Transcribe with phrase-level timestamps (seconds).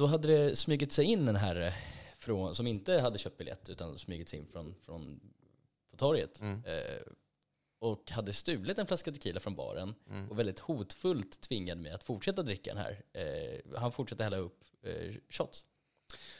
[0.00, 1.74] då hade det smugit sig in en herre
[2.18, 5.20] från, som inte hade köpt biljett utan smugit sig in från, från
[5.90, 6.40] på torget.
[6.40, 6.62] Mm.
[6.64, 7.02] Eh,
[7.80, 10.30] och hade stulit en flaska tequila från baren Mm.
[10.30, 13.02] och väldigt hotfullt tvingade mig att fortsätta dricka den här.
[13.12, 15.66] Eh, han fortsatte hälla upp eh, shots.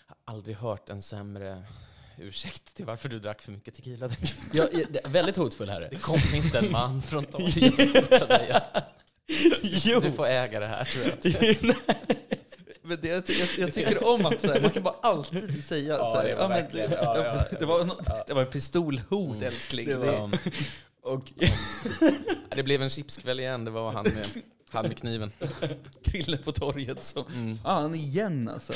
[0.06, 1.64] Jag har aldrig hört en sämre
[2.18, 4.10] ursäkt till varför du drack för mycket tequila.
[4.52, 5.88] Ja, ja, väldigt hotfull herre.
[5.88, 8.62] Det kom inte en man från torget och hotade dig
[9.62, 10.00] jo.
[10.00, 11.76] du får äga det här tror jag.
[12.90, 16.12] Men det, jag, jag, tycker om att så här, man kan bara alltid säga Ja,
[16.12, 17.90] så här, det var ja, men verkligen- det, ja, ja, det, var
[18.26, 19.42] det var en pistolhot Mm.
[19.48, 19.88] älskling.
[19.88, 20.30] Det, var,
[21.02, 21.32] och
[22.56, 24.26] det blev en chipskväll igen, det var han med,
[24.70, 25.32] han med kniven.
[26.04, 27.24] Krille på torget som...
[27.34, 27.58] Mm.
[27.58, 28.72] Fan igen alltså.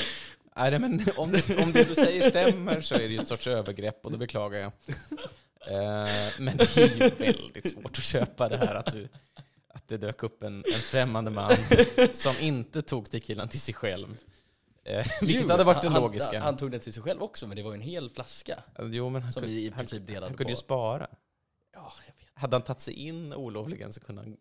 [0.57, 3.47] Nej, men om det, om det du säger stämmer så är det ju ett sorts
[3.47, 4.71] övergrepp och det beklagar jag.
[5.67, 6.09] Eh,
[6.39, 9.07] men det är ju väldigt svårt att köpa det här att, du,
[9.75, 11.51] att det dök upp en, en främmande man
[12.13, 14.17] som inte tog tequilan till sig själv.
[14.83, 16.31] Eh, vilket Jo, hade varit det han- logiska.
[16.33, 18.63] Han, han tog den till sig själv också, men det var ju en hel flaska.
[18.79, 20.59] jo, men han, som kunde, vi i han, princip delade han kunde ju på.
[20.59, 21.07] spara.
[21.73, 22.27] Ja, jag vet.
[22.33, 24.37] Hade han tagit sig in olovligen så kunde han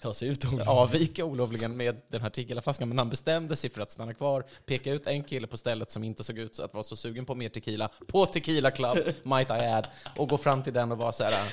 [0.00, 2.88] Ta sig ut och avvika olovligen med den här tequilaflaskan.
[2.88, 6.04] Men han bestämde sig för att stanna kvar, peka ut en kille på stället som
[6.04, 9.50] inte såg ut så att vara så sugen på mer tequila, på Tequila Club, might
[9.50, 11.52] I add, och gå fram till den och vara så här.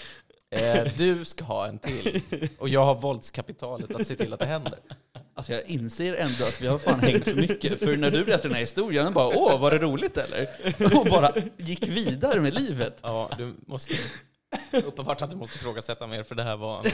[0.52, 2.22] Eh, du ska ha en till.
[2.58, 4.80] Och jag har våldskapitalet att se till att det händer.
[5.36, 7.80] Alltså jag inser ändå att vi har fan hängt för mycket.
[7.80, 10.47] För när du berättade den här historien, bara åh, var det roligt eller?
[11.00, 13.00] Och bara gick vidare med livet.
[13.03, 13.94] Ja, du måste...
[14.72, 16.86] Uppenbart att du måste ifrågasätta mer, för det här var...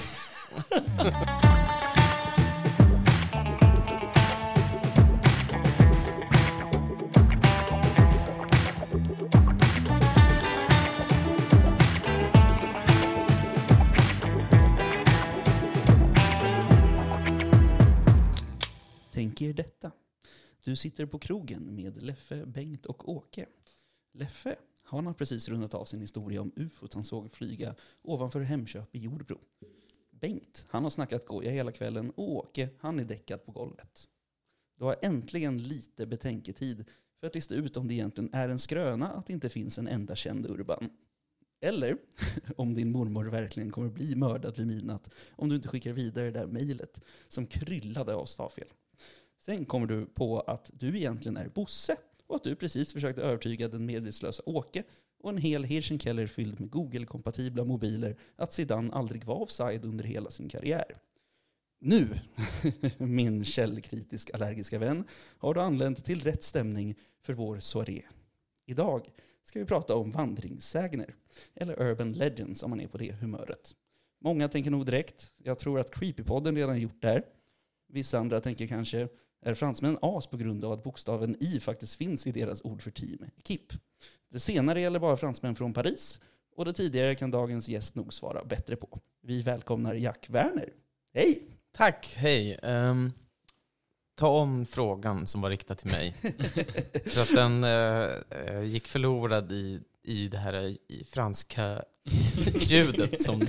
[19.35, 19.91] Tänk er detta.
[20.63, 23.45] Du sitter på krogen med Leffe, Bengt och Åke.
[24.13, 28.95] Leffe, han har precis rundat av sin historia om ufot han såg flyga ovanför Hemköp
[28.95, 29.39] i Jordbro.
[30.09, 34.09] Bengt, han har snackat goja hela kvällen och Åke, han är däckad på golvet.
[34.77, 36.85] Du har äntligen lite betänketid
[37.19, 39.87] för att lista ut om det egentligen är en skröna att det inte finns en
[39.87, 40.89] enda känd Urban.
[41.61, 41.97] Eller
[42.57, 46.39] om din mormor verkligen kommer bli mördad vid midnatt om du inte skickar vidare det
[46.39, 48.67] där mejlet som kryllade av stavfel.
[49.45, 51.97] Sen kommer du på att du egentligen är Bosse
[52.27, 54.83] och att du precis försökte övertyga den medvetslösa Åke
[55.19, 60.29] och en hel Hirschenkeller fylld med Google-kompatibla mobiler att Zidane aldrig var offside under hela
[60.29, 60.97] sin karriär.
[61.79, 62.19] Nu,
[62.97, 65.03] min källkritisk allergiska vän,
[65.37, 68.01] har du anlänt till rätt stämning för vår soaré.
[68.65, 69.09] Idag
[69.43, 71.15] ska vi prata om vandringssägner,
[71.55, 73.75] eller urban legends om man är på det humöret.
[74.21, 77.23] Många tänker nog direkt, jag tror att Creepypodden redan gjort det här.
[77.87, 79.07] Vissa andra tänker kanske,
[79.45, 82.91] är fransmännen as på grund av att bokstaven i faktiskt finns i deras ord för
[82.91, 83.73] team, KIP?
[84.29, 86.19] Det senare gäller bara fransmän från Paris,
[86.55, 88.99] och det tidigare kan dagens gäst nog svara bättre på.
[89.21, 90.69] Vi välkomnar Jack Werner.
[91.13, 91.41] Hej!
[91.71, 92.59] Tack, hej.
[92.63, 93.11] Ehm,
[94.15, 96.13] ta om frågan som var riktad till mig.
[97.05, 100.77] För att den eh, gick förlorad i, i det här
[101.09, 101.83] franska
[102.59, 103.47] ljudet som,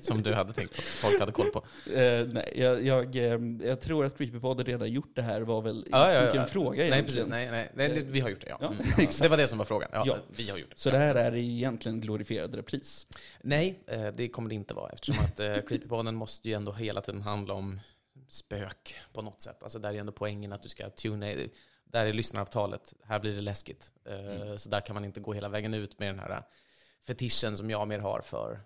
[0.00, 0.82] som du hade tänkt på.
[0.82, 1.64] Folk hade koll på.
[1.92, 5.84] Eh, nej, jag, jag, eh, jag tror att Creepypodden redan gjort det här var väl
[5.90, 6.42] Ja, ja, inte ja.
[6.42, 7.26] en fråga Nej, precis.
[7.28, 8.58] Nej, nej, nej, vi har gjort det, ja.
[8.60, 9.08] Ja, Mm.
[9.20, 9.88] Det var det som var frågan.
[9.92, 10.16] Ja, Ja.
[10.36, 10.78] Vi har gjort det.
[10.78, 13.06] Så det här är egentligen glorifierad repris.
[13.42, 15.36] Nej, eh, det kommer det inte vara eftersom att
[15.68, 17.80] Creepypodden måste ju ändå hela tiden handla om
[18.28, 19.62] spök på något sätt.
[19.62, 21.30] Alltså där är ändå poängen att du ska tuna
[21.90, 22.94] där är lyssnaravtalet.
[23.02, 23.92] Här blir det läskigt.
[24.04, 26.42] Eh, Så där kan man inte gå hela vägen ut med den här
[27.06, 28.60] fetischen som jag mer har för,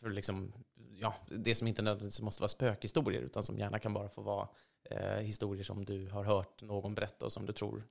[0.00, 0.52] för liksom,
[1.00, 4.48] ja, det som inte nödvändigtvis måste vara spökhistorier utan som gärna kan bara få vara
[4.84, 7.84] eh, historier som du har hört någon berätta och som du tror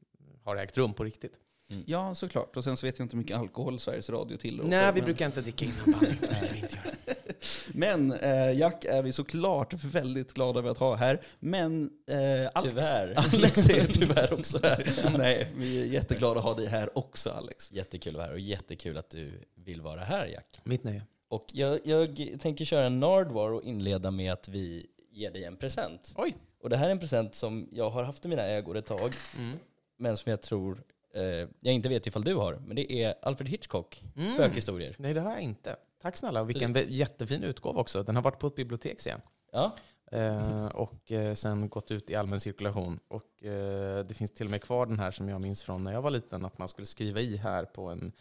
[0.44, 1.40] har ägt rum på riktigt.
[1.86, 2.58] Ja, såklart.
[2.58, 4.70] Och sen så vet jag inte hur mycket alkohol Sveriges Radio tillåter.
[4.70, 6.18] Nej, vi men- brukar inte dricka innan bandning.
[6.22, 7.16] Det brukar vi inte göra.
[7.74, 11.22] Men eh, Jack är vi såklart väldigt glada över att ha här.
[11.40, 12.18] Men eh,
[12.54, 13.14] Alex, Tyvärr.
[13.34, 15.18] Alex är tyvärr också här.
[15.18, 17.72] Nej, vi är jätteglada att ha dig här också Alex.
[17.72, 20.60] Jättekul att vara här och jättekul att du vill vara här Jack.
[20.64, 21.04] Mitt nöje.
[21.28, 25.56] Och jag, jag tänker köra en Nardwar och inleda med att vi ger dig en
[25.58, 26.14] present.
[26.18, 26.36] Oj.
[26.64, 29.14] Och det här är en present som jag har haft i mina ägor ett tag,
[29.38, 29.58] Mm.
[29.98, 31.24] men som jag tror eh,
[31.60, 32.54] jag inte vet ifall du har.
[32.66, 34.34] Men det är Alfred Hitchcock, Mm.
[34.34, 34.96] spökhistorier.
[35.00, 35.76] Nej, det har jag inte.
[36.02, 36.42] Tack snälla.
[36.42, 38.04] Och vilken be- jättefin utgåva också.
[38.04, 39.22] Den har varit på ett bibliotek sen.
[39.52, 39.76] Ja,
[40.12, 43.00] Eh, och eh, sen gått ut i allmän cirkulation.
[43.08, 45.94] Och eh, det finns till och med kvar den här som jag minns från när
[45.94, 48.12] jag var liten, att man skulle skriva i här på en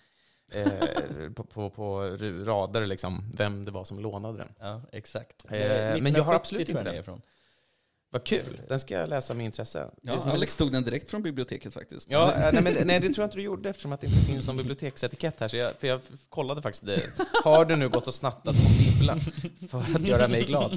[0.52, 0.72] eh,
[1.34, 2.00] på, på, på
[2.44, 4.54] rader liksom, vem det var som lånade den.
[4.58, 5.44] ja exakt.
[5.50, 6.90] Eh, men jag har absolut inte det.
[6.90, 7.22] är ifrån.
[8.12, 9.90] Vad kul, den ska jag läsa med intresse.
[10.02, 12.10] Ja, Alex tog den direkt från biblioteket faktiskt.
[12.10, 14.18] Ja, eh, nej, men, nej, det tror jag inte du gjorde eftersom att det inte
[14.26, 15.48] finns någon biblioteksetikett här.
[15.48, 17.00] Så jag, för jag kollade faktiskt det.
[17.44, 19.16] Har du nu gått och snattat på Bibbla
[19.68, 20.72] för att göra mig glad?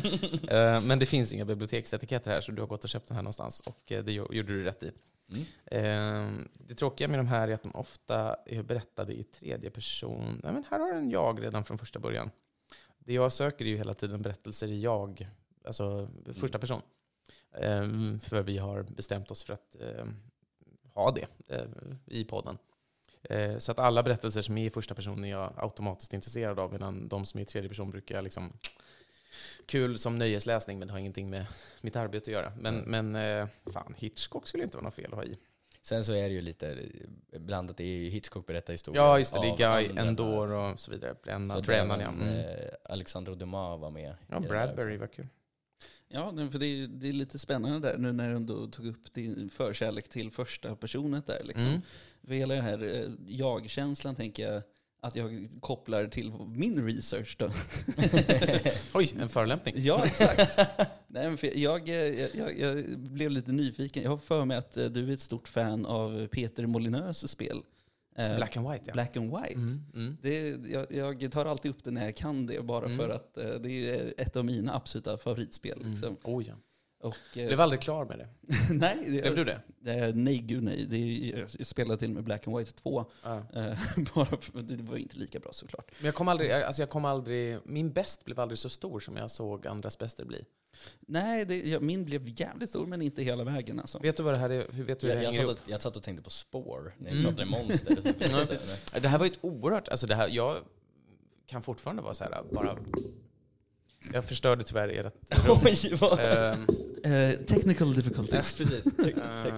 [0.48, 3.24] Eh, Men det finns inga biblioteksetiketter här, så du har gått och köpt den här
[3.24, 3.60] någonstans.
[3.60, 4.92] Och eh, det gjo- gjorde du rätt i.
[5.32, 5.46] Mm.
[5.66, 10.42] Eh, Det tråkiga med de här är att de ofta är berättade i tredje person.
[10.44, 12.30] Nej, men här har en jag redan från första början.
[13.00, 15.28] Det jag söker är ju hela tiden berättelser i jag,
[15.66, 16.08] alltså
[16.40, 16.82] första person.
[17.62, 17.88] Eh,
[18.22, 20.06] För vi har bestämt oss för att eh,
[20.94, 21.66] ha det eh,
[22.06, 22.58] i podden.
[23.24, 26.72] Eh, Så att alla berättelser som är i första person är jag automatiskt intresserad av,
[26.72, 28.54] medan de som är i tredje person brukar jag liksom
[29.66, 31.46] kul som nöjesläsning, men det har ingenting med
[31.82, 32.54] mitt arbete att göra.
[32.60, 35.38] Men, men eh, fan, Hitchcock skulle inte vara något fel att ha i.
[35.82, 36.78] Sen så är det ju lite
[37.40, 37.78] blandat.
[37.78, 39.02] Det är ju Hitchcock berättar historier.
[39.04, 39.42] Ja, just det.
[39.42, 41.16] Det är Guy Endor och så vidare.
[41.24, 42.08] Brenna, Så Brennan, ja.
[42.08, 42.46] Mm.
[42.84, 44.16] Alexandre Dumas var med.
[44.30, 45.28] Ja, Bradbury var kul.
[46.16, 49.14] Ja, för det är, det är lite spännande där nu när du ändå tog upp
[49.14, 51.44] din förkärlek till första personet där.
[51.44, 51.70] Liksom.
[51.70, 51.82] Mm.
[52.28, 54.62] För hela den här eh, jag-känslan tänker jag
[55.02, 57.50] att jag kopplar till min research då.
[58.94, 59.76] Oj, en förolämpning.
[59.78, 60.60] ja, exakt.
[61.08, 64.04] Nej, för jag, eh, jag, jag, jag blev lite nyfiken.
[64.04, 67.62] Jag har för mig att eh, du är ett stort fan av Peter Molinös spel.
[68.18, 68.94] Eh, Black and White, ja.
[68.94, 69.54] Black and White.
[69.54, 70.18] Mm, mm.
[70.22, 70.50] Det,
[70.92, 72.98] jag, jag tar alltid upp det när jag kan det, bara Mm.
[72.98, 75.78] för att eh, det är ett av mina absoluta favoritspel.
[75.80, 75.92] Mm.
[75.92, 76.18] Liksom.
[76.24, 76.54] Oh, ja.
[77.00, 78.28] Och, eh, Blev aldrig klar med det.
[78.74, 79.62] nej, det, Blev du det?
[80.14, 80.86] Nej, gud nej.
[80.90, 80.98] Det
[81.58, 83.06] jag spelade till och med Black and White 2.
[83.24, 83.38] Ja.
[83.54, 83.78] Eh,
[84.16, 85.92] bara för, det var inte lika bra såklart.
[85.98, 89.16] Men jag kom aldrig, alltså jag kom aldrig, min bäst blev aldrig så stor som
[89.18, 90.46] jag såg andras bäster bli.
[91.00, 94.00] Nej, det, ja, min blev jävligt stor men inte hela vägen alltså.
[94.00, 94.66] Vet du vad det här är?
[94.72, 96.96] Hur vet du hur Jag, det jag, satt och, jag satt och tänkte på spår
[96.98, 97.24] när Mm.
[97.24, 97.98] jag pratade monster.
[98.32, 98.46] Ja.
[98.46, 98.54] Så,
[98.94, 99.02] nej.
[99.02, 100.58] Det här var ju ett oerhört, alltså det här, jag
[101.48, 102.78] kan fortfarande vara så här bara...
[104.14, 105.14] Jag förstörde tyvärr ert
[105.48, 105.58] rum.
[105.66, 106.20] Oj, vad...
[107.04, 108.58] Eh, technical difficulties.
[108.58, 109.00] precis.
[109.00, 109.56] eh,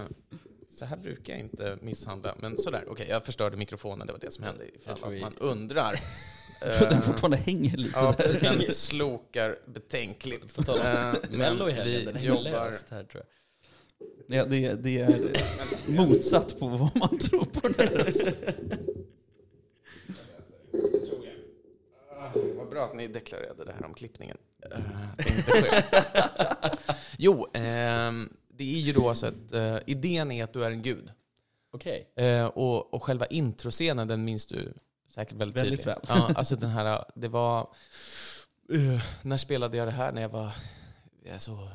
[0.70, 2.84] så här brukar jag inte misshandla, men sådär.
[2.88, 4.64] Okej, jag förstörde mikrofonen, det var det som hände.
[4.68, 5.94] Ifall Jag tror att vi- man undrar.
[6.78, 8.38] För den fortfarande hänger lite Ja, där.
[8.42, 10.54] den slokar betänkligt.
[10.54, 12.42] På Eh, Mello i helgen, vi jobbar...
[12.42, 14.38] löst här tror jag.
[14.38, 15.36] Ja, det, det är
[15.86, 18.34] motsatt på vad man tror på den här rösten.
[22.10, 24.36] Ah, Vad bra att ni deklarerade det här om klippningen.
[24.72, 24.80] Uh,
[27.18, 30.82] jo, ehm, det är ju då så att eh, idén är att du är en
[30.82, 31.10] gud.
[31.72, 32.12] Okej.
[32.16, 34.72] Eh, och, och själva introscenen, den minns du
[35.08, 35.86] säkert väldigt, Väldigt tydligt.
[35.86, 36.00] väl.
[36.08, 37.60] Ja, alltså den här, det var...
[38.72, 40.12] eh, när spelade jag det här?
[40.12, 40.50] När jag var
[41.32, 41.70] alltså,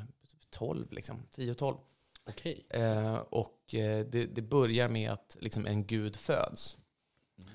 [0.50, 1.24] 12, liksom.
[1.36, 1.78] 10-12.
[2.30, 2.66] Okej.
[2.70, 6.78] Eh, och eh, det, det börjar med att liksom, en gud föds.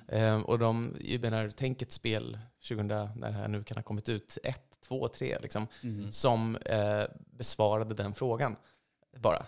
[0.09, 2.39] Eh, och de, jag menar, tänk ett spel
[2.69, 6.13] 2000, när det här nu kan ha kommit ut, 1, 2, 3, liksom, Mm.
[6.13, 6.59] som
[7.17, 8.57] besvarade den frågan.
[9.17, 9.37] Bara.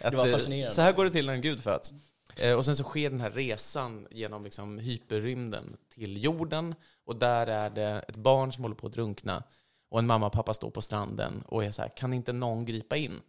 [0.00, 0.74] Att, var eh, fascinerande.
[0.74, 1.92] Så här går det till när en gud föds.
[2.36, 6.74] Eh, och sen så sker den här resan genom liksom, hyperrymden till jorden.
[7.04, 9.42] Och där är det ett barn som håller på att drunkna.
[9.88, 12.64] Och en mamma och pappa står på stranden och är så här, kan inte någon
[12.64, 13.20] gripa in?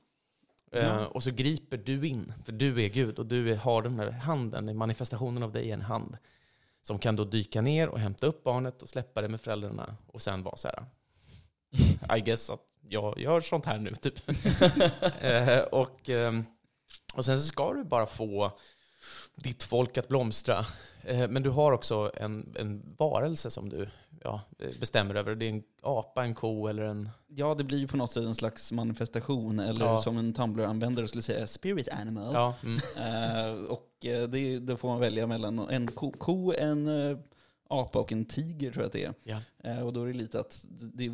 [0.71, 1.07] Eh, Ja.
[1.07, 4.11] och så griper du in, för du är Gud och du är, har den här
[4.11, 6.17] handen, manifestationen av dig är en hand.
[6.81, 10.21] Som kan då dyka ner och hämta upp barnet och släppa det med föräldrarna och
[10.21, 10.85] sen vara så här.
[12.17, 14.15] I guess att jag gör sånt här nu, typ.
[15.21, 16.45] eh, och, ehm,
[17.13, 18.59] och sen så ska du bara få
[19.35, 20.65] ditt folk att blomstra.
[21.03, 23.89] Eh, men du har också en, en varelse som du
[24.23, 24.41] ja,
[24.79, 25.35] bestämmer över.
[25.35, 27.09] Det är en apa, en ko eller en...
[27.27, 30.01] Ja, det blir ju på något sätt en slags manifestation, eller Ja.
[30.01, 32.33] som en Tumblr-användare skulle säga, spirit animal.
[32.33, 32.79] Ja, mm.
[32.97, 36.87] Eh, och eh, det, då får man välja mellan en ko, ko en
[37.67, 39.13] apa och en tiger tror jag att det är.
[39.23, 39.37] Ja.
[39.63, 41.11] Eh, och då är det lite att det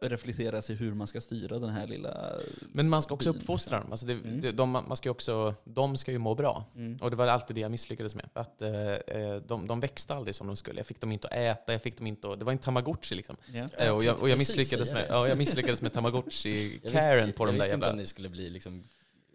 [0.00, 2.32] reflekteras i hur man ska styra den här lilla...
[2.72, 3.90] Men man ska också uppfostra dem.
[3.90, 4.40] Alltså det, Mm.
[4.40, 6.64] det, de, man ska ju också, de ska ju må bra.
[6.76, 6.96] Mm.
[7.02, 8.28] Och det var alltid det jag misslyckades med.
[8.32, 10.78] Att, eh, eh, de, de växte aldrig som de skulle.
[10.80, 13.14] Jag fick dem inte att äta, jag fick dem inte att, Det var en tamagotchi
[13.14, 13.36] liksom.
[13.52, 13.68] Ja.
[13.78, 17.44] Eh, Jag och, jag, och jag, misslyckades med, ja, jag misslyckades med Jag tamagotchi-caren på
[17.44, 17.90] de Jag där visste inte jävla...
[17.90, 18.84] om ni skulle bli liksom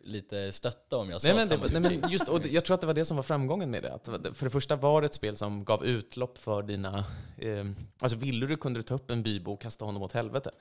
[0.03, 1.79] lite stötta om jag sa Nej men, det, Tamagotchi.
[1.89, 3.93] nej men just, och jag tror att det var det som var framgången med det.
[3.93, 7.05] Att var- för det första var det ett spel som gav utlopp för dina...
[7.37, 7.65] Eh,
[7.99, 10.51] alltså ville du kunde du ta upp en bybo och kasta honom åt helvete.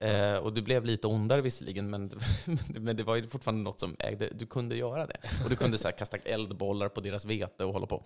[0.00, 2.20] Eh, och du blev lite ondare visserligen, men,
[2.68, 4.28] men det var ju fortfarande något som ägde...
[4.32, 5.20] Du kunde göra det.
[5.44, 8.04] Och du kunde så här, kasta eldbollar på deras vete och hålla på.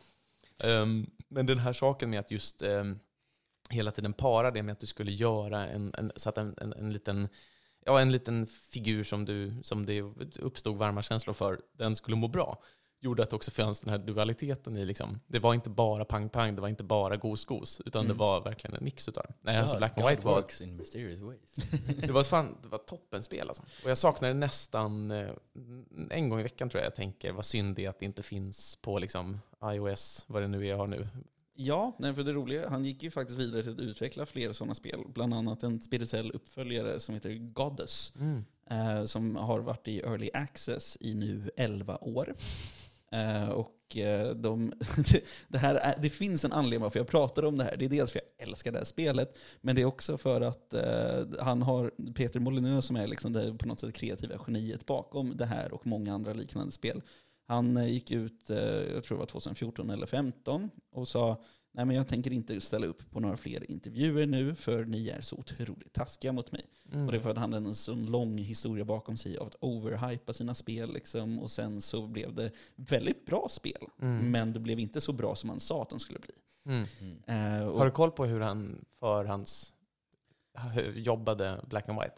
[0.64, 2.98] Ehm, men den här saken med att just ehm,
[3.70, 6.72] hela tiden para det med att du skulle göra en, en, så att en, en,
[6.72, 7.28] en liten
[7.84, 10.02] ja, en liten figur som, du, som det
[10.38, 12.62] uppstod varma känslor för, den skulle må bra.
[13.00, 16.54] gjorde att det också fanns den här dualiteten i liksom, det var inte bara pang-pang,
[16.54, 18.08] det var inte bara gos-gos, utan Mm.
[18.08, 19.34] det var verkligen en mix utav det.
[19.40, 21.54] Nej, alltså Black and God White var, works in mysterious ways.
[22.06, 23.62] det var, fan, det var toppenspel alltså.
[23.84, 25.30] Och jag saknar det nästan eh,
[26.10, 28.22] en gång i veckan tror jag jag tänker, vad synd det är att det inte
[28.22, 31.08] finns på liksom iOS, vad det nu är jag har nu.
[31.54, 34.74] Ja, nej, för det roliga, han gick ju faktiskt vidare till att utveckla fler sådana
[34.74, 35.00] spel.
[35.14, 38.12] Bland annat en spirituell uppföljare som heter Goddess.
[38.70, 42.34] eh, som har varit i early access i nu 11 år.
[43.12, 44.72] Eh, och eh, de,
[45.48, 47.76] det, här är, det finns en anledning varför jag pratar om det här.
[47.76, 50.40] Det är dels för att jag älskar det här spelet, men det är också för
[50.40, 54.86] att eh, han har Peter Molyneux som är liksom det på något sätt kreativa geniet
[54.86, 57.02] bakom det här och många andra liknande spel.
[57.46, 61.42] Han eh, gick ut, eh, jag tror det var 2014 eller 2015, och sa
[61.74, 65.20] Nej men jag tänker inte ställa upp på några fler intervjuer nu för ni är
[65.20, 66.64] så otroligt taskiga mot mig.
[66.92, 67.06] Mm.
[67.06, 69.56] Och det är för att han hade en sån lång historia bakom sig av att
[69.60, 70.92] overhypa sina spel.
[70.92, 71.38] Liksom.
[71.38, 73.86] Och sen så blev det väldigt bra spel.
[74.02, 74.30] Mm.
[74.30, 76.34] Men det blev inte så bra som han sa att de skulle bli.
[76.66, 76.86] Mm.
[77.26, 79.74] Eh, Har du koll på hur han för hans
[80.74, 82.16] hur jobbade Black and White?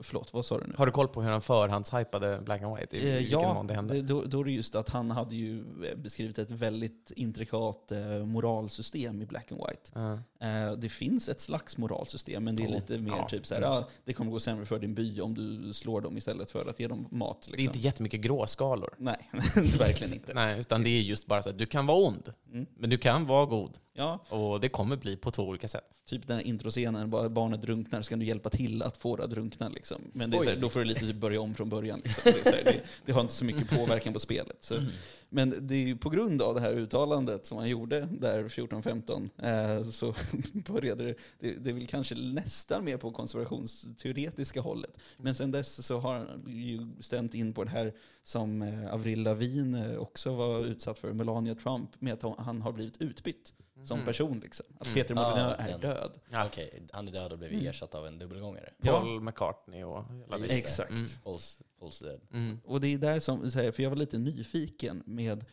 [0.00, 0.74] Förlåt, vad sa du nu?
[0.78, 2.96] Har du koll på hur han förhandshypade Black and White?
[2.96, 4.02] I, Eh, vilken ja, mån det hände?
[4.02, 8.24] då, då är det just att han hade ju eh, beskrivit ett väldigt intrikat eh,
[8.24, 9.90] moralsystem i Black and White.
[9.94, 10.12] Ja.
[10.48, 13.28] Eh, det finns ett slags moralsystem, men det är Ja, lite mer ja.
[13.28, 16.16] typ så här, ah, det kommer gå sämre för din by om du slår dem
[16.16, 17.36] istället för att ge dem mat.
[17.40, 17.56] Liksom.
[17.56, 18.94] Det är inte jättemycket gråskalor.
[18.98, 19.30] Nej,
[19.78, 20.34] verkligen inte.
[20.34, 22.66] Nej, utan det är just bara så att du kan vara ond, Mm.
[22.76, 23.78] men du kan vara god.
[23.94, 26.00] Ja, Och det kommer bli på två olika sätt.
[26.04, 29.24] Typ den här introscenen, bara barnet drunknar, så kan du hjälpa till att få det
[29.24, 29.68] att drunkna.
[29.68, 30.02] Liksom.
[30.12, 32.00] Men det är här, då får du lite typ börja om från början.
[32.04, 32.32] Liksom.
[32.44, 34.70] Det, här, det, det har inte så mycket påverkan på spelet.
[34.70, 34.84] Mm.
[35.28, 39.84] Men det är på grund av det här uttalandet som han gjorde där 14-15 eh,
[39.84, 40.14] så
[40.72, 44.98] började det, det, det är väl kanske nästan mer på konservationsteoretiska hållet.
[45.16, 49.22] Men sen dess så har han ju stämt in på det här som eh, Avril
[49.22, 53.52] Lavigne också var utsatt för, Melania Trump, med att han har blivit utbytt
[53.84, 54.06] som Mm.
[54.06, 54.40] person.
[54.40, 54.66] Liksom.
[54.78, 54.94] Att Mm.
[54.94, 55.80] Peter Molyneux är den.
[55.80, 56.20] död.
[56.30, 56.46] Ja.
[56.46, 57.66] Okej, han är död och blev Mm.
[57.66, 58.72] ersatt av en dubbelgångare.
[58.82, 59.00] Ja.
[59.00, 60.54] Paul McCartney och hela Just det.
[60.54, 60.58] det.
[60.60, 60.90] Exakt.
[60.90, 61.04] Mm.
[61.04, 62.20] Paul's, Paul's dead.
[62.32, 62.60] Mm.
[62.64, 65.44] Och det är där som, så här, för jag var lite nyfiken med,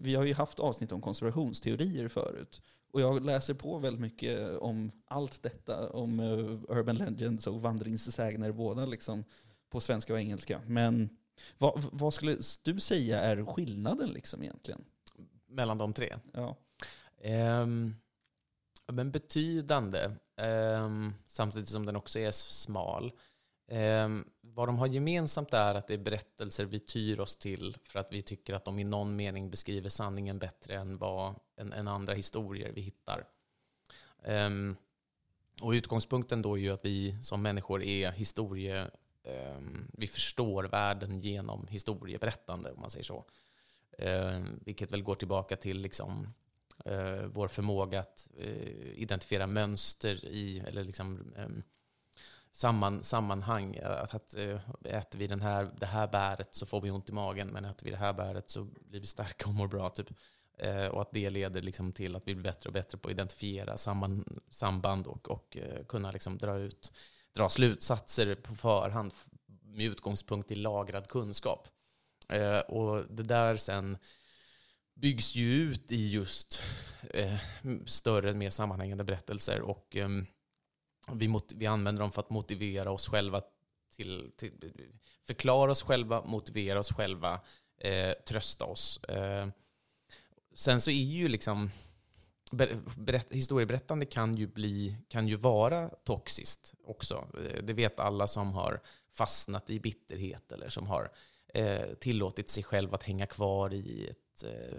[0.00, 2.62] vi har ju haft avsnitt om konspirationsteorier förut.
[2.92, 8.52] Och jag läser på väldigt mycket om allt detta, om eh, Urban Legends och vandringssägner
[8.52, 9.24] båda liksom,
[9.70, 10.60] på svenska och engelska.
[10.66, 11.08] Men
[11.58, 14.84] vad, vad skulle du säga är skillnaden liksom egentligen?
[15.48, 16.14] Mellan de tre.
[16.32, 16.56] Ja.
[17.24, 17.96] Um,
[18.86, 23.12] men betydande, um, samtidigt som den också är smal.
[23.70, 27.98] Um, vad de har gemensamt är att det är berättelser vi tyr oss till för
[27.98, 31.88] att vi tycker att de i någon mening beskriver sanningen bättre än, vad, än, än
[31.88, 33.24] andra historier vi hittar.
[34.24, 34.76] Um,
[35.60, 38.90] och utgångspunkten då är ju att vi som människor är historie...
[39.56, 43.24] Um, vi förstår världen genom historieberättande, om man säger så.
[44.60, 46.34] Vilket väl går tillbaka till liksom,
[46.84, 51.48] eh, vår förmåga att eh, identifiera mönster i, eller liksom eh,
[52.52, 53.78] samman, sammanhang.
[53.82, 57.12] Att, att eh, äter vi den här, det här bäret så får vi ont i
[57.12, 59.90] magen, men äter vi det här bäret så blir vi starka och mår bra.
[59.90, 60.10] Typ.
[60.58, 63.12] Eh, och att det leder liksom till att vi blir bättre och bättre på att
[63.12, 66.92] identifiera samman, samband och, och eh, kunna liksom dra, ut,
[67.32, 69.12] dra slutsatser på förhand
[69.62, 71.68] med utgångspunkt i lagrad kunskap.
[72.28, 73.98] Eh, och det där sen
[75.00, 76.62] byggs ju ut i just
[77.10, 77.36] eh,
[77.86, 79.60] större, mer sammanhängande berättelser.
[79.60, 80.08] Och eh,
[81.12, 83.42] vi, mot, vi använder dem för att motivera oss själva
[83.96, 84.52] till, till
[85.26, 87.40] förklara oss själva, motivera oss själva,
[87.80, 89.04] eh, trösta oss.
[89.04, 89.48] Eh,
[90.54, 91.70] sen så är ju liksom
[92.96, 97.28] berätt, historieberättande kan ju, bli, kan ju vara toxiskt också.
[97.34, 101.10] Eh, det vet alla som har fastnat i bitterhet eller som har
[101.54, 104.78] eh, tillåtit sig själv att hänga kvar i, ett, eh,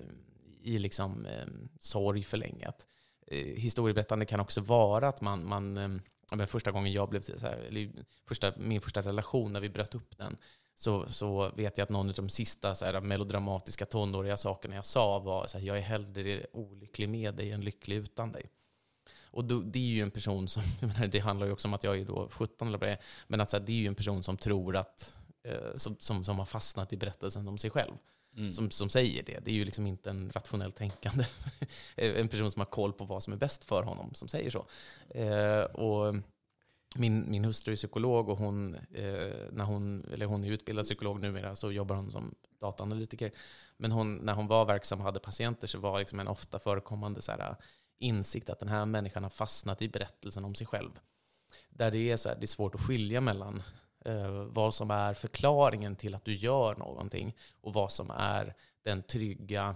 [0.61, 1.47] i liksom, eh,
[1.79, 2.67] sorg för länge.
[2.67, 2.87] Att,
[3.27, 5.89] eh, historieberättande kan också vara att man, man eh,
[6.35, 7.91] men första gången jag blev så här, eller
[8.27, 10.37] första, min första relation, när vi bröt upp den,
[10.75, 14.85] så, så vet jag att någon av de sista så här, melodramatiska tonåriga sakerna jag
[14.85, 18.49] sa var så här, jag är hellre olycklig med dig än lycklig utan dig.
[19.31, 21.83] Och då, det är ju en person som, menar, det handlar ju också om att
[21.83, 23.87] jag är då 17 eller vad det är, men att så här, det är ju
[23.87, 25.13] en person som tror att,
[25.43, 27.93] eh, som, som, som har fastnat i berättelsen om sig själv
[28.39, 28.51] Mm.
[28.51, 29.39] som, som säger det.
[29.45, 31.25] Det är ju liksom inte en rationellt tänkande,
[31.95, 34.65] en person som har koll på vad som är bäst för honom som säger så.
[35.09, 36.15] Eh, och
[36.95, 41.21] min, min hustru är psykolog och hon, eh, när hon, eller hon är utbildad psykolog
[41.21, 43.31] numera så jobbar hon som dataanalytiker.
[43.77, 47.21] Men hon, när hon var verksam och hade patienter så var liksom en ofta förekommande
[47.21, 47.55] så här, eh,
[47.99, 50.91] insikt att den här människan har fastnat i berättelsen om sig själv.
[51.69, 53.63] Där det är, så här, det är svårt att skilja mellan
[54.49, 59.75] vad som är förklaringen till att du gör någonting och vad som är den trygga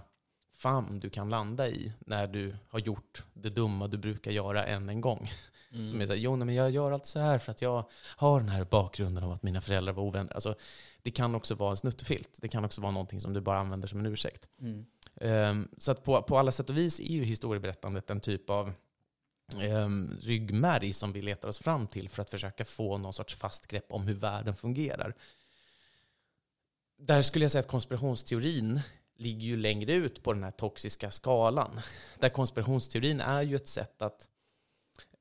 [0.54, 4.88] famn du kan landa i när du har gjort det dumma du brukar göra än
[4.88, 5.30] en gång.
[5.72, 5.90] Mm.
[5.90, 7.84] Som är såhär, jo nej, men jag gör allt så här för att jag
[8.16, 10.32] har den här bakgrunden av att mina föräldrar var ovänner.
[10.34, 10.54] Alltså,
[11.02, 12.30] det kan också vara en snuttefilt.
[12.36, 14.48] Det kan också vara någonting som du bara använder som en ursäkt.
[14.60, 14.86] Mm.
[15.20, 18.72] Ehm, så att på, på alla sätt och vis är ju historieberättandet en typ av
[19.52, 23.66] um, ryggmärg som vi letar oss fram till för att försöka få någon sorts fast
[23.66, 25.14] grepp om hur världen fungerar.
[26.98, 28.80] Där skulle jag säga att konspirationsteorin
[29.16, 31.80] ligger ju längre ut på den här toxiska skalan.
[32.18, 34.28] Där konspirationsteorin är ju ett sätt att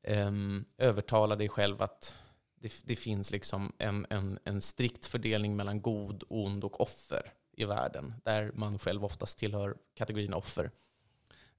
[0.07, 2.13] um, övertala dig själv att
[2.55, 7.65] det, det finns liksom en, en, en strikt fördelning mellan god, ond och offer i
[7.65, 10.71] världen, där man själv oftast tillhör kategorin offer.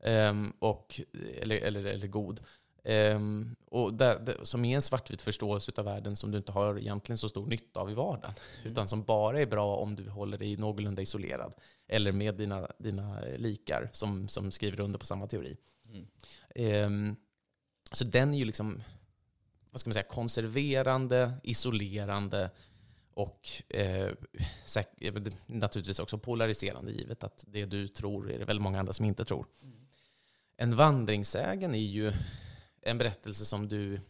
[0.04, 1.00] Um, och,
[1.40, 2.40] eller, eller, eller god.
[2.84, 6.78] Um, och där, där, som är en svartvit förståelse av världen som du inte har
[6.78, 8.34] egentligen så stor nytta av i vardagen.
[8.60, 8.72] Mm.
[8.72, 11.54] Utan som bara är bra om du håller dig någorlunda isolerad.
[11.88, 15.56] Eller med dina, dina likar som, som skriver under på samma teori.
[15.88, 16.86] Mm.
[16.86, 17.16] Um,
[17.92, 18.82] så den är ju liksom,
[19.70, 22.50] vad ska man säga, konserverande, isolerande
[23.14, 24.10] och eh,
[24.66, 29.04] säk- naturligtvis också polariserande givet att det du tror är det väldigt många andra som
[29.04, 29.46] inte tror.
[30.56, 32.12] En vandringssägen är ju
[32.82, 34.00] en berättelse som du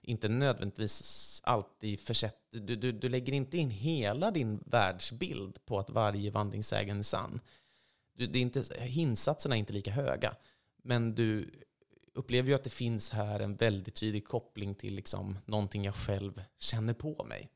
[0.00, 2.60] inte nödvändigtvis alltid försätter...
[2.60, 7.40] Du, du, du lägger inte in hela din världsbild på att varje vandringssägen är sann.
[8.16, 10.36] Du, det är inte, insatserna är inte lika höga.
[10.82, 11.50] Men du
[12.14, 16.42] upplever ju att det finns här en väldigt tydlig koppling till liksom någonting jag själv
[16.58, 17.50] känner på mig.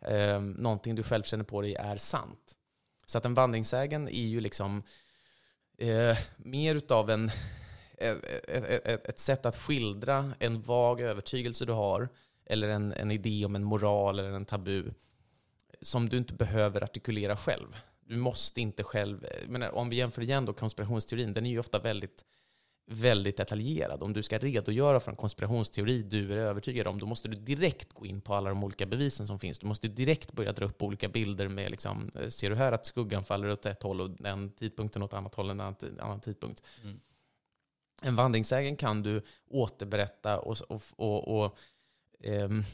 [0.00, 2.58] Eh, någonting du själv känner på dig är sant.
[3.06, 4.82] Så att en vandringssägen är ju liksom
[5.78, 7.30] eh, mer utav en,
[7.96, 12.08] ett, ett, ett, sätt att skildra en vag övertygelse du har,
[12.46, 14.90] eller en, en idé om en moral eller en tabu,
[15.82, 17.76] som du inte behöver artikulera själv.
[18.06, 21.78] Du måste inte själv, men om vi jämför igen då konspirationsteorin, den är ju ofta
[21.78, 22.24] väldigt
[22.90, 24.02] väldigt detaljerad.
[24.02, 27.92] Om du ska redogöra för en konspirationsteori du är övertygad om, då måste du direkt
[27.92, 29.58] gå in på alla de olika bevisen som finns.
[29.58, 33.24] Du måste direkt börja dra upp olika bilder med, liksom, ser du här att skuggan
[33.24, 36.62] faller åt ett håll och den tidpunkten åt annat håll, en annan, annan tidpunkt.
[36.82, 37.00] Mm.
[38.02, 41.58] En vandringssägen kan du återberätta och, och, och, och
[42.24, 42.64] um,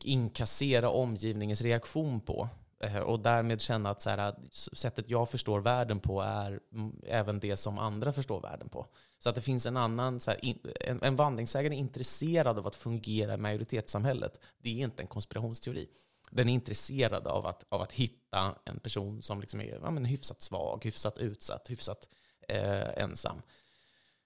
[0.00, 2.48] inkassera omgivningens reaktion på.
[2.80, 6.60] Eh, och därmed känna att så här, sättet jag förstår världen på är
[7.06, 8.86] även det som andra förstår världen på.
[9.18, 10.40] Så att det finns en annan, så här,
[10.80, 14.40] en, en vandringsägare är intresserad av att fungera i majoritetssamhället.
[14.58, 15.88] Det är inte en konspirationsteori.
[16.30, 20.04] Den är intresserad av att, av att hitta en person som liksom är ja, men
[20.04, 22.08] hyfsat svag, hyfsat utsatt, hyfsat
[22.48, 23.42] eh, ensam.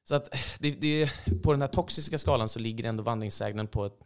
[0.04, 1.10] Så att det, det,
[1.42, 3.98] på den här toxiska skalan så ligger ändå vandringssägnen på ett,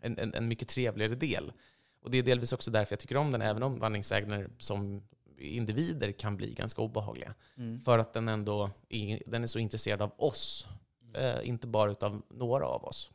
[0.00, 1.52] en, en, en mycket trevligare del.
[2.02, 5.02] Och det är delvis också därför jag tycker om den, även om vandringssägner som
[5.38, 7.34] individer kan bli ganska obehagliga.
[7.56, 7.84] Mm.
[7.84, 10.66] För att den ändå är, den är så intresserad av oss,
[11.14, 13.10] eh, inte bara av några av oss.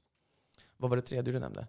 [0.78, 1.68] Vad var det tredje du nämnde?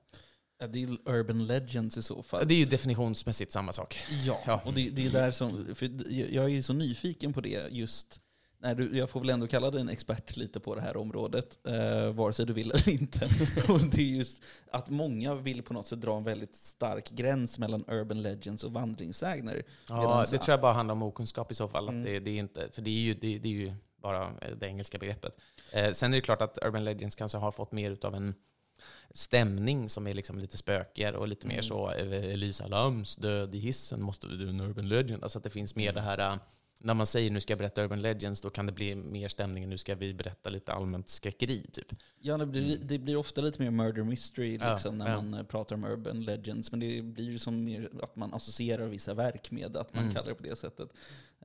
[0.59, 2.49] Det är urban legends i så fall.
[2.49, 3.99] Det är ju definitionsmässigt samma sak.
[4.27, 4.63] Ja, ja.
[4.65, 5.75] och det, det, är där som...
[5.75, 5.91] För
[6.35, 8.21] jag är så nyfiken på det just
[8.61, 11.67] Nej, du, jag får väl ändå kalla dig en expert lite på det här området,
[11.67, 13.25] eh, vare sig du vill eller inte.
[13.69, 17.59] och det är just att många vill på något sätt dra en väldigt stark gräns
[17.59, 19.63] mellan urban legends och vandringssägner.
[19.89, 21.89] Ja, det tror jag bara handlar om okunskap i så fall.
[21.89, 22.01] Mm.
[22.01, 24.67] Att det, det, är inte, för det är, ju, det, det är ju bara det
[24.67, 25.41] engelska begreppet.
[25.73, 28.35] Eh, sen är det klart att urban legends kanske har fått mer av en
[29.11, 31.57] stämning som är liksom lite spökigare och lite mm.
[31.57, 35.23] mer så Elisa Lams död i hissen måste du en urban legend.
[35.23, 35.95] Alltså att det finns mer mm.
[35.95, 36.39] det här
[36.81, 39.65] när man säger nu ska jag berätta Urban Legends, då kan det bli mer stämning
[39.65, 41.67] än nu ska vi berätta lite allmänt skräckeri.
[41.73, 41.93] Typ.
[42.21, 45.23] Ja, det blir, det blir ofta lite mer murder mystery liksom, ja, när ja.
[45.23, 46.71] man pratar om Urban Legends.
[46.71, 50.15] Men det blir ju som mer att man associerar vissa verk med att man mm.
[50.15, 50.89] kallar det på det sättet.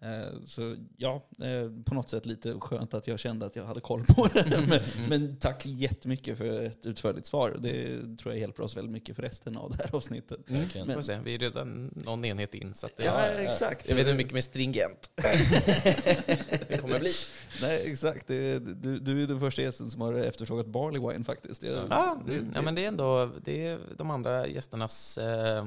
[0.04, 3.82] Uh, så ja, uh, på något sätt lite skönt att jag kände att jag hade
[3.82, 4.46] koll på det.
[4.50, 5.10] men, mm.
[5.10, 7.58] men, tack jättemycket för ett utförligt svar.
[7.60, 10.50] Det tror jag hjälper oss väldigt mycket för resten av det här avsnittet.
[10.50, 10.88] Mm.
[10.88, 11.20] Men, se.
[11.24, 12.74] Vi är redan någon enhet in.
[12.74, 13.90] Så det, ja, exakt.
[13.90, 15.12] Jag vet inte hur mycket mer stringent
[16.68, 17.12] det kommer bli.
[17.62, 18.28] Nej, exakt.
[18.28, 18.60] Du,
[19.00, 21.62] du är den första gästen som har efterfrågat barley wine faktiskt.
[21.62, 25.66] Det, ja, det, det, ja, men det är ändå det är de andra gästernas eh,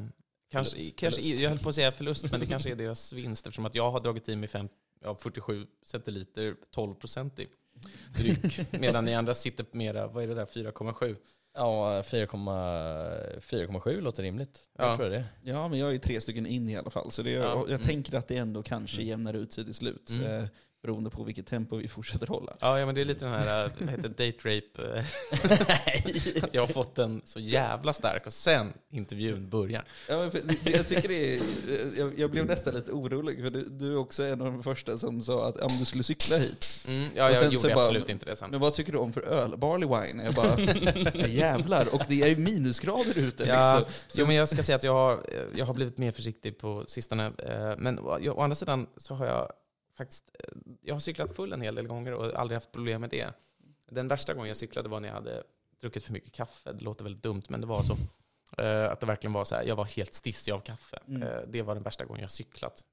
[0.51, 1.43] Kanske, förlust, kanske, förlust.
[1.43, 3.91] Jag höll på att säga förlust, men det kanske är deras vinst eftersom att jag
[3.91, 4.69] har dragit i mig fem,
[5.03, 7.47] ja, 47 centiliter 12 procent i
[8.17, 8.73] dryck.
[8.81, 11.17] Medan ni andra sitter på mera, vad är det där, 4,7?
[11.55, 14.61] Ja, 4,7 låter rimligt.
[14.79, 14.89] Ja.
[14.89, 15.25] Jag tror det.
[15.43, 17.11] ja, men jag är tre stycken in i alla fall.
[17.11, 17.41] Så det, ja.
[17.41, 17.83] jag, jag mm.
[17.83, 19.09] tänker att det ändå kanske mm.
[19.09, 20.11] jämnar ut sig till slut.
[20.11, 20.49] Mm.
[20.83, 22.57] Beroende på vilket tempo vi fortsätter hålla.
[22.61, 24.99] Ja, ja men det är lite den här, äh, vad heter date rape.
[24.99, 29.85] äh, att jag har fått den så jävla stark och sen intervjun börjar.
[30.09, 31.41] Ja, men det- jag, tycker det är,
[31.99, 34.99] jag, jag blev nästan lite orolig, för du, du är också en av de första
[34.99, 36.67] som sa att ja, du skulle cykla hit.
[36.87, 38.51] Mm, ja, jag gjorde bara- absolut inte det sen.
[38.51, 39.57] Men vad tycker du om för öl?
[39.57, 40.25] Barley wine?
[40.25, 40.61] Jag bara,
[41.29, 41.95] jävlar.
[41.95, 43.95] Och det är minusgrader ute Ja, liksom.
[44.15, 47.27] jo, men jag ska säga att jag har, jag har blivit mer försiktig på sistone.
[47.27, 49.53] eh, Men å å andra sidan så har jag
[49.97, 53.11] faktiskt, eh, jag har cyklat full en hel del gånger och aldrig haft problem med
[53.11, 53.27] det.
[53.91, 55.43] Den värsta gången jag cyklade var när jag hade
[55.81, 56.73] druckit för mycket kaffe.
[56.73, 57.93] Det låter väldigt dumt, men det var så.
[58.63, 60.99] eh, Att det verkligen var så här, jag var helt stissig av kaffe.
[61.09, 61.23] Mm.
[61.23, 62.85] Eh, Det var den värsta gången jag cyklat.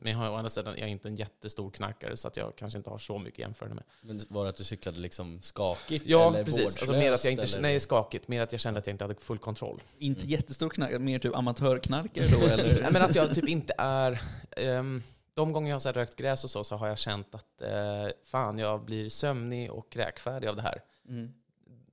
[0.00, 2.76] Men jag å andra sidan, jag är inte en jättestor knarkare så att jag kanske
[2.78, 3.84] inte har så mycket jämförande med.
[4.00, 6.06] Men var det att du cyklade liksom skakigt?
[6.06, 6.64] Ja, eller precis.
[6.64, 7.80] Alltså mer att jag inte, vårdslöst, nej, eller?
[7.80, 8.28] skakigt.
[8.28, 9.82] Mer att jag kände att jag inte hade full kontroll.
[9.98, 12.80] Inte jättestor knark, mer typ amatörknarkare då eller?
[12.82, 14.22] Nej, men att jag typ inte är...
[14.56, 15.02] ehm,
[15.36, 18.08] de gånger jag har så rökt gräs och så, så har jag känt att eh,
[18.24, 20.82] fan, jag blir sömnig och kräkfärdig av det här.
[21.08, 21.34] Mm.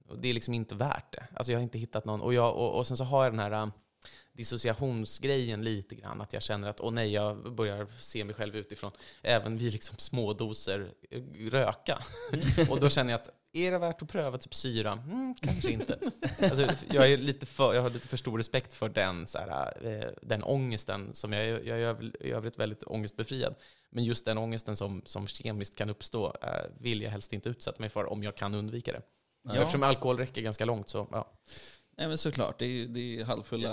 [0.07, 1.27] Och det är liksom inte värt det.
[1.33, 2.21] Alltså jag har inte hittat någon.
[2.21, 3.71] Och, jag, och, och sen så har jag den här um,
[4.33, 6.21] dissociationsgrejen lite grann.
[6.21, 8.91] Att jag känner att, åh nej, jag börjar se mig själv utifrån.
[9.21, 11.99] Även vid liksom små doser eh, röka.
[12.69, 14.91] och då känner jag att, är det värt att pröva typ syra?
[14.91, 15.99] Mm, kanske inte.
[16.41, 19.77] Alltså, jag, är lite för, jag har lite för stor respekt för den, så här,
[19.87, 21.13] eh, den ångesten.
[21.13, 23.55] Som jag, jag är i övrigt väldigt ångestbefriad.
[23.89, 27.79] Men just den ångesten som, som kemiskt kan uppstå eh, vill jag helst inte utsätta
[27.79, 29.01] mig för om jag kan undvika det.
[29.43, 29.55] Ja.
[29.55, 31.31] Eftersom alkohol räcker ganska långt så, ja.
[31.97, 33.69] Nej men såklart, det är, det är halvfulla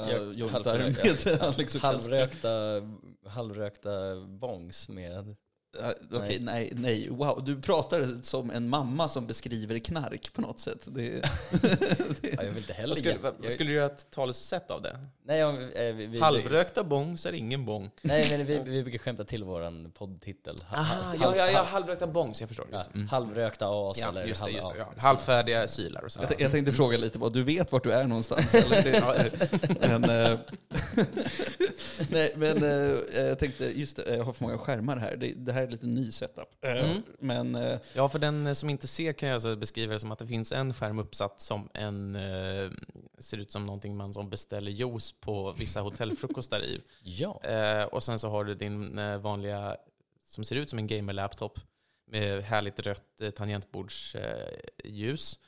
[0.49, 1.81] halvfulla, med och Kalle.
[1.81, 2.83] Halvrökta,
[3.27, 3.91] halvrökta
[4.27, 5.37] bongs med...
[5.81, 6.73] Ja, Okej, nej.
[6.77, 7.45] nej, wow.
[7.45, 10.79] Du pratar som en mamma som beskriver knark på något sätt.
[10.87, 11.03] Det,
[12.23, 12.89] Ja, jag vill inte heller...
[12.89, 14.99] Vad skulle, vad, jag- skulle du göra ett talesätt av det?
[15.25, 17.91] Nej, ja, eh, vi, vi, Halvrökta bongs är ingen bång.
[18.03, 20.57] Nej, men vi, vi brukar skämta till vår poddtitel.
[20.69, 22.67] Ha- ha- Aha, halv- ja, ja, ja, halv- halvrökta bongs, jag förstår.
[22.73, 23.09] ja, mm.
[23.09, 24.27] Halvrökta as ja, eller...
[24.27, 24.79] just det, halv- just det.
[24.79, 24.87] Ja.
[24.97, 26.21] Halvfärdiga sylar och så.
[26.23, 28.53] jag, jag tänkte fråga lite vad du vet vart du är någonstans.
[29.81, 30.39] Men, eh,
[32.11, 35.17] nej, men eh, jag tänkte, just det, jag har för många skärmar här.
[35.17, 36.49] Det, det här är lite ny setup.
[36.65, 37.03] Eh, Mm.
[37.19, 40.19] Men eh, Ja, för den som inte ser kan jag alltså beskriva det som att
[40.19, 42.71] det finns en skärm uppsatt som en, eh,
[43.19, 46.81] ser ut som någonting man som beställer juice på vissa hotellfrukostar i.
[47.03, 47.41] Ja.
[47.93, 49.77] Och sen så har du din vanliga,
[50.27, 51.61] som ser ut som en gamer-laptop
[52.07, 54.25] med härligt rött tangentbordsljus.
[54.85, 55.39] Ljus.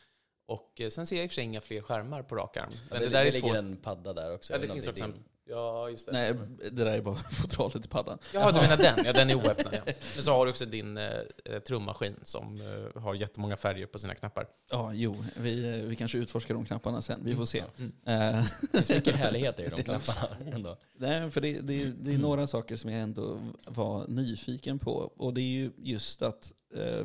[0.47, 2.71] och sen ser jag i och för sig inga fler skärmar på rak arm.
[2.73, 3.57] Ja, Men det, det, där det är ligger två...
[3.57, 4.53] en padda där också.
[4.53, 5.25] Ja, det finns också en...
[5.49, 6.13] Ja, just det.
[6.13, 8.19] nej, det där är bara fodralet i paddan.
[8.35, 9.05] Jaha, du menar den?
[9.05, 9.75] Ja, den är oöppnad.
[9.75, 9.81] Ja.
[9.87, 11.05] Men så har du också din eh,
[11.45, 12.61] eh, trummaskin som
[12.95, 14.47] eh, har jättemånga färger på sina knappar.
[14.71, 17.21] Ja, jo, vi, eh, vi kanske utforskar de knapparna sen.
[17.25, 17.65] Vi får se.
[17.79, 17.93] Mm.
[18.07, 20.77] Eh, Det finns mycket härligheter i de knapparna ändå.
[20.97, 25.13] Nej, för det, det, det är några saker som jag ändå var nyfiken på.
[25.17, 26.53] Och det är ju just att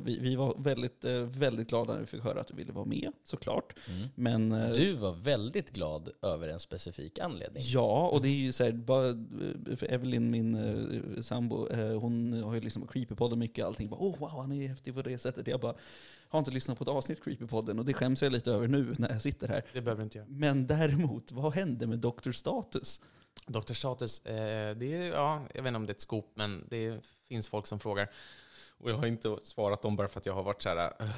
[0.04, 2.86] vi, vi var väldigt, eh, väldigt glada när vi fick höra att du ville vara
[2.86, 3.74] med, såklart.
[3.90, 4.10] Mm.
[4.16, 7.64] Men eh, Du var väldigt glad över en specifik anledning.
[7.66, 9.14] Ja, och det är ju så här, bara,
[9.78, 14.30] för Evelyn, min sambo, eh, hon har ju liksom Creepypodden mycket, allting bara oh wow,
[14.30, 15.48] han är häftig på det sättet.
[15.48, 15.76] Jag bara,
[16.30, 19.10] har inte lyssnat på ett avsnitt Creepypodden och det skäms jag lite över nu när
[19.10, 19.66] jag sitter här.
[19.74, 20.28] Det behöver inte göra.
[20.30, 22.32] Men däremot, vad hände med Dr.
[22.32, 23.02] Status?
[23.48, 23.74] Dr.
[23.74, 27.00] Status, eh, det är, ja, jag vet inte om det är ett scoop, men det
[27.28, 28.10] finns folk som frågar.
[28.78, 30.94] Och jag har inte svarat dem bara för att jag har varit så här...
[31.00, 31.10] eh.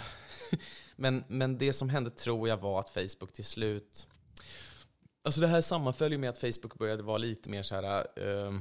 [0.96, 4.08] men, men det som hände tror jag var att Facebook till slut...
[5.24, 8.08] Alltså det här sammanföljer med att Facebook började vara lite mer så här...
[8.16, 8.60] Eh,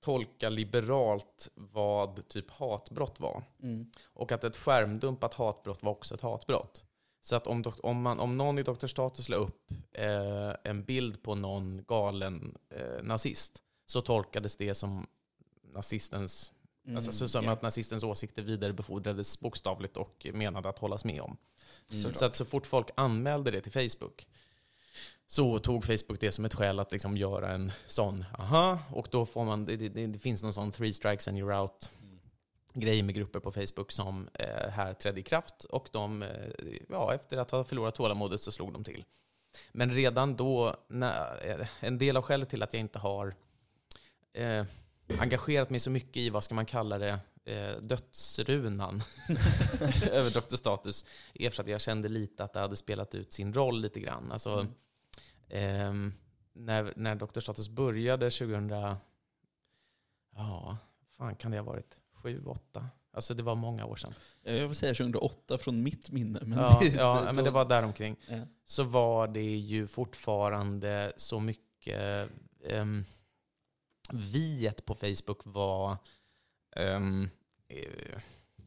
[0.00, 3.42] tolka liberalt vad typ hatbrott var.
[3.62, 3.90] Mm.
[4.04, 6.84] Och att ett skärmdumpat hatbrott var också ett hatbrott.
[7.20, 8.86] Så att om, om, man, om någon i Dr.
[8.86, 15.06] Status la upp eh, en bild på någon galen eh, nazist så tolkades det som
[15.72, 16.52] nazistens,
[16.84, 16.96] Mm.
[16.96, 17.52] alltså, så, som ja.
[17.52, 21.36] att nazistens åsikter vidarebefordrades bokstavligt och menade att hållas med om.
[21.90, 22.14] Mm.
[22.14, 24.26] Så att så fort folk anmälde det till Facebook
[25.26, 29.26] så tog Facebook det som ett skäl att liksom göra en sån, aha, och då
[29.26, 31.90] får man, det, det, det finns någon sån three strikes and you're out
[32.74, 36.28] grej med grupper på Facebook som eh, här trädde i kraft och de, eh,
[36.88, 39.04] ja, efter att ha förlorat tålamodet så slog de till.
[39.72, 43.34] Men redan då, när, eh, en del av skälet till att jag inte har
[44.32, 44.64] eh,
[45.18, 49.02] engagerat mig så mycket i, vad ska man kalla det, eh, dödsrunan
[50.10, 50.56] över Dr.
[50.56, 54.00] Status är för att jag kände lite att det hade spelat ut sin roll lite
[54.00, 54.32] grann.
[54.32, 54.70] Alltså, Mm.
[55.48, 56.12] ehm,
[56.52, 57.40] när, när Dr.
[57.40, 58.68] Status började 2000,
[60.36, 60.76] ja,
[61.16, 62.00] fan kan det ha varit?
[62.22, 62.88] Sju, åtta?
[63.12, 64.14] Alltså det var många år sedan.
[64.42, 66.40] Jag vill säga 2008 från mitt minne.
[66.42, 68.16] Men ja, det, ja, men det var däromkring.
[68.28, 68.36] Ja.
[68.64, 72.28] Så var det ju fortfarande så mycket...
[72.70, 73.04] Um,
[74.12, 75.96] viet på Facebook var...
[76.76, 77.30] Um,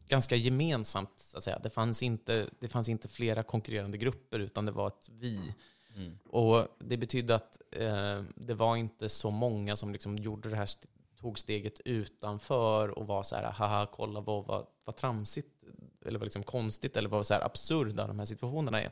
[0.08, 1.60] ganska gemensamt, så att säga.
[1.60, 5.54] Det fanns, inte, det fanns inte flera konkurrerande grupper, utan det var ett vi.
[5.96, 6.20] Mm.
[6.26, 10.70] Och det betydde att eh, det var inte så många som liksom gjorde det här,
[11.20, 15.64] tog steget utanför och var så här, haha, kolla vad, vad, vad tramsigt,
[16.06, 18.92] eller vad liksom konstigt, eller vad så här absurda de här situationerna är.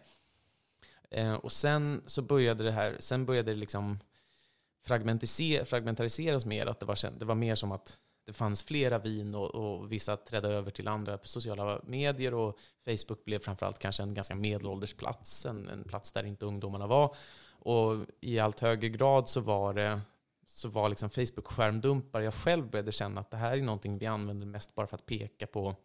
[1.12, 4.00] Eh, och sen så började det här, sen började det liksom
[4.86, 9.56] fragmentariseras mer, att det var, det var mer som att det fanns flera vin och,
[9.56, 14.36] och vissa trädde över till andra sociala medier och Facebook blev framförallt kanske en ganska
[14.36, 17.16] medelålders plats, en, en plats där inte ungdomarna var.
[17.50, 20.02] Och i allt högre grad så var det
[20.48, 22.22] så var liksom Facebook skärmdumpar.
[22.22, 25.06] Jag själv började känna att det här är någonting vi använder mest bara för att
[25.06, 25.76] peka på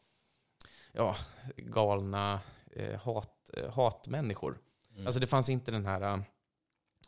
[0.92, 1.16] ja,
[1.56, 2.40] galna
[2.72, 4.58] eh, hat, eh, hatmänniskor.
[4.92, 5.06] Mm.
[5.06, 6.22] Alltså det fanns inte den här, eh,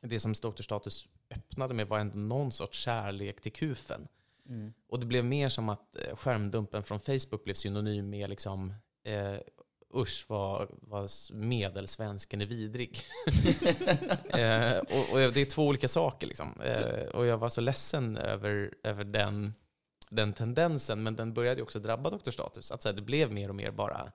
[0.02, 0.62] det som Dr.
[0.62, 4.08] Status öppnade med var ändå någon sorts kärlek till kufen.
[4.48, 4.72] Mm.
[4.88, 9.36] Och det blev mer som att eh, skärmdumpen från Facebook blev synonym med liksom, eh,
[9.94, 13.00] usch vad, vad medelsvensken är vidrig.
[14.28, 16.60] eh, och, och det är två olika saker liksom.
[16.60, 19.54] Eh, och jag var så ledsen över, över den,
[20.10, 22.30] den tendensen, men den började också drabba Dr.
[22.30, 22.72] Status.
[22.72, 24.12] Att så här, det blev mer och mer bara,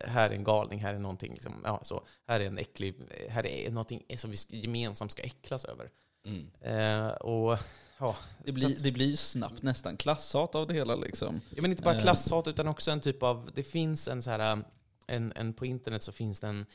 [0.00, 2.94] här är en galning, här är någonting, liksom, ja, så, här är en äcklig,
[3.28, 5.90] här är någonting som vi gemensamt ska äcklas över.
[6.24, 6.50] Mm.
[6.60, 7.58] Eh, och
[7.98, 11.40] ja, Det, blir, att- det blir snabbt nästan klasshat av det hela liksom.
[11.54, 12.02] Ja, men inte bara Eh.
[12.02, 14.62] klasshat utan också en typ av, det finns en så här,
[15.06, 16.66] en, en på internet så finns det en,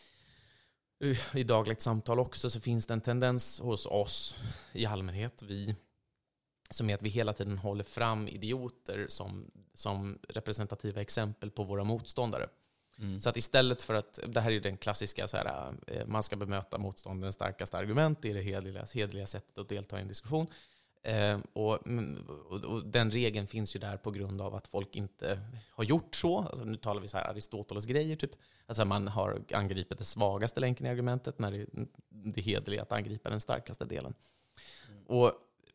[1.04, 4.36] uh, i dagligt samtal också så finns det en tendens hos oss
[4.74, 5.76] i allmänhet, vi,
[6.70, 11.84] som är att vi hela tiden håller fram idioter som, som representativa exempel på våra
[11.84, 12.48] motståndare.
[13.00, 13.22] Mm.
[13.22, 16.24] Så att istället för att, det här är ju den klassiska, så här, eh, man
[16.24, 20.08] ska bemöta motståndarens starkaste argument, det är det hederliga, hederliga sättet att delta i en
[20.08, 20.48] diskussion.
[21.04, 21.88] Eh, och,
[22.50, 26.16] och, och den regeln finns ju där på grund av att folk inte har gjort
[26.16, 26.40] så.
[26.40, 28.32] Alltså, nu talar vi så här Aristoteles grejer, typ.
[28.66, 31.66] Alltså man har angripit den svagaste länken i argumentet när det,
[32.10, 34.14] det är hederligt att angripa den starkaste delen.
[35.08, 35.34] Och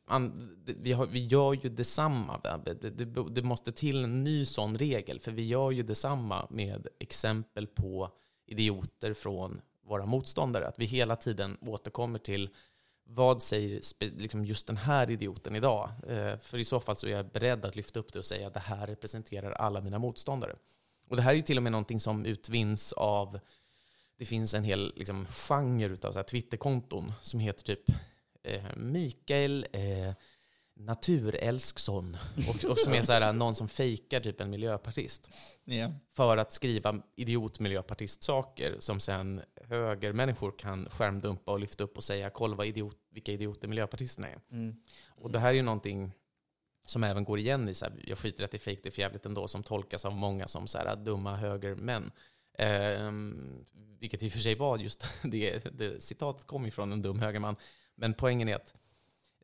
[0.09, 2.41] an, vi, har, vi gör ju detsamma.
[2.65, 6.89] Det, det, det, måste till en ny sån regel, för vi gör ju detsamma med
[6.99, 8.11] exempel på
[8.47, 10.69] idioter från våra motståndare.
[10.69, 12.51] Att vi hela tiden återkommer till
[13.05, 13.81] vad säger
[14.19, 15.91] liksom just den här idioten idag?
[16.09, 18.47] Eh, för i så fall så är jag beredd att lyfta upp det och säga
[18.47, 20.57] att det här representerar alla mina motståndare.
[21.09, 23.41] Och det här är ju till och med någonting som utvinns av,
[24.19, 27.85] det finns en hel liksom, genre av så här Twitterkonton som heter typ
[28.77, 30.15] Mikael eh,
[30.79, 32.17] Naturälsksson.
[32.49, 35.31] Och, och som är så här, någon som fejkar typ en miljöpartist
[35.65, 35.93] Ja.
[36.17, 42.57] för att skriva idiot-miljöpartist-saker som sen högermänniskor kan skärmdumpa och lyfta upp och säga kolla
[42.57, 44.41] vad idiot, vilka idioter miljöpartisterna är.
[44.53, 44.77] Mm.
[45.09, 46.13] Och det här är ju någonting
[46.87, 49.01] som även går igen i så här, jag skiter att det är fejk, det är
[49.01, 52.11] jävligt ändå, som tolkas av många som så här, dumma högermän.
[52.59, 53.65] Ehm,
[54.01, 57.21] vilket i och för sig var just det, det citatet kom ju från en dum
[57.21, 57.57] högerman.
[57.99, 58.75] Men poängen är att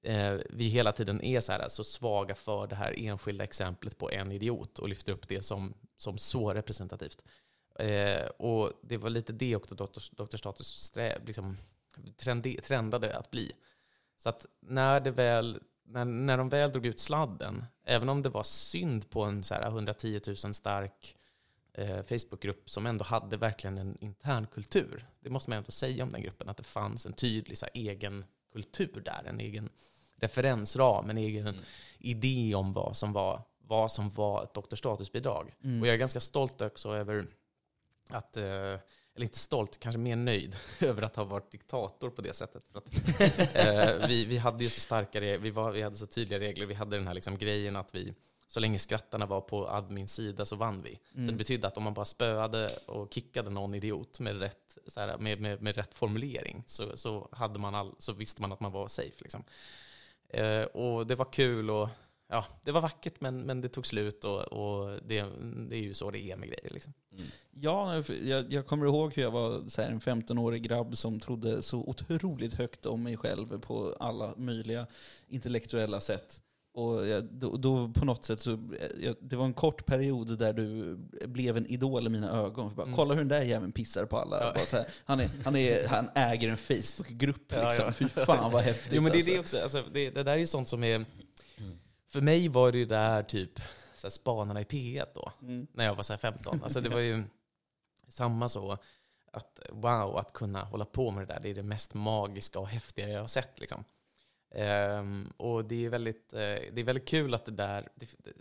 [0.03, 4.11] eh, vi hela tiden är så, här, så svaga för det här enskilda exemplet på
[4.11, 7.25] en idiot och lyfter upp det som, som så representativt.
[7.79, 10.25] Eh, och det var lite det också Dr.
[10.25, 10.37] Dr.
[10.37, 11.57] Status strä, liksom,
[12.17, 13.53] trendi, trendade att bli.
[14.17, 18.29] Så att när, det väl, när, när de väl drog ut sladden, även om det
[18.29, 21.17] var synd på en så här 110 000 stark
[21.73, 25.07] eh, Facebookgrupp som ändå hade verkligen en intern kultur.
[25.21, 27.73] Det måste man ändå säga om den gruppen, att det fanns en tydlig så här,
[27.75, 29.69] egen kultur där, en egen
[30.17, 31.61] referensram, en egen Mm.
[31.99, 34.77] idé om vad som var, vad som var ett Dr.
[34.77, 35.55] Status-bidrag.
[35.65, 35.81] Mm.
[35.81, 37.27] Och jag är ganska stolt också över
[38.09, 38.45] att, eh,
[39.15, 42.63] eller inte stolt, kanske mer nöjd över att ha varit diktator på det sättet.
[42.73, 42.95] För att,
[44.01, 46.67] eh, vi, vi hade ju så starka regler, vi, var, vi hade så tydliga regler,
[46.67, 48.15] vi hade den här liksom grejen att vi,
[48.55, 50.91] så länge skrattarna var på admins sida så vann vi.
[50.91, 51.37] Så det Mm.
[51.37, 55.41] betydde att om man bara spöade och kickade någon idiot med rätt, så här, med,
[55.41, 58.89] med, med rätt formulering så, så, hade man all, så visste man att man var
[58.89, 59.17] safe.
[59.19, 59.45] Liksom.
[60.29, 61.89] Eh, och det var kul och
[62.29, 65.25] ja, det var vackert men, men det tog slut och, och det,
[65.69, 66.71] det är ju så det är med grejer.
[66.71, 66.93] Liksom.
[67.13, 67.25] Mm.
[67.51, 71.63] Ja, jag, jag kommer ihåg hur jag var så här, en 15-årig grabb som trodde
[71.63, 74.87] så otroligt högt om mig själv på alla möjliga
[75.29, 76.41] intellektuella sätt.
[76.75, 78.59] Och jag, då, då på något sätt så,
[79.01, 82.71] jag, det var en kort period där du blev en idol i mina ögon.
[82.71, 82.97] För bara, Mm.
[82.97, 84.55] Kolla hur den där jäveln pissar på alla.
[84.57, 84.61] Ja.
[84.73, 87.85] Här, han, är, han, är, han äger en Facebookgrupp Ja, liksom.
[87.87, 87.93] ja.
[87.93, 88.93] Fy fan vad häftigt.
[88.93, 89.33] Jo men det är alltså.
[89.33, 91.05] det också, alltså, det, det där är ju sånt som är,
[92.09, 93.59] för mig var det där typ
[93.95, 95.33] så här, spanarna i P1 då.
[95.43, 95.67] Mm.
[95.73, 96.61] när jag var så här 15.
[96.63, 97.23] Alltså det var ju
[98.09, 98.79] samma så,
[99.33, 102.69] att wow, att kunna hålla på med det där, det är det mest magiska och
[102.69, 103.61] häftiga jag har sett.
[103.61, 103.85] Liksom.
[104.55, 108.33] Ehm, och det är, väldigt, eh, det är väldigt kul att det där, det, det,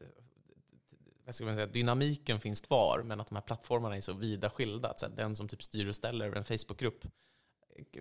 [1.26, 4.50] vad ska man säga, dynamiken finns kvar, men att de här plattformarna är så vida
[4.50, 4.90] skilda.
[4.90, 7.06] Att så här, den som typ styr och ställer över en Facebookgrupp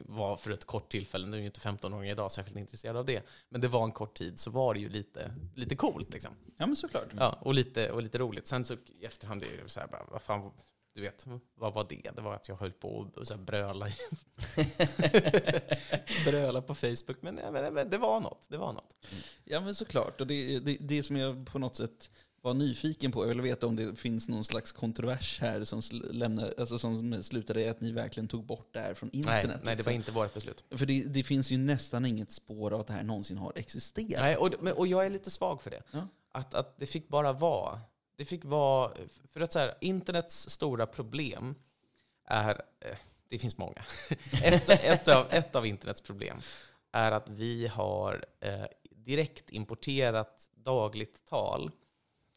[0.04, 3.22] var för ett kort tillfälle, nu är ju inte 15-åringar idag särskilt intresserade av det,
[3.48, 6.12] men det var en kort tid, så var det ju lite, lite coolt.
[6.12, 6.34] Liksom.
[6.56, 7.06] Ja, men såklart.
[7.16, 8.46] Ja, och, lite, och lite roligt.
[8.46, 10.52] Sen så i efterhand är det så här, bara, vad fan,
[10.94, 12.10] du vet, vad var det?
[12.16, 13.88] Det var att jag höll på och så här bröla,
[16.24, 18.46] bröla på Facebook, men, men, men det var något.
[18.48, 18.96] Det var något.
[19.44, 20.20] Ja, men såklart.
[20.20, 22.10] Och det, det, det som jag på något sätt
[22.42, 26.54] var nyfiken på, jag vill veta om det finns någon slags kontrovers här som, lämnar,
[26.58, 29.46] alltså som slutade i att ni verkligen tog bort det här från internet.
[29.46, 30.64] Nej, nej, det var inte vårt beslut.
[30.70, 34.22] För det, det finns ju nästan inget spår av att det här någonsin har existerat.
[34.22, 35.82] Nej, och, men, och jag är lite svag för det.
[35.90, 36.08] Ja.
[36.32, 37.80] Att, att det fick bara vara.
[38.16, 38.92] Det fick vara,
[39.28, 41.54] för att så här, internets stora problem
[42.24, 42.96] är, eh,
[43.28, 43.84] det finns många.
[44.42, 46.40] ett, ett, av, ett av internets problem
[46.92, 51.70] är att vi har eh, direkt importerat dagligt tal,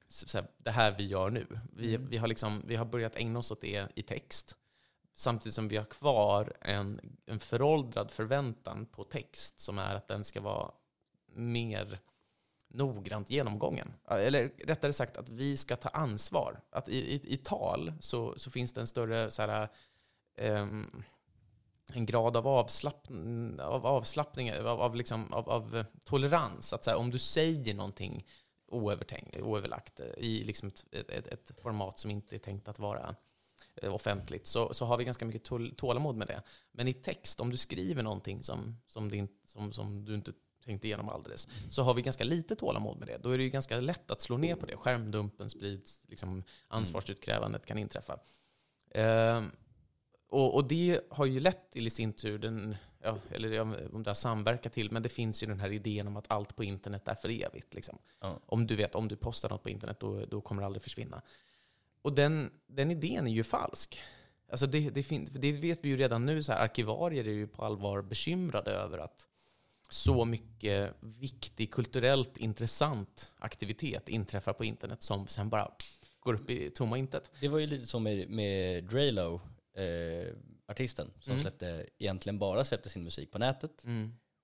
[0.07, 1.59] så, så här, det här vi gör nu.
[1.73, 2.09] Vi, Mm.
[2.09, 4.57] vi, har liksom, vi har börjat ägna oss åt det i text.
[5.13, 10.23] Samtidigt som vi har kvar en, en föråldrad förväntan på text som är att den
[10.23, 10.71] ska vara
[11.33, 11.99] mer
[12.67, 13.93] noggrant genomgången.
[14.09, 16.61] Eller rättare sagt att vi ska ta ansvar.
[16.69, 19.69] Att i, i, i tal så, så finns det en större så här,
[20.41, 21.03] um,
[21.93, 26.73] en grad av avslappning, av, avslappning av, av, liksom, av, av tolerans.
[26.73, 28.25] Att så här, om du säger någonting
[28.67, 33.15] oöverlagt eh, i liksom ett, ett, ett format som inte är tänkt att vara
[33.75, 36.41] eh, offentligt så, så har vi ganska mycket tål, tålamod med det.
[36.71, 40.33] Men i text, om du skriver någonting som, som, din, som, som du inte
[40.65, 43.17] tänkte igenom alldeles, så har vi ganska lite tålamod med det.
[43.17, 44.77] Då är det ju ganska lätt att slå ner på det.
[44.77, 48.19] Skärmdumpen sprids, liksom ansvarsutkrävandet kan inträffa.
[48.91, 49.51] Ehm,
[50.29, 53.61] och, och det har ju lett till i sin tur, den, ja, eller
[53.95, 56.55] om det har samverkat till, men det finns ju den här idén om att allt
[56.55, 57.73] på internet är för evigt.
[57.73, 57.97] Liksom.
[58.21, 58.39] Ja.
[58.45, 61.21] Om du vet, om du postar något på internet, då, då kommer det aldrig försvinna.
[62.01, 63.99] Och den, den idén är ju falsk.
[64.51, 67.63] Alltså det, det, det vet vi ju redan nu, så här, arkivarier är ju på
[67.63, 69.29] allvar bekymrade över att
[69.89, 75.71] så mycket viktig, kulturellt intressant aktivitet inträffar på internet som sen bara
[76.19, 77.31] går upp i tomma intet.
[77.41, 79.41] Det var ju lite som med, med Drelo,
[79.77, 80.33] eh,
[80.67, 81.41] artisten, som Mm.
[81.43, 83.83] släppte, egentligen bara släppte sin musik på nätet.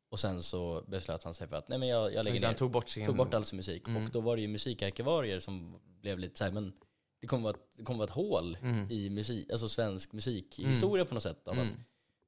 [0.09, 2.55] Och sen så beslöt han sig för att nej men jag, jag lägger ner, Han
[2.55, 3.05] tog bort sin...
[3.05, 3.87] tog bort all sin musik.
[3.87, 4.03] Mm.
[4.05, 6.73] Och då var det ju musikarkivarier som blev lite så här, men
[7.21, 8.91] det kommer vara, det kommer vara ett hål Mm.
[8.91, 11.47] i musik, alltså svensk musikhistoria på något sätt.
[11.47, 11.67] Av Mm.
[11.67, 11.75] att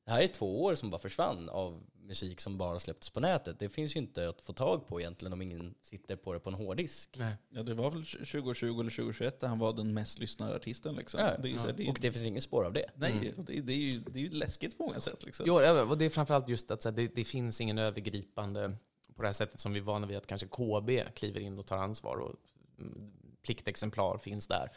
[0.05, 3.59] det här är två år som bara försvann av musik som bara släpptes på nätet.
[3.59, 6.49] Det finns ju inte att få tag på egentligen om ingen sitter på det på
[6.49, 7.15] en hårddisk.
[7.19, 7.35] Nej.
[7.49, 10.95] Ja, det var väl 2020 eller 2021 där han var den mest lyssnade artisten.
[10.95, 11.19] Liksom.
[11.19, 12.89] Ja, det är, här, det är, Och det finns inget spår av det.
[12.95, 13.45] nej, Mm.
[13.45, 15.23] det, det, är ju, det är ju läskigt på många sätt.
[15.25, 15.45] Liksom.
[15.47, 18.77] Jo, ja, och det är framförallt just att så här, det, det finns ingen övergripande,
[19.15, 21.65] på det här sättet som vi är vana vid att kanske KB kliver in och
[21.65, 22.35] tar ansvar och
[22.79, 23.11] mm,
[23.43, 24.71] pliktexemplar finns där.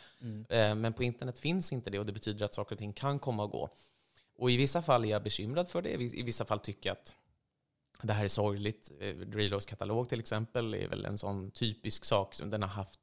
[0.48, 3.18] Eh, Men på internet finns inte det och det betyder att saker och ting kan
[3.18, 3.68] komma och gå.
[4.38, 7.14] Och i vissa fall är jag bekymrad för det, i vissa fall tycker jag att
[8.02, 8.92] det här är sorgligt.
[9.00, 13.00] Eh, Drilos katalog till exempel är väl en sån typisk sak som den har haft,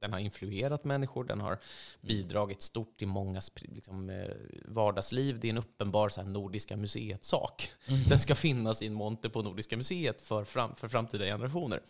[0.00, 1.58] den har influerat människor, den har
[2.00, 4.30] bidragit stort till mångas liksom, eh,
[4.64, 5.40] vardagsliv.
[5.40, 7.70] Det är en uppenbar så här, Nordiska museet-sak.
[8.08, 11.80] Den ska finnas i en monter på Nordiska museet för, fram, för framtida generationer.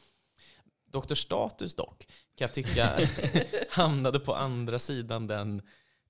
[0.92, 1.14] Dr.
[1.14, 2.90] Status dock, kan jag tycka,
[3.70, 5.62] hamnade på andra sidan den,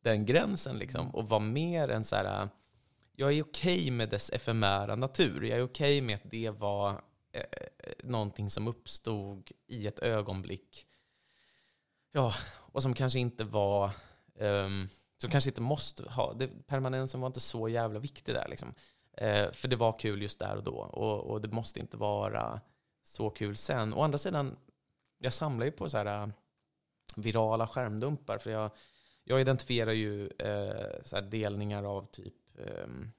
[0.02, 2.48] den gränsen liksom, och var mer en så här,
[3.16, 5.44] jag är okej med dess efemära natur.
[5.44, 6.90] Jag är okej med att det var
[7.32, 10.86] eh, eh någonting som uppstod i ett ögonblick.
[12.12, 12.34] Ja,
[12.72, 13.90] och som kanske inte var,
[14.38, 18.74] Um, som kanske inte måste ha, det, permanensen var inte så jävla viktig där liksom.
[19.12, 22.60] Eh, för det var kul just där och då, och, och det måste inte vara
[23.02, 23.94] så kul sen.
[23.94, 24.56] Å andra sidan,
[25.18, 26.28] jag samlar ju på så här eh,
[27.16, 28.70] virala skärmdumpar, för jag,
[29.24, 33.12] jag identifierar ju eh, så här delningar av typ, ehm,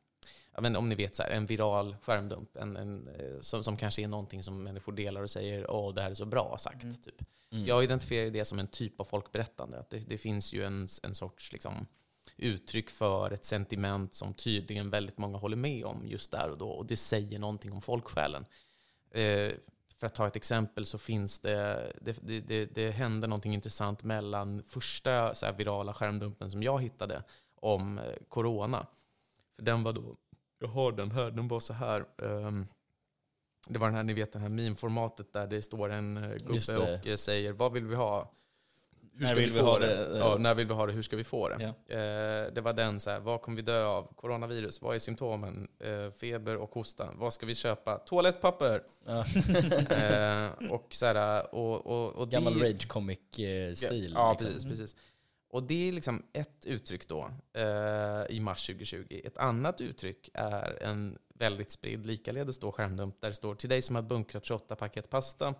[0.55, 3.77] ja, men om ni vet, så här, en viral skärmdump, en, en, eh, som, som
[3.77, 6.83] kanske är någonting som människor delar och säger åh, det här är så bra sagt.
[6.83, 6.95] Mm.
[6.95, 7.21] Typ.
[7.51, 7.65] Mm.
[7.65, 9.79] Jag identifierar det som en typ av folkberättande.
[9.79, 11.87] Att det, det finns ju en, en sorts liksom,
[12.37, 16.69] uttryck för ett sentiment som tydligen väldigt många håller med om just där och då.
[16.69, 18.45] Och det säger någonting om folksjälen.
[19.11, 19.51] Eh,
[19.97, 24.03] för att ta ett exempel så finns det, det, det, det, det hände någonting intressant
[24.03, 27.23] mellan första så virala skärmdumpen som jag hittade
[27.55, 28.87] om eh, corona.
[29.57, 30.15] För den var då,
[30.59, 32.05] jag har den här, den var så här.
[32.21, 32.65] ehm,
[33.69, 36.77] det var den här, ni vet, det här meme-formatet där det står en eh, gubbe
[36.77, 38.31] och eh, säger vad vill vi ha?
[39.13, 40.11] hur När ska vi vill vi få ha det?
[40.11, 40.17] det?
[40.17, 40.93] Ja, när vill vi ha det?
[40.93, 41.73] Hur ska vi få det?
[41.87, 41.95] Ja.
[41.95, 44.13] Eh, det var den så här, vad kommer vi dö av?
[44.15, 45.67] Coronavirus, vad är symptomen?
[45.79, 47.09] Eh, feber och hosta.
[47.15, 47.97] Vad ska vi köpa?
[47.97, 48.83] Toalettpapper!
[49.05, 49.19] Ja.
[49.89, 54.11] eh, och så här, och, och, och Gammal rage comic-stil.
[54.15, 54.47] Ja, liksom.
[54.47, 54.95] precis, precis.
[55.49, 59.21] Och det är liksom ett uttryck då eh, i mars 2020.
[59.23, 63.81] Ett annat uttryck är en väldigt spridd, likaledes då skärmdump, där det står till dig
[63.81, 65.53] som har bunkrat 28 paket pasta,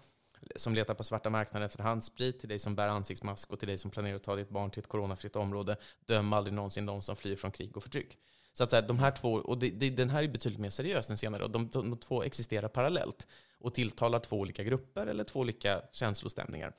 [0.56, 3.78] som letar på svarta marknaden efter handsprit, till dig som bär ansiktsmask och till dig
[3.78, 5.78] som planerar att ta ditt barn till ett coronafritt område.
[6.06, 8.18] Döm aldrig någonsin de som flyr från krig och förtryck.
[8.54, 10.70] Så att så här, de här två, och det, det, den här är betydligt mer
[10.70, 13.28] seriös än senare, och de, de, de två existerar parallellt
[13.60, 16.74] och tilltalar två olika grupper eller två olika känslostämningar.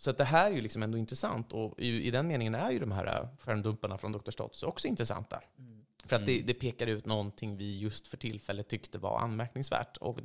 [0.00, 2.70] Så att det här är ju liksom ändå intressant och i, i den meningen är
[2.70, 4.30] ju de här äh, skärmdumparna från Dr.
[4.30, 5.42] Status också intressanta.
[6.04, 6.46] För att det, Mm.
[6.46, 9.96] det pekar ut någonting vi just för tillfället tyckte var anmärkningsvärt.
[9.96, 10.18] Och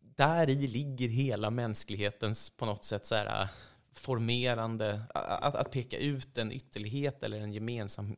[0.00, 3.48] där i ligger hela mänsklighetens på något sätt så här, äh,
[3.94, 8.16] formerande, att, att peka ut en ytterlighet eller en gemensam,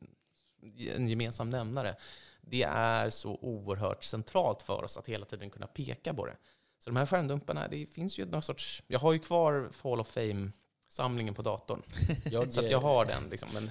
[0.97, 1.97] en gemensam nämnare.
[2.41, 6.37] Det är så oerhört centralt för oss att hela tiden kunna peka på det.
[6.79, 8.83] Så de här skärmdumparna, det finns ju någon sorts...
[8.87, 11.83] Jag har ju kvar Fall of Fame-samlingen på datorn.
[12.31, 13.31] Jag, Så att jag har den.
[13.31, 13.71] Liksom, men,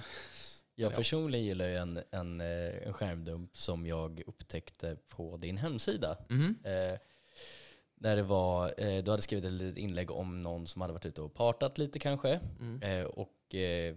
[0.74, 6.16] Jag personligen gillar ju en, en, eh, en skärmdump som jag upptäckte på din hemsida.
[6.28, 6.58] Mhm.
[6.64, 6.98] Eh,
[8.00, 11.06] när det var, eh, du hade skrivit ett litet inlägg om någon som hade varit
[11.06, 12.40] ute och partat lite kanske.
[12.60, 12.82] Mm.
[12.82, 13.96] Eh, och eh,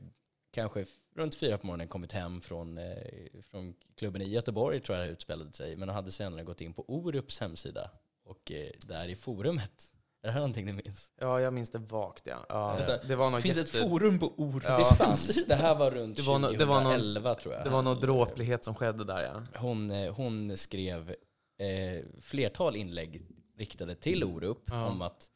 [0.52, 0.86] kanske
[1.16, 5.12] runt fyra på morgonen kommit hem från, eh, från klubben i Göteborg tror jag det
[5.12, 5.76] utspelade sig.
[5.76, 7.92] Men de hade senare gått in på Orups hemsida.
[8.24, 9.94] Och eh, där i forumet,
[10.24, 11.12] är det här någonting du minns?
[11.20, 12.28] Ja, jag minns det vagt.
[12.28, 12.46] Ja.
[12.50, 14.78] Ja, Vänta, det var Det något finns ett jätte- forum på Orups Ja.
[14.78, 15.56] Visst fanns det?
[15.56, 17.64] här var runt Det var det var någon- 2011 tror jag.
[17.64, 19.60] Det var någon dråplighet som skedde där, ja.
[19.60, 21.10] Hon, eh, hon skrev
[21.58, 23.22] eh, flertal inlägg
[23.58, 24.86] riktade till Orup Ja.
[24.88, 25.30] om att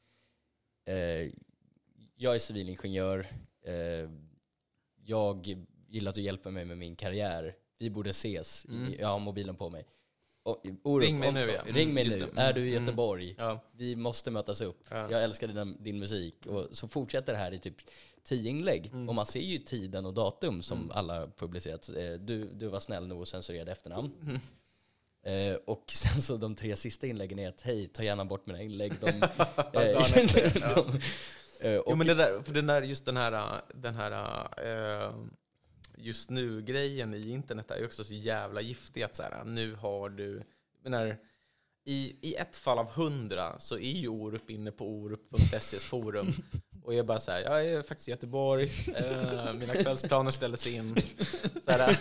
[0.87, 1.31] eh,
[2.15, 3.19] jag är civilingenjör,
[3.65, 4.09] eh,
[5.03, 5.47] jag
[5.87, 8.93] gillar att du hjälper mig med min karriär, vi borde ses, Mm.
[8.99, 9.85] jag har mobilen på mig.
[10.83, 11.61] Orup, Ring mig nu, ja.
[11.61, 12.83] Mm, Ring mig nu, är du i Mm.
[12.83, 13.35] Göteborg?
[13.37, 13.59] ja.
[13.71, 14.83] Vi måste mötas upp.
[14.89, 15.11] Ja.
[15.11, 16.45] Jag älskar din, din musik.
[16.45, 17.75] Och så fortsätter det här i typ
[18.23, 18.85] tio inlägg.
[18.93, 19.09] Mm.
[19.09, 20.91] Och man ser ju tiden och datum som Mm.
[20.91, 21.89] alla publicerat.
[21.89, 24.11] Eh, Du, du var snäll nog och censurerade efternamn.
[24.21, 24.39] Mm.
[25.27, 28.61] Eh, och sen så de tre sista inläggen är att hej, ta gärna bort mina
[28.61, 28.93] inlägg.
[29.01, 29.21] De, eh,
[29.73, 30.99] de,
[31.61, 34.11] eh, och, Jo, men det där, för den där, just den här, den här
[35.05, 35.13] eh,
[35.97, 40.43] just nu-grejen i internet är också så jävla giftig att så här, nu har du,
[40.83, 41.17] Menar,
[41.85, 46.27] i, I ett fall av hundra så är ju Orup inne på orup.ses forum.
[46.85, 48.63] Och jag är bara så här, jag är faktiskt i Göteborg,
[48.95, 50.95] eh, mina kvällsplaner ställdes in.
[51.65, 51.97] Så här,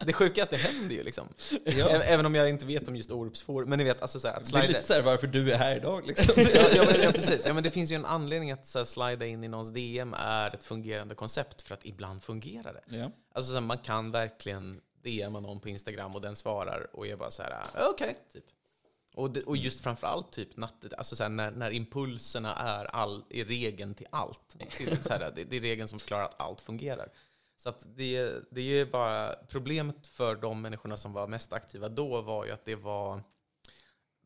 [0.06, 1.28] det sjuka är att det händer ju liksom.
[1.66, 3.68] Ä- Även om jag inte vet om just Orups forum.
[3.68, 5.56] Men ni vet, alltså så här, att det är slida, lite såhär varför du är
[5.56, 6.34] här idag liksom.
[6.54, 7.46] ja, ja, men, ja, precis.
[7.46, 10.14] Ja, men det finns ju en anledning att så här, slida in i någons DM
[10.18, 12.96] är ett fungerande koncept, för att ibland fungerar det.
[12.96, 13.10] Ja.
[13.34, 17.16] Alltså så här, man kan verkligen DMa någon på Instagram och den svarar och är
[17.16, 18.44] bara så här, "Ah, okej, typ.
[19.14, 23.24] Och, det, och just framförallt typ nattet, alltså så här, när, när impulserna är, all,
[23.30, 24.56] är regeln till allt.
[24.70, 27.08] Till, så här, det, det är regeln som förklarar att allt fungerar.
[27.56, 31.88] Så att det, det är ju bara, problemet för de människorna som var mest aktiva
[31.88, 33.22] då var ju att det var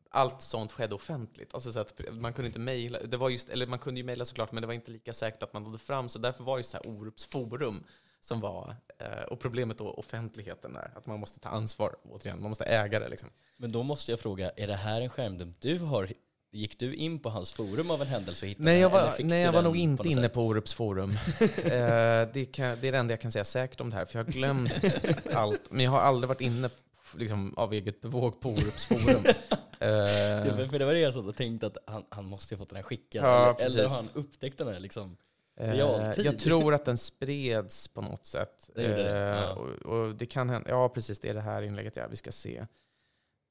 [0.09, 1.53] allt sånt skedde offentligt.
[1.53, 4.25] Alltså så att man kunde inte mejla, det var just, eller man kunde ju mejla
[4.25, 6.63] såklart, men det var inte lika säkert att man nådde fram, så därför var det
[6.63, 7.83] så här Orups forum
[8.21, 12.49] som var, eh, och problemet då offentligheten där, att man måste ta ansvar, återigen, man
[12.49, 13.29] måste äga det liksom.
[13.57, 16.09] Men då måste jag fråga, är det här en skärmdump du har?
[16.51, 19.41] Gick du in på hans forum av en händelse och hittade Nej, jag var, nej,
[19.41, 20.33] jag var nog inte något inne sätt?
[20.33, 21.09] på Orups forum.
[21.41, 24.19] eh, det, kan, det är det enda jag kan säga säkert om det här, för
[24.19, 24.71] jag har glömt
[25.33, 25.61] allt.
[25.71, 26.69] Men jag har aldrig varit inne
[27.15, 29.23] liksom, av eget bevåg på Orups forum.
[29.79, 32.53] Det, Eh, var- för det var det jag satt och tänkte att han, han måste
[32.53, 33.23] ju ha fått den här skickad.
[33.25, 35.17] Ja, eller, eller har han upptäckt den här liksom?
[35.59, 36.25] Eh, Realtid.
[36.25, 38.69] Jag tror att den spreds på något sätt.
[38.75, 39.53] Det det, Eh, ja.
[39.53, 42.31] och, och det kan hända, ja precis, det är det här inlägget, ja, vi ska
[42.31, 42.65] se.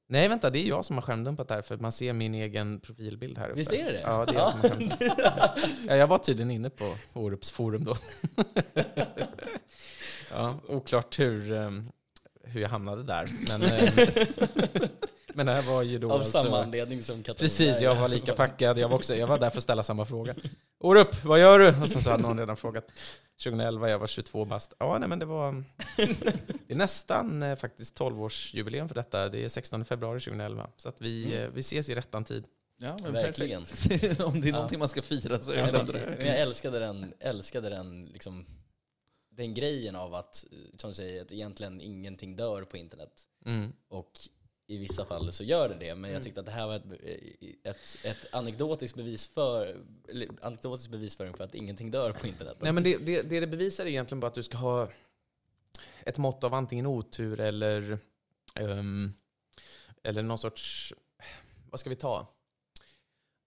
[0.07, 3.37] Nej vänta, det är jag som har skärmdumpat där, för man ser min egen profilbild
[3.37, 3.57] här uppe.
[3.57, 4.01] Visst är det?
[4.01, 4.99] Ja, det är jag som har skärmdumpat.
[5.87, 7.95] ja, jag var tydligen inne på Orups forum då.
[10.31, 11.71] ja, oklart hur, eh,
[12.43, 13.25] hur jag hamnade där.
[13.47, 13.61] Men,
[15.33, 17.39] men det här var ju då Av alltså- samma anledning som Katarina.
[17.49, 18.79] Precis, jag var lika packad.
[18.79, 20.35] Jag var, också, jag var där för att ställa samma fråga.
[20.79, 21.67] Orup, vad gör du?
[21.81, 22.87] Och sen så hade någon redan frågat.
[23.43, 24.73] 2011, jag var 22 bast.
[24.79, 25.63] Ja, nej men det var...
[26.67, 29.29] Det är nästan eh, faktiskt 12-årsjubileum för detta.
[29.29, 30.69] Det är 16 februari 2011.
[30.77, 31.43] Så att vi, Mm.
[31.43, 32.43] eh, vi ses i rättan tid.
[32.81, 33.61] Ja, men Verkligen.
[34.25, 34.55] Om det är Ja.
[34.55, 36.17] någonting man ska fira så är Ja, det men, men här.
[36.25, 38.45] jag älskade den, älskade den, liksom,
[39.31, 40.45] den grejen av att,
[40.77, 43.11] som du säger, att egentligen ingenting dör på internet.
[43.45, 43.73] Mm.
[43.89, 44.11] Och
[44.69, 46.23] i vissa fall så gör det det, men jag Mm.
[46.23, 46.83] tyckte att det här var ett,
[47.63, 52.57] ett, ett anekdotiskt bevis för, eller anekdotisk bevisföring för att ingenting dör på internet.
[52.59, 54.89] Nej, men det, det, det det bevisar är egentligen bara att du ska ha
[56.05, 57.99] ett mått av antingen otur eller,
[58.55, 59.13] ehm,
[60.03, 60.93] eller någon sorts...
[61.69, 62.27] Vad ska vi ta?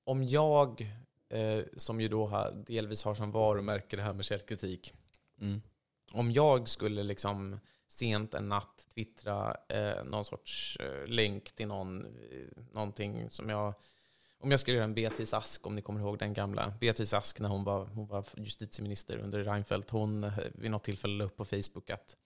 [0.04, 0.80] Om jag,
[1.28, 4.94] eh, som ju då har, delvis har som varumärke det här med källkritik,
[5.40, 5.62] Mm.
[6.12, 7.60] om jag skulle liksom
[7.92, 13.74] sent en natt twittra eh, någon sorts eh, länk till någon, eh, någonting som jag...
[14.38, 16.74] Om jag skulle göra en Beatrice Ask, om ni kommer ihåg den gamla.
[16.80, 21.14] Beatrice Ask när hon var, hon var justitieminister under Reinfeldt, hon eh, vid något tillfälle
[21.14, 22.16] la upp på Facebook att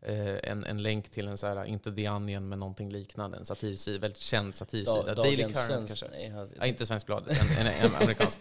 [0.00, 3.44] eh, en, en länk till en så här, inte The Onion, men någonting liknande, en
[3.44, 5.02] satirsida, väldigt känd satirsida.
[5.02, 6.08] Da- Daily Current Svensk- kanske.
[6.08, 8.38] Nej, Ja, inte Svensk Blad, en, en, en amerikansk.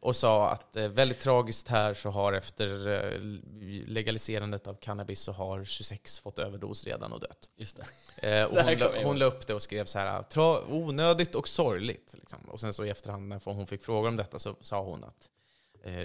[0.00, 3.20] Och sa att eh, väldigt tragiskt här så har efter eh,
[3.86, 7.50] legaliserandet av cannabis så har 26 fått överdos redan och dött.
[7.56, 7.80] Just
[8.20, 8.40] det.
[8.40, 10.24] Eh, och hon, la, hon la upp det och skrev så här,
[10.68, 12.14] onödigt och sorgligt.
[12.14, 12.38] Liksom.
[12.48, 15.30] Och sen så i efterhand när hon fick frågor om detta så sa hon att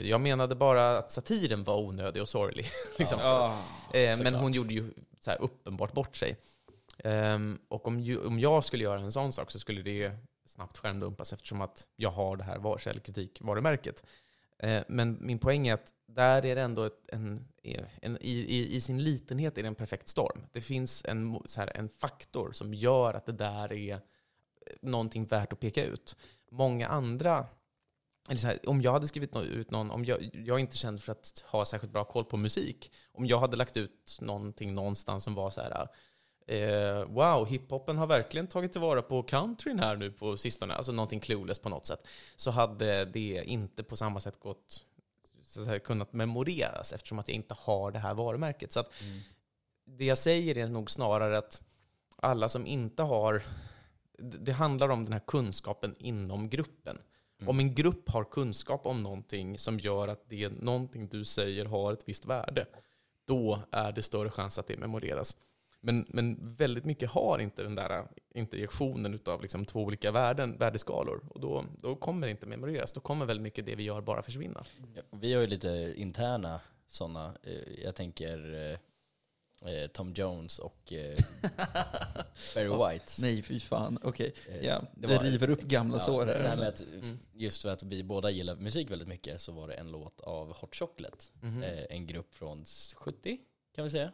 [0.02, 2.66] jag menade bara att satiren var onödig och sorglig.
[3.00, 3.20] liksom.
[3.22, 3.62] Ja.
[3.94, 4.41] Men såklart.
[4.41, 6.38] hon gjorde ju så här uppenbart bort sig.
[7.04, 10.12] Ehm, och om, ju, om jag skulle göra en sån sak så skulle det
[10.46, 14.04] snabbt skärmdumpas eftersom att jag har det här var- källkritik-varumärket.
[14.60, 17.48] Eh, men min poäng är att där är det ändå ett, en,
[18.02, 20.41] en, i, i, i sin litenhet är det en perfekt storm.
[20.52, 24.00] Det finns en, så här, en faktor som gör att det där är eh,
[24.82, 26.16] någonting värt att peka ut.
[26.52, 27.48] Många andra
[28.30, 31.04] eller så här, om jag hade skrivit ut någon, om jag, jag är inte känd
[31.04, 32.91] för att ha särskilt bra koll på musik.
[33.12, 35.88] Om jag hade lagt ut någonting någonstans som var så här,
[36.48, 41.20] eh, wow, hiphopen har verkligen tagit tillvara på countryn här nu på sistone, alltså någonting
[41.20, 44.86] clueless på något sätt, så hade det inte på samma sätt gått,
[45.44, 48.72] så säga, kunnat memoreras eftersom att jag inte har det här varumärket.
[48.72, 49.20] Så att Mm.
[49.86, 51.62] det jag säger är nog snarare att
[52.18, 53.44] alla som inte har...
[54.18, 56.98] Det det handlar om den här kunskapen inom gruppen.
[57.39, 57.50] Mm.
[57.50, 61.94] Om en grupp har kunskap om någonting som gör att det någonting du säger har
[61.94, 62.66] ett visst värde,
[63.26, 65.38] då är det större chans att det memoreras.
[65.86, 71.22] Men, men väldigt mycket har inte den där interjektionen av liksom två olika värden, värdeskalor.
[71.30, 72.94] Och då, då kommer det inte memoreras.
[72.94, 74.64] Då kommer väldigt mycket det vi gör bara försvinna.
[74.96, 77.34] Ja, Vi har ju lite interna sådana.
[77.84, 78.54] Jag tänker
[79.64, 81.18] eh, eh, Tom Jones och eh,
[82.56, 83.14] Barry White.
[83.22, 84.00] Nej, fy fan.
[84.04, 84.34] Okej.
[84.50, 86.44] Eh, Ja, det var- river upp gamla Ja, sår här.
[86.44, 86.60] alltså.
[86.60, 87.20] med att, Mm.
[87.34, 90.54] Just för att vi båda gillar musik väldigt mycket så var det en låt av
[90.54, 91.26] Hot Chocolate.
[91.42, 91.64] Mhm.
[91.64, 92.66] Eh, en grupp från
[92.96, 93.38] 70
[93.76, 94.12] kan vi säga.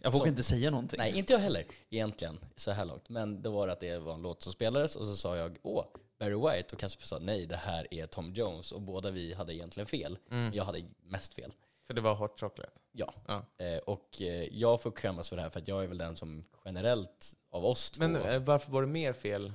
[0.00, 0.98] Jag vågar Så- inte säga någonting.
[0.98, 3.08] Nej, inte jag heller egentligen så här långt.
[3.08, 5.58] Men då var det att det var en låt som spelades och så sa jag
[5.62, 5.84] åh,
[6.18, 8.72] Barry White och Kasper sa nej, det här är Tom Jones.
[8.72, 10.18] Och båda vi hade egentligen fel.
[10.30, 10.54] Mm.
[10.54, 11.52] Jag hade mest fel.
[11.86, 12.72] För det var hot chocolate.
[12.92, 13.14] Ja.
[13.26, 13.64] Ja.
[13.64, 16.16] Eh, och eh, jag får skämmas för det här för att jag är väl den
[16.16, 18.00] som generellt av oss två.
[18.00, 19.52] Men eh, varför var det mer fel?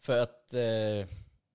[0.00, 1.06] För att eh,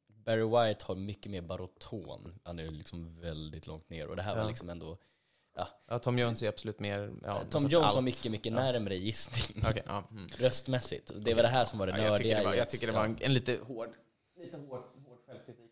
[0.08, 2.39] Barry White har mycket mer baroton.
[2.44, 4.08] Han är liksom väldigt långt ner.
[4.08, 4.42] Och det här Ja.
[4.42, 4.98] var liksom ändå...
[5.88, 7.14] Ja, Tom Jones är absolut mer...
[7.24, 7.95] Ja, Tom Jones allt.
[7.95, 8.60] var mycket, mycket Ja.
[8.60, 9.64] närmare gissning.
[9.70, 10.04] Okej, ja.
[10.12, 10.28] Mm.
[10.38, 11.12] Röstmässigt.
[11.16, 12.88] Det var det här som var det Ja, jag, tycker nördiga det var, jag tycker
[12.88, 13.89] det var en, en lite hård...
[14.43, 15.72] Lite hård, hård självkritik.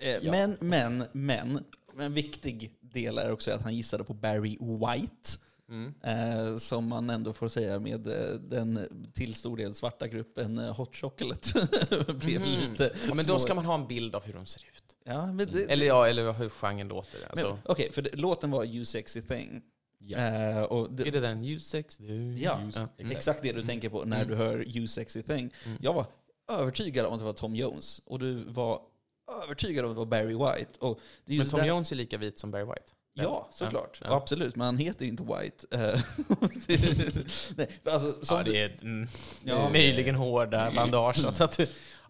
[0.00, 0.30] Eh, Ja.
[0.30, 1.64] Men, men, men,
[1.98, 5.30] en viktig del är också att han gissade på Barry White.
[5.68, 5.94] Mm.
[6.02, 10.76] Eh, som man ändå får säga med eh, den till stor del svarta gruppen eh,
[10.76, 11.68] Hot Chocolate.
[12.12, 12.50] blev Mhm.
[12.70, 14.85] lite Ja, men då ska man ha en bild av hur de ser ut.
[15.08, 17.20] Ja, men det, Eller ja, eller hur genren låter.
[17.30, 19.62] Alltså, Okej, för det, låten var You Sexy Thing.
[19.98, 20.18] Ja.
[20.18, 21.44] Eh, och det, är det den?
[21.44, 23.00] You sex, du, Ja, you- exakt.
[23.12, 24.28] Exakt det du tänker på när Mm.
[24.28, 25.50] du hör You Sexy Thing.
[25.66, 25.78] Mm.
[25.82, 26.06] Jag var
[26.52, 28.00] övertygad om att det var Tom Jones.
[28.06, 28.80] Och du var
[29.44, 30.70] övertygad om att det var Barry White.
[30.78, 32.92] Och det är Men Tom där- Jones är lika vit som Barry White.
[33.18, 34.00] Ja, såklart.
[34.04, 34.14] Ja.
[34.16, 35.66] Absolut, men han heter ju inte White.
[35.76, 36.00] Eh,
[37.56, 39.08] Nej, alltså, som Ja, det är mm,
[39.44, 39.70] Ja.
[39.70, 41.34] möjligen hårda bandage.
[41.34, 41.60] Så att,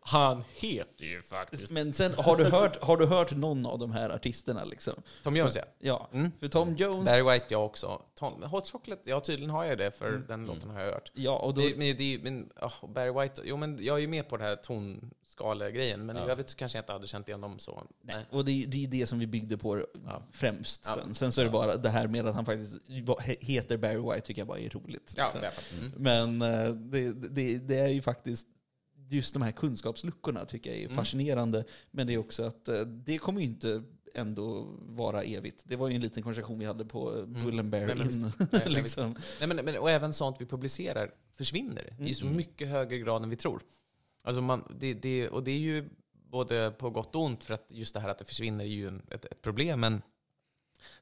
[0.09, 1.71] han heter ju faktiskt...
[1.73, 4.65] Men sen, har du, hört, har du hört någon av de här artisterna?
[4.65, 4.95] Liksom?
[5.23, 5.63] Tom Jones ja.
[5.79, 6.31] Ja, Mm.
[6.41, 7.05] för Tom Jones...
[7.07, 8.03] Barry White jag också.
[8.15, 10.25] Tom, Hot Chocolate, ja tydligen har jag det för Mm.
[10.29, 11.11] den låten har jag hört.
[11.15, 12.51] Ja, och då, Det, men, det, men,
[12.81, 16.27] och Barry White, jo men jag är ju med på den här tonskale-grejen, men Ja.
[16.27, 17.83] i övrigt så kanske jag inte hade känt igen dem så.
[18.03, 18.27] Nej.
[18.31, 20.23] och det, är- det är det som vi byggde på Ja.
[20.33, 20.85] främst.
[20.85, 22.79] Sen, sen så är det bara det här med att han faktiskt
[23.41, 25.15] heter Barry White tycker jag bara är roligt.
[25.17, 25.79] Ja, liksom.
[25.79, 25.93] Mm.
[25.97, 28.47] Men eh, det, det, det är ju faktiskt
[29.09, 30.97] just de här kunskapsluckorna tycker jag är Mm.
[30.97, 31.65] fascinerande.
[31.91, 33.83] Men det är också att eh, det kommer ju inte
[34.15, 35.63] ändå vara evigt.
[35.67, 37.71] Det var ju en liten konversation vi hade på eh, Mm.
[37.71, 38.21] Nej, men in.
[38.39, 39.17] Nej, nej, liksom.
[39.41, 42.37] Nej, men, men, och även sånt vi publicerar försvinner i så Mm.
[42.37, 43.63] mycket högre grad än vi tror.
[44.25, 47.67] Alltså man, det, det, och det är ju både på gott och ont, för att
[47.71, 50.03] just det här att det försvinner är ju en, ett, ett problem, men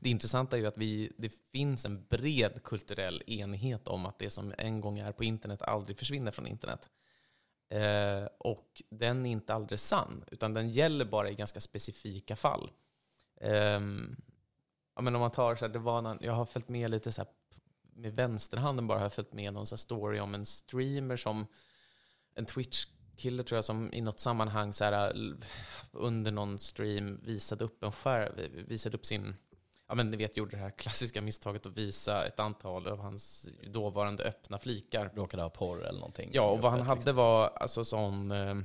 [0.00, 4.30] Det intressanta är ju att vi, det finns en bred kulturell enighet om att det
[4.30, 6.90] som en gång är på internet aldrig försvinner från internet.
[7.74, 12.70] Eh, och den är inte alldeles sann, utan den gäller bara i ganska specifika fall.
[13.40, 13.80] Eh,
[14.94, 17.12] ja, men om man tar så här, det var någon, jag har följt med lite
[17.12, 17.30] så här,
[17.94, 21.46] med vänsterhanden bara har jag följt med någon så här story om en streamer som
[22.34, 25.34] en Twitch-kille tror jag som i något sammanhang så här,
[25.92, 29.34] under någon stream visade upp en skär, visade upp sin
[29.88, 33.48] ja men ni vet, gjorde det här klassiska misstaget att visa ett antal av hans
[33.66, 35.10] dåvarande öppna flikar.
[35.14, 36.30] Råkade ha porr eller någonting.
[36.32, 37.16] Ja, och vad han hade liksom.
[37.16, 38.56] var alltså sån eh,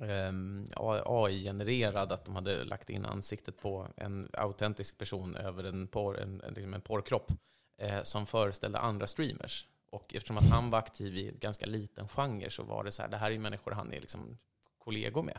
[0.00, 0.66] ehm,
[1.06, 6.40] AI-genererad, att de hade lagt in ansiktet på en autentisk person över en, porr, en,
[6.40, 7.32] en, liksom en porrkropp
[7.78, 9.68] eh, som föreställde andra streamers.
[9.90, 13.02] Och eftersom att han var aktiv i en ganska liten genre så var det så
[13.02, 14.38] här, det här är ju människor han är liksom
[14.78, 15.38] kollegor med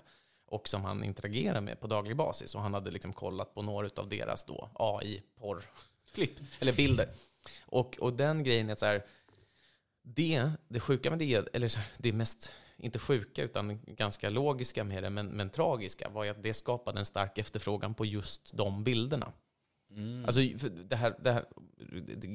[0.54, 2.56] och som han interagerar med på daglig basis.
[2.56, 7.10] Och han hade liksom kollat på några av deras då AI-porrklipp, eller bilder.
[7.66, 9.06] Och, och den grejen är så här,
[10.02, 14.84] det, det sjuka med det, eller så här, det mest, inte sjuka utan ganska logiska
[14.84, 18.58] med det, men, men tragiska, var ju att det skapade en stark efterfrågan på just
[18.58, 19.32] de bilderna.
[19.96, 20.26] Mm.
[20.26, 20.42] Alltså,
[20.90, 21.46] det här, det här,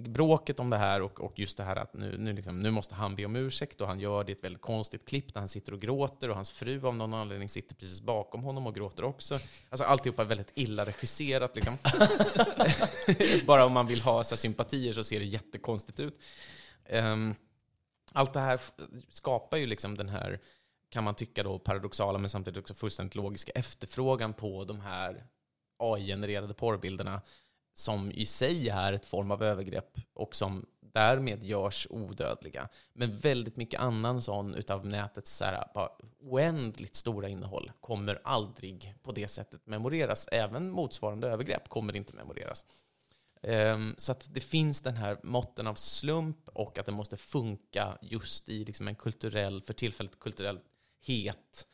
[0.09, 2.95] bråket om det här och, och just det här att nu, nu, liksom, nu måste
[2.95, 5.49] han be om ursäkt och han gör det i ett väldigt konstigt klipp där han
[5.49, 9.05] sitter och gråter och hans fru av någon anledning sitter precis bakom honom och gråter
[9.05, 9.39] också.
[9.69, 11.57] Alltså alltihopa är väldigt illa regisserat.
[11.57, 11.75] Liksom.
[13.47, 16.21] Bara om man vill ha så här, sympatier så ser det jättekonstigt ut.
[16.93, 17.35] Um,
[18.13, 18.61] allt det här
[19.09, 20.41] skapar ju liksom den här,
[20.89, 25.25] kan man tycka då, paradoxala men samtidigt också fullständigt logiska efterfrågan på de här
[25.79, 27.21] AI-genererade porrbilderna
[27.79, 32.68] som i sig är ett form av övergrepp och som därmed görs odödliga.
[32.93, 35.68] Men väldigt mycket annan sån utav nätets så här,
[36.20, 40.29] oändligt stora innehåll kommer aldrig på det sättet memoreras.
[40.33, 42.66] Även motsvarande övergrepp kommer inte memoreras.
[43.43, 47.99] Ehm, så att det finns den här måtten av slump och att det måste funka
[48.03, 50.62] just i liksom en kulturell, för tillfället kulturellt
[51.01, 51.66] het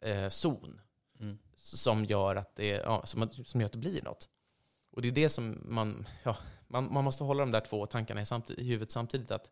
[0.00, 0.80] eh, zon
[1.20, 1.38] Mm.
[1.56, 4.28] som gör att det, ja, som, som gör att det blir något.
[4.98, 6.36] Och det är det som man, ja,
[6.68, 9.30] man, man måste hålla de där två tankarna i, samtid, i huvudet samtidigt.
[9.30, 9.50] Att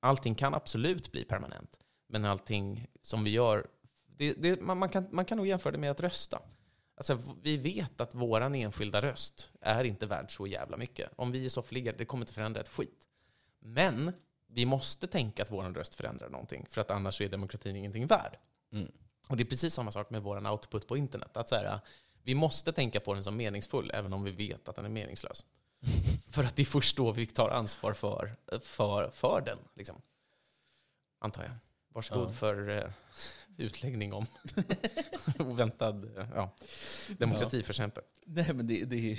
[0.00, 3.66] allting kan absolut bli permanent, men allting som vi gör,
[4.06, 6.42] det, det, man, man, kan, man kan nog jämföra det med att rösta.
[6.96, 11.10] Alltså, vi vet att våran enskilda röst är inte värd så jävla mycket.
[11.16, 13.08] Om vi är soffliggare, det kommer inte förändra ett skit.
[13.60, 14.12] Men
[14.48, 18.36] vi måste tänka att vår röst förändrar någonting, för att annars är demokratin ingenting värd.
[18.72, 18.92] Mm.
[19.28, 21.36] Och det är precis samma sak med vår output på internet.
[21.36, 21.80] Att så här,
[22.24, 25.44] vi måste tänka på den som meningsfull, även om vi vet att den är meningslös.
[26.30, 29.58] för att det är först då vi tar ansvar för, för, för den.
[29.74, 29.96] Liksom.
[31.18, 31.52] Antar jag.
[31.94, 32.32] Varsågod Ja.
[32.32, 32.84] för uh,
[33.56, 34.26] utläggning om
[35.38, 36.50] oväntad uh, ja,
[37.08, 38.00] demokratiförkämpe.
[38.26, 39.18] Nej, men det, det är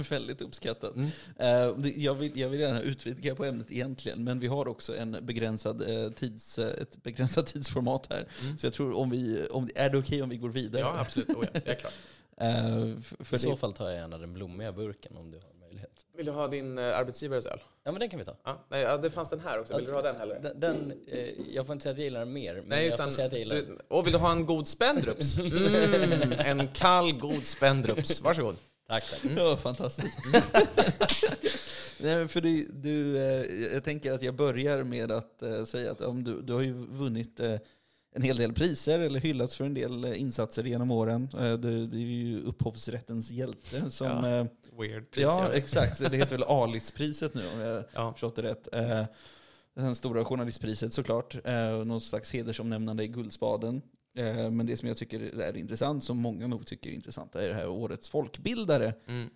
[0.10, 0.94] väldigt uppskattat.
[0.96, 1.08] Mm.
[1.36, 4.96] Eh, det- jag, vill, jag vill gärna utvidga på ämnet egentligen, men vi har också
[4.96, 8.28] en begränsad, eh, tids, eh, ett begränsat tidsformat här.
[8.42, 8.58] Mm.
[8.58, 10.82] Så jag tror om vi, om, är det okej om vi går vidare?
[10.82, 11.28] Ja, absolut.
[11.28, 11.60] Oh, ja.
[11.64, 11.92] Jag är klar.
[12.40, 16.06] Eh, I så fall tar jag gärna den blommiga burken om du har möjlighet.
[16.16, 17.60] Vill du ha din uh, arbetsgivares öl?
[17.84, 18.36] Ja men den kan vi ta.
[18.44, 19.76] Ja, nej, ja, det fanns den här också.
[19.76, 20.38] Vill du ha den heller?
[20.42, 22.94] Den, den, eh, jag får inte säga att jag gillar den mer, men Nej, jag
[22.94, 23.80] utan får säga att jag gillar den.
[23.88, 25.36] och vill du ha en god Spendrups?
[25.38, 28.20] Mm, en kall god Spendrups.
[28.20, 28.56] Varsågod.
[28.88, 29.30] Tack, tack.
[29.36, 30.18] Ja, fantastiskt.
[32.00, 36.00] Nej, för du, du, eh, jag tänker att jag börjar med att eh, säga att
[36.00, 37.54] om du, du har ju vunnit eh,
[38.16, 41.28] en hel del priser eller hyllats för en del eh, insatser genom åren.
[41.38, 44.06] Eh, du, du är ju upphovsrättens hjälte som...
[44.06, 44.46] Ja, eh,
[44.78, 45.22] Weird pris.
[45.22, 45.96] Ja, exakt.
[45.96, 48.12] Så det heter väl Alice-priset nu om jag ja.
[48.12, 48.68] förstått det rätt.
[49.74, 51.36] Det stora journalistpriset såklart.
[51.86, 53.82] Någon slags hedersomnämnande i Guldspaden.
[54.50, 57.54] Men det som jag tycker är intressant, som många nog tycker är intressant, är det
[57.54, 58.94] här årets folkbildare.
[59.06, 59.28] Mm.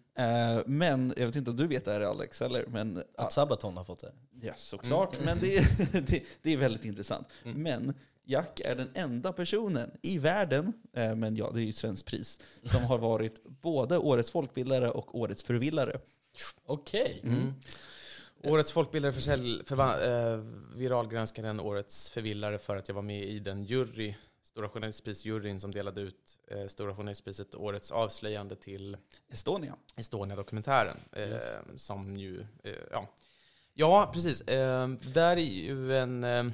[0.66, 2.66] Men, jag vet inte om du vet det här Alex, eller?
[2.66, 4.12] Men, Att Sabaton har fått det.
[4.42, 5.14] ja, såklart.
[5.14, 5.24] Mm.
[5.24, 7.26] Men det, är- det, det är väldigt intressant.
[7.44, 7.62] Mm.
[7.62, 7.94] Men
[8.30, 12.06] Jack är den enda personen i världen, eh, men ja, det är ju ett svenskt
[12.06, 16.00] pris, som har varit både årets folkbildare och årets förvillare.
[16.64, 17.20] Okej.
[17.24, 17.54] Mm.
[18.42, 20.38] Årets folkbildare försälj, förva, eh,
[20.76, 25.72] viralgranskade den årets förvillare för att jag var med i den jury, Stora Journalistprisjuryn som
[25.72, 28.96] delade ut eh, Stora Journalistpriset Årets avslöjande till
[29.28, 29.76] Estonia.
[29.96, 30.96] Estonia-dokumentären.
[31.12, 31.44] Eh, Yes.
[31.76, 33.08] Som ju, eh, ja.
[33.74, 34.40] Ja, precis.
[34.40, 36.24] Eh, där är ju en...
[36.24, 36.44] Eh,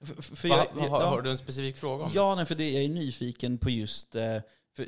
[0.00, 2.10] För, för va, jag, har, ja, har du en specifik fråga om?
[2.14, 4.36] Ja, nej, för det, jag är nyfiken på just, eh,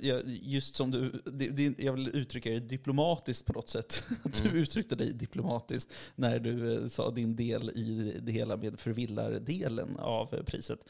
[0.00, 4.04] jag, just som du, det, det, jag vill uttrycka det diplomatiskt på något sätt.
[4.24, 4.56] Att Du Mm.
[4.62, 10.34] uttryckte dig diplomatiskt när du eh, sa din del i det hela med förvillardelen av
[10.34, 10.80] eh, priset.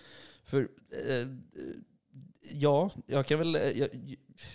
[0.44, 0.60] För
[1.08, 1.26] eh,
[2.42, 3.54] Ja, jag kan väl...
[3.54, 3.88] Jag,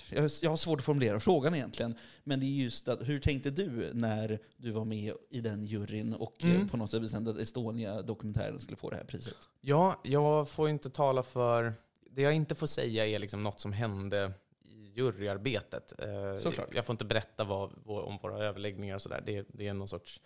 [0.09, 1.95] jag, jag har svårt att formulera frågan egentligen.
[2.23, 6.13] Men det är just att, hur tänkte du när du var med i den juryn
[6.13, 6.69] och eh, Mm.
[6.69, 9.37] på något sätt bestämde att Estonia-dokumentären skulle få det här priset?
[9.61, 11.73] Ja, jag får inte tala för...
[12.11, 14.31] Det jag inte får säga är liksom något som hände
[14.63, 15.93] i juryarbetet.
[16.01, 16.69] Eh, Såklart.
[16.75, 19.23] Jag får inte berätta vad, om våra överläggningar och sådär.
[19.25, 20.21] Det, det är någon sorts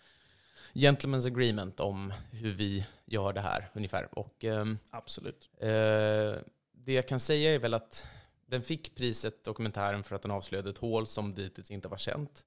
[0.74, 4.08] gentleman's agreement om hur vi gör det här ungefär.
[4.12, 5.50] Och ehm, Absolut.
[5.60, 5.70] eh,
[6.86, 8.08] det jag kan säga är väl att
[8.46, 12.46] den fick priset, dokumentären, för att den avslöjade ett hål som dittills inte var känt.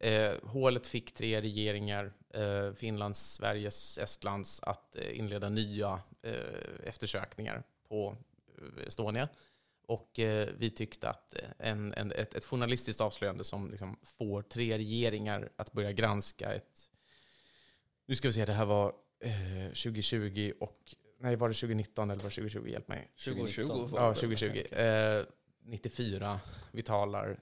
[0.00, 7.62] Eh, hålet fick tre regeringar, eh, Finlands, Sveriges, Estlands, att eh, inleda nya eh, eftersökningar
[7.88, 8.16] på
[8.58, 9.28] eh, Estonia.
[9.86, 14.78] Och eh, vi tyckte att en, en, ett, ett journalistiskt avslöjande som liksom får tre
[14.78, 16.90] regeringar att börja granska ett...
[18.06, 20.94] Nu ska vi se, det här var eh, 2020 och...
[21.24, 22.68] Nej, var det 2019 eller var det 2020?
[22.68, 23.10] Hjälp mig.
[23.24, 24.64] 2020 var det Ja, väl, 2020.
[24.72, 25.24] Eh,
[25.62, 26.40] 94.
[26.72, 27.40] Vi talar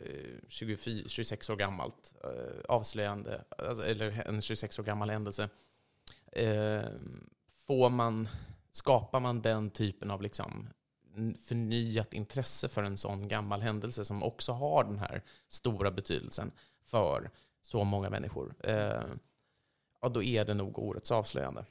[0.00, 2.14] eh, 24, 26 år gammalt.
[2.24, 5.48] Eh, avslöjande, alltså, eller en 26 år gammal händelse.
[6.32, 6.82] Eh,
[7.66, 8.28] får man,
[8.72, 10.68] skapar man den typen av liksom
[11.46, 17.30] förnyat intresse för en sån gammal händelse som också har den här stora betydelsen för
[17.62, 19.02] så många människor, eh,
[20.00, 21.64] ja, då är det nog årets avslöjande.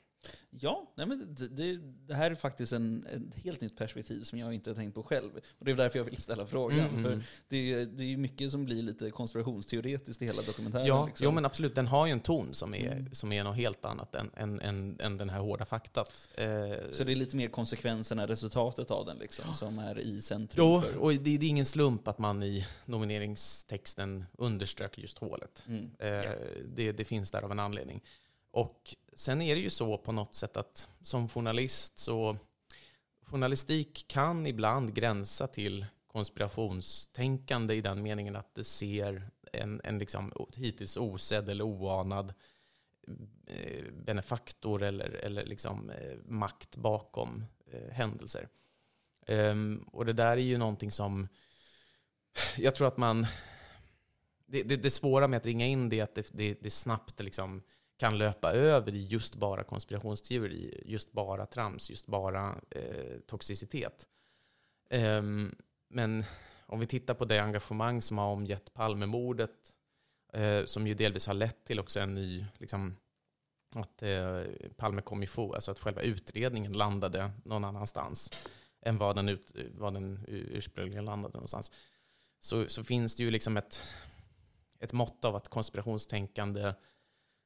[0.61, 4.53] Ja, nej men det, det, här är faktiskt en, ett helt nytt perspektiv som jag
[4.53, 5.31] inte har tänkt på själv.
[5.59, 6.79] Och det är därför jag vill ställa frågan.
[6.79, 7.23] Mm, För mm.
[7.47, 10.85] det, är- det är ju mycket som blir lite konspirationsteoretiskt i hela dokumentären.
[10.85, 11.25] Ja, liksom.
[11.25, 11.75] jo, men absolut.
[11.75, 13.15] Den har ju en ton som är, Mm.
[13.15, 16.27] som är något helt annat än, än, än, än den här hårda faktat.
[16.35, 16.47] Eh,
[16.91, 20.65] Så det är lite mer konsekvenserna, resultatet av den liksom, som är i centrum.
[20.65, 25.63] Jo, för, och det, det är ingen slump att man i nomineringstexten underströk just hålet.
[25.67, 25.91] mm.
[25.99, 26.31] Eh,
[26.75, 28.01] det, det finns där av en anledning.
[28.51, 32.37] Och sen är det ju så på något sätt att som journalist så
[33.21, 40.47] journalistik kan ibland gränsa till konspirationstänkande i den meningen att det ser en, en liksom
[40.55, 42.33] hittills osedd eller oanad
[43.47, 48.47] eh, benefaktor eller, eller liksom eh, makt bakom eh, händelser.
[49.27, 51.27] Ehm, och det där är ju någonting som
[52.57, 53.27] jag tror att man...
[54.45, 57.19] Det, det, det svåra med att ringa in det är att det, det, det snabbt
[57.19, 57.63] liksom
[57.99, 64.07] kan löpa över i just bara konspirationsteori, just bara trams, just bara eh, toxicitet.
[64.89, 65.55] Um,
[65.89, 66.23] men
[66.65, 69.73] om vi tittar på det engagemang som har omgett Palmemordet,
[70.33, 72.95] eh, som ju delvis har lett till också en ny, liksom,
[73.75, 74.41] att eh,
[74.77, 78.31] Palme kom i få, alltså att själva utredningen landade någon annanstans
[78.81, 81.71] än vad den, ut, vad den ursprungligen landade någonstans.
[82.39, 83.81] Så, så finns det ju liksom ett,
[84.79, 86.73] ett mått av att konspirationstänkande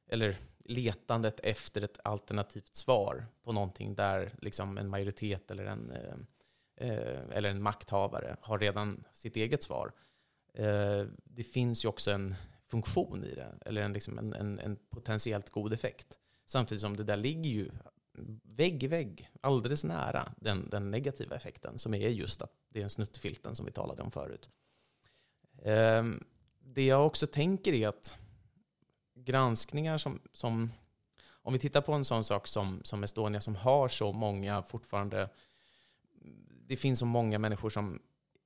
[0.06, 6.88] eller letandet efter ett alternativt svar på någonting där liksom en majoritet eller en, eh,
[6.88, 9.92] eh, eller en makthavare har redan sitt eget svar.
[10.54, 12.34] Eh, det finns ju också en
[12.66, 16.18] funktion i det, eller en, liksom en, en, en potentiellt god effekt.
[16.46, 17.70] Samtidigt som det där ligger ju
[18.42, 22.84] vägg i vägg, alldeles nära den, den negativa effekten som är just att det är
[22.84, 24.50] en snuttefilten som vi talade om förut.
[25.62, 26.24] Ehm,
[26.60, 28.18] det jag också tänker är att
[29.14, 30.70] granskningar som, som
[31.30, 35.28] om vi tittar på en sån sak som, som Estonia som har så många fortfarande,
[36.66, 38.00] det finns så många människor som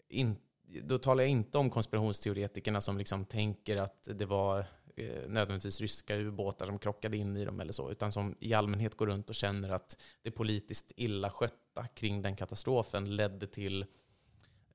[0.09, 0.37] in,
[0.83, 4.59] då talar jag inte om konspirationsteoretikerna som liksom tänker att det var
[4.97, 8.97] eh, nödvändigtvis ryska ubåtar som krockade in i dem eller så, utan som i allmänhet
[8.97, 13.87] går runt och känner att det politiskt illa skötta kring den katastrofen ledde till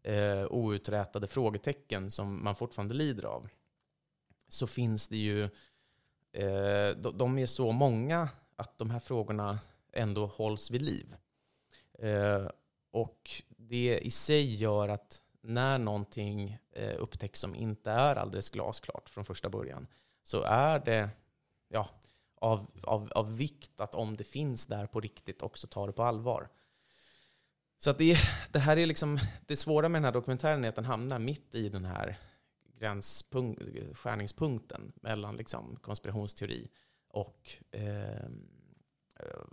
[0.04, 3.50] eh, outrätade frågetecken som man fortfarande lider av.
[4.48, 5.50] Så finns det ju, eh,
[6.34, 9.60] Eh, de, de är så många att de här frågorna
[9.94, 11.16] ändå hålls vid liv.
[12.00, 12.48] Eh,
[12.92, 19.10] och det i sig gör att när någonting eh, upptäcks som inte är alldeles glasklart
[19.10, 19.88] från första början
[20.24, 21.10] så är det
[21.68, 21.90] ja,
[22.36, 26.04] av, av, av vikt att om det finns där på riktigt också ta det på
[26.04, 26.50] allvar.
[27.78, 28.18] Så att det,
[28.52, 31.56] det här är liksom, det svåra med den här dokumentären är att den hamnar mitt
[31.56, 32.18] i den här
[33.94, 36.70] skärningspunkten mellan liksom konspirationsteori
[37.08, 38.30] och, eh,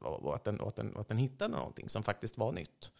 [0.00, 2.92] och, att den, och, att den, och att den hittade någonting som faktiskt var nytt.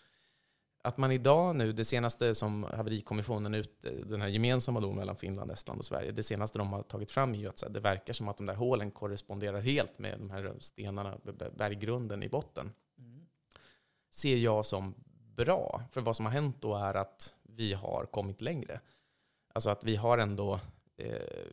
[0.83, 5.51] Att man idag nu, det senaste som haverikommissionen ut, den här gemensamma då mellan Finland,
[5.51, 8.29] Estland och Sverige, det senaste de har tagit fram är ju att det verkar som
[8.29, 11.19] att de där hålen korresponderar helt med de här stenarna,
[11.57, 13.27] berggrunden i botten Mm.
[14.11, 14.95] ser jag som
[15.37, 15.83] bra.
[15.91, 18.81] För vad som har hänt då är att vi har kommit längre.
[19.53, 20.61] Alltså att vi har ändå,
[20.97, 21.47] eh,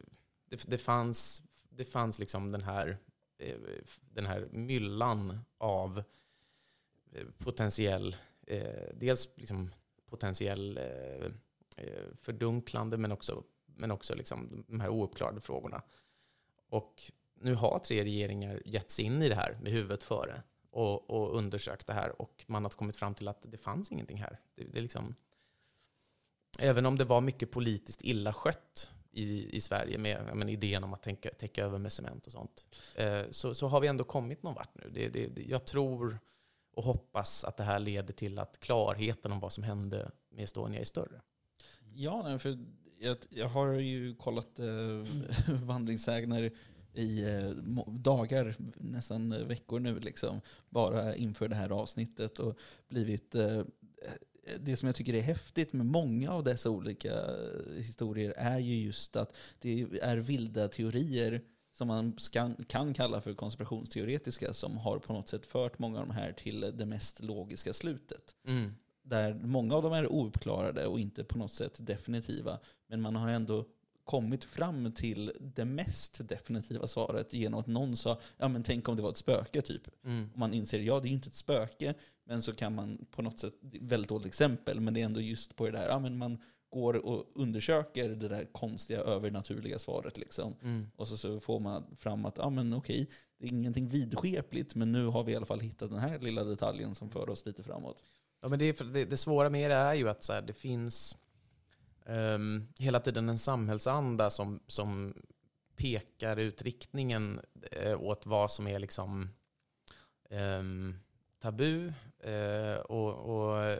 [0.49, 2.97] det, det fanns, det fanns liksom den här,
[3.37, 3.57] eh,
[4.01, 6.03] den här myllan av
[7.11, 8.15] eh, potentiell,
[8.47, 9.69] eh, dels liksom
[10.05, 11.31] potentiell eh,
[11.77, 15.81] eh, fördunklande men också, men också liksom de här ouppklarade frågorna.
[16.69, 21.09] Och nu har tre regeringar gett sig in i det här med huvudet före och,
[21.09, 24.39] och undersökt det här och man har kommit fram till att det fanns ingenting här.
[24.55, 25.15] Det, det är liksom,
[26.57, 30.93] även om det var mycket politiskt illa skött i, i Sverige med men, idén om
[30.93, 34.43] att tänka, täcka över med cement och sånt, eh, så, så har vi ändå kommit
[34.43, 34.89] någon vart nu.
[34.93, 36.19] Det, det, jag tror
[36.73, 40.79] och hoppas att det här leder till att klarheten om vad som hände med Estonia
[40.79, 41.21] är större.
[41.93, 42.57] Ja, för
[42.99, 44.65] jag, jag har ju kollat eh,
[45.63, 46.51] vandringssägner
[46.93, 47.49] i eh,
[47.87, 53.61] dagar, nästan veckor nu, liksom, bara inför det här avsnittet och blivit eh,
[54.59, 57.13] det som jag tycker är häftigt med många av dessa olika
[57.77, 61.41] historier är ju just att det är vilda teorier
[61.77, 66.07] som man kan, kan kalla för konspirationsteoretiska som har på något sätt fört många av
[66.07, 68.35] de här till det mest logiska slutet.
[68.47, 68.71] Mm.
[69.03, 72.59] Där många av dem är ouppklarade och inte på något sätt definitiva.
[72.87, 73.65] Men man har ändå
[74.07, 78.95] kommit fram till det mest definitiva svaret genom att någon sa ja men tänk om
[78.95, 79.87] det var ett spöke typ.
[80.03, 80.29] Mm.
[80.35, 81.93] man inser ja det är inte ett spöke,
[82.25, 85.55] men så kan man på något sätt, väldigt dåligt exempel, men det är ändå just
[85.55, 86.37] på det där, ja men man
[86.69, 90.17] går och undersöker det där konstiga övernaturliga svaret.
[90.17, 90.55] Liksom.
[90.61, 90.87] Mm.
[90.95, 94.91] Och så, så, får man fram att ja, men okej, det är ingenting vidskepligt, men
[94.91, 97.63] nu har vi i alla fall hittat den här lilla detaljen som för oss lite
[97.63, 98.03] framåt.
[98.41, 101.17] Ja, men det, det, det svåra med det är ju att så här, det finns
[102.07, 105.13] um, hela tiden en samhällsanda som, som
[105.75, 107.41] pekar ut riktningen
[107.85, 109.29] uh, åt vad som är liksom
[110.29, 110.95] um,
[111.39, 111.93] tabu.
[112.27, 113.77] Uh, och, och,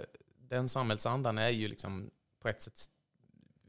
[0.50, 2.80] den samhällsandan är ju liksom på ett sätt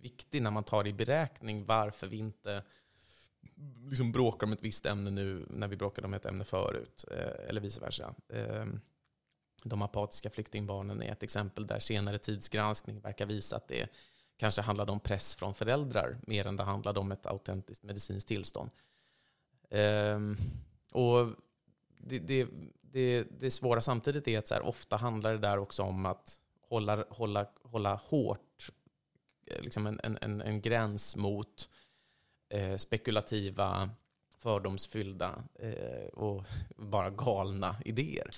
[0.00, 2.62] viktig när man tar i beräkning varför vi inte
[3.90, 7.48] liksom bråkar om ett visst ämne nu när vi bråkade om ett ämne förut, eh,
[7.48, 8.14] eller vice versa.
[8.28, 8.80] Ehm,
[9.62, 13.88] de apatiska flyktingbarnen är ett exempel där senare tidsgranskning verkar visa att det
[14.38, 18.70] kanske handlade om press från föräldrar mer än det handlade om ett autentiskt medicinskt tillstånd.
[19.70, 20.36] Um,
[20.92, 21.28] och
[21.98, 22.48] det, det,
[22.80, 26.40] det, det svåra samtidigt är att så här, ofta handlar det där också om att
[26.68, 28.70] hålla, hålla, hålla hårt
[29.46, 31.68] eh, liksom en, en, en gräns mot
[32.48, 33.90] eh, spekulativa,
[34.38, 36.44] fördomsfyllda eh, och
[36.76, 38.30] bara galna idéer.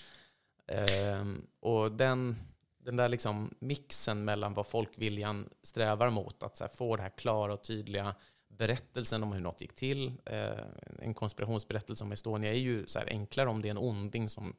[0.67, 1.27] Eh,
[1.61, 2.37] och den,
[2.85, 7.11] den där liksom mixen mellan vad folkviljan strävar mot, att så här, få det här
[7.17, 8.15] klara och tydliga
[8.49, 10.13] berättelsen om hur något gick till.
[10.25, 10.65] Eh,
[10.99, 14.57] en konspirationsberättelse om Estonia är ju så enklare om det är en onding som,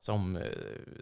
[0.00, 0.42] som, eh,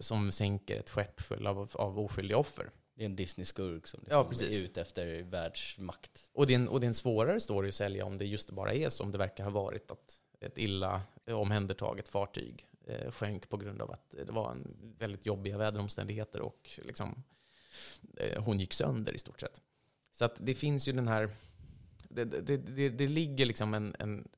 [0.01, 2.71] som sänker ett skepp full av, av oskyldiga offer.
[2.95, 6.31] Det är en Disney-skurk som ja, är ute efter världsmakt.
[6.33, 8.51] Och det, är en, och det är en svårare story att sälja om det just
[8.51, 13.57] bara är som det verkar ha varit, att ett illa omhändertaget fartyg Eh, sjönk på
[13.57, 17.23] grund av att det var en väldigt jobbiga väderomständigheter och liksom,
[18.17, 19.63] eh, hon gick sönder i stort sett.
[20.13, 21.31] Så att det finns ju den här
[22.09, 24.29] det, det, det, det, ligger liksom en, en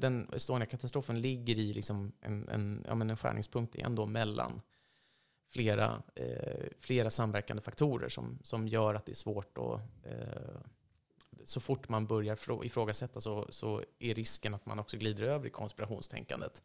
[0.00, 4.60] den Estonia-katastrofen ligger i liksom en, en, ja, men en skärningspunkt ändå mellan
[5.50, 10.60] flera, eh, flera samverkande faktorer som, som gör att det är svårt att eh,
[11.44, 15.50] så fort man börjar ifrågasätta så, så är risken att man också glider över i
[15.50, 16.62] konspirationstänkandet.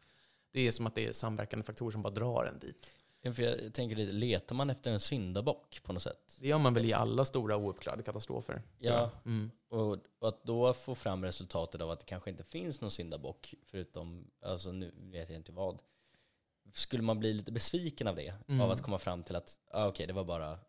[0.53, 2.91] Det är som att det är samverkande faktorer som bara drar en dit.
[3.21, 6.37] Ja, för jag tänker lite, letar man efter en syndabock på något sätt?
[6.39, 8.61] Det gör man väl i alla stora ouppklarade katastrofer.
[8.79, 9.51] Ja, mm.
[9.69, 13.53] och, och, att då få fram resultatet av att det kanske inte finns någon syndabock,
[13.65, 15.81] förutom, alltså nu vet jag inte vad.
[16.73, 18.33] Skulle man bli lite besviken av det?
[18.47, 18.61] Mm.
[18.61, 20.59] Av att komma fram till att, ah, okej, okay, det var bara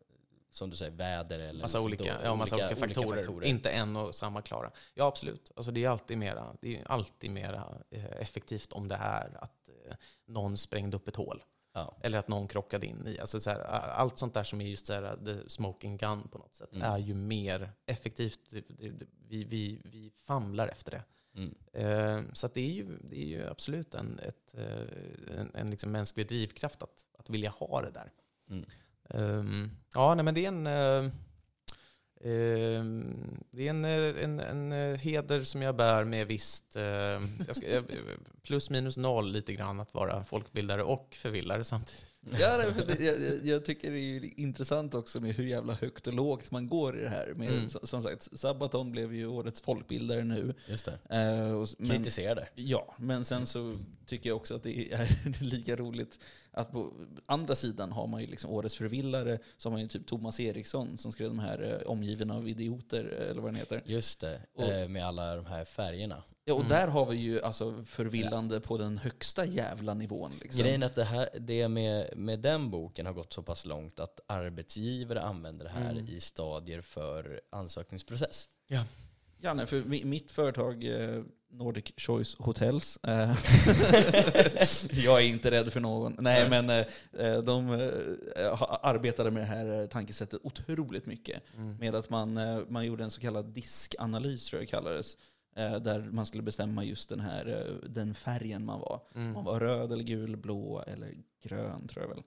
[0.50, 3.06] som du säger, väder eller massa liksom olika, då, ja, massa olika, olika, faktorer.
[3.06, 3.46] olika, faktorer.
[3.46, 4.70] Inte en och samma klara.
[4.94, 5.52] Ja, absolut.
[5.56, 9.63] Alltså, det är alltid mera, det är alltid mera eh, effektivt om det är att
[10.26, 11.42] någon sprängde upp ett hål.
[11.74, 11.96] Ja.
[12.00, 13.18] Eller att någon krockade in i.
[13.18, 16.38] Alltså så här, allt sånt där som är just så här, the smoking gun på
[16.38, 16.92] något sätt mm.
[16.92, 18.40] är ju mer effektivt.
[19.28, 21.02] Vi, vi, vi famlar efter det.
[21.36, 21.54] Mm.
[21.76, 25.92] Uh, så det, är ju, det är ju absolut en, ett, uh, en, en liksom
[25.92, 28.12] mänsklig drivkraft att, att vilja ha det där.
[28.50, 28.64] Mm.
[29.08, 31.12] Um, ja, nej, men det är en...
[32.24, 36.82] Ehm, det är en, eh, en, en eh, heder som jag bär med visst, eh,
[37.46, 37.82] jag ska,
[38.42, 42.13] plus minus noll lite grann att vara folkbildare och förvillare samtidigt.
[42.30, 42.62] Ja,
[42.98, 46.98] jag, jag, tycker det är intressant också med hur jävla högt och lågt man går
[46.98, 47.34] i det här.
[47.36, 47.68] Med, mm.
[47.82, 50.54] Som sagt, Sabaton blev ju årets folkbildare nu.
[50.66, 50.92] Just det.
[50.92, 52.48] Uh, men, Kritiserade.
[52.54, 56.18] Ja, men sen så tycker jag också att det är lika roligt
[56.50, 56.92] att på
[57.26, 60.98] andra sidan har man ju liksom årets förvillare, så har man ju typ Thomas Eriksson
[60.98, 63.82] som skrev de här eh, Omgiven av idioter, eller vad den heter.
[63.84, 66.22] Just det, och, med alla de här färgerna.
[66.46, 66.68] Ja, och Mm.
[66.70, 70.32] där har vi ju alltså förvillande på den högsta jävla nivån.
[70.42, 70.62] Liksom.
[70.62, 74.00] Grejen är att det, här, det med, med den boken har gått så pass långt
[74.00, 76.08] att arbetsgivare använder det här Mm.
[76.08, 78.48] i stadier för ansökningsprocess.
[79.40, 82.98] Ja, nej, för mi- mitt företag eh, Nordic Choice Hotels.
[83.02, 83.36] Eh,
[85.04, 86.16] jag är inte rädd för någon.
[86.18, 87.70] Nej, men eh, de
[88.82, 91.42] arbetade med det här tankesättet otroligt mycket.
[91.56, 91.76] Mm.
[91.76, 92.34] Med att man,
[92.68, 95.16] man gjorde en så kallad diskanalys, tror jag det kallades.
[95.56, 99.00] Eh, där man skulle bestämma just den här eh, den färgen man var.
[99.14, 99.32] Mm.
[99.32, 102.22] Man var röd eller gul, blå eller grön tror jag väl.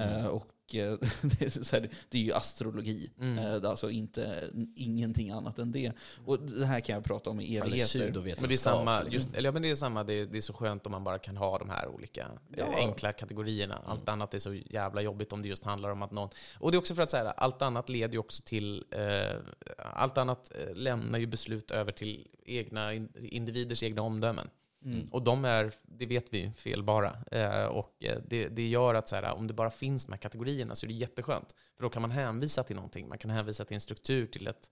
[0.00, 0.26] Eh, Mm.
[0.30, 3.10] och eh, det, är så här, det är ju astrologi.
[3.20, 3.38] Mm.
[3.38, 5.92] Eh, alltså inte, ingenting annat än det.
[6.24, 8.12] Och det här kan jag prata om i evigheter.
[8.40, 9.14] Men det är samma, liksom.
[9.14, 11.04] just, eller ja, men det är samma, det är, det är så skönt om man
[11.04, 12.26] bara kan ha de här olika
[12.56, 12.64] Ja.
[12.76, 13.82] enkla kategorierna.
[13.86, 16.28] Allt annat är så jävla jobbigt om det just handlar om att någon...
[16.58, 18.84] Och det är också för att säga allt annat leder ju också till...
[18.90, 19.36] Eh,
[19.94, 24.48] allt annat lämnar ju beslut över till egna in- individers egna omdömen.
[24.84, 25.08] Mm.
[25.12, 27.16] Och de är, det vet vi, felbara.
[27.32, 30.18] Eh, och eh, det, det gör att så här, om det bara finns de här
[30.18, 31.54] kategorierna så är det jätteskönt.
[31.76, 33.08] För då kan man hänvisa till någonting.
[33.08, 34.70] Man kan hänvisa till en struktur, till ett,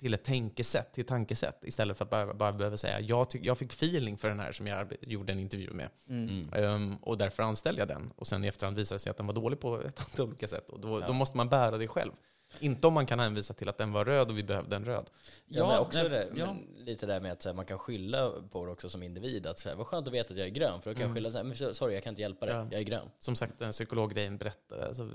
[0.00, 1.64] till ett tänkesätt, till ett tankesätt.
[1.64, 4.52] Istället för att bara, bara behöva säga jag, tyck, jag fick feeling för den här
[4.52, 5.88] som jag gjorde en intervju med.
[6.08, 6.48] Mm.
[6.52, 8.12] Ehm, och därför anställde jag den.
[8.16, 10.48] Och sen i efterhand visade det sig att den var dålig på ett antal olika
[10.48, 10.70] sätt.
[10.70, 11.06] Och då, Ja.
[11.06, 12.12] då måste man bära det själv.
[12.60, 15.10] Inte om man kan hänvisa till att den var röd och vi behövde en röd.
[15.46, 16.46] Ja, men också nej, det, ja.
[16.46, 19.46] men lite där med att här, man kan skylla på det också som individ.
[19.46, 21.04] Att så här, vad skönt att veta att jag är grön, för då kan jag
[21.06, 21.14] Mm.
[21.14, 22.66] skylla så här, men sorry jag kan inte hjälpa dig, Ja.
[22.70, 23.08] jag är grön.
[23.18, 25.10] Som sagt, den psykologgrejen berättade, alltså,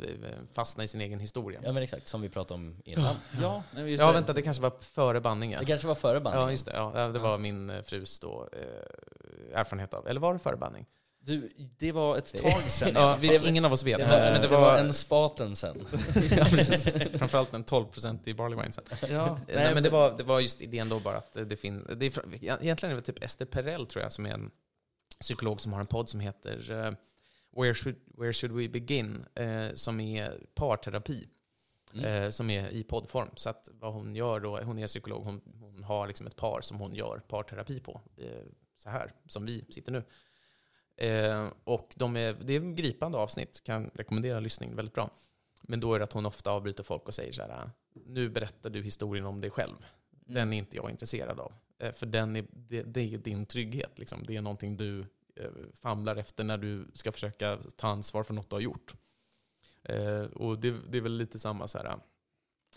[0.53, 1.59] fastna i sin egen historia.
[1.63, 3.15] Ja men exakt, som vi pratade om innan.
[3.41, 5.59] Ja, nej, vi- Ja, vänta, det kanske var före bandningen.
[5.59, 6.47] Det kanske var före bandningen.
[6.47, 6.73] Ja, just det.
[6.73, 10.07] Ja, det var min eh, frus då, eh, erfarenhet av.
[10.07, 10.85] Eller var det före bandning?
[11.21, 12.91] Du, det var ett tag sedan.
[12.95, 13.97] Ja, vi, ingen av oss vet.
[13.97, 15.87] Det var, men det, det var, en spaten sen.
[16.37, 16.83] ja, precis.
[17.17, 18.83] Framförallt en 12% i barley wine sen.
[19.09, 21.83] Ja, Nej, men det var, det var just idén då bara att det finns...
[21.89, 24.51] Egentligen är det typ Esther Perel, tror jag, som är en
[25.19, 26.93] psykolog som har en podd som heter eh,
[27.61, 29.25] Where, should, Where should we begin?
[29.35, 31.27] Eh, som är parterapi.
[31.93, 32.05] Mm.
[32.05, 33.29] eh, som är i poddform.
[33.35, 36.61] Så att vad hon gör då, hon är psykolog, hon, hon har liksom ett par
[36.61, 38.01] som hon gör parterapi på.
[38.77, 40.03] Så här, som vi sitter nu.
[40.99, 45.09] Eh, och de är, det är en gripande avsnitt, kan rekommendera lyssning, väldigt bra.
[45.61, 47.69] Men då är det att hon ofta avbryter folk och säger så här,
[48.05, 49.85] nu berättar du historien om dig själv.
[50.09, 51.53] Den är inte jag intresserad av.
[51.79, 53.99] Eh, för den är, det, det är din trygghet.
[53.99, 54.23] Liksom.
[54.27, 54.99] Det är någonting du
[55.35, 58.93] eh, famlar efter när du ska försöka ta ansvar för något du har gjort.
[59.83, 61.97] Eh, och det, det är väl lite samma så här.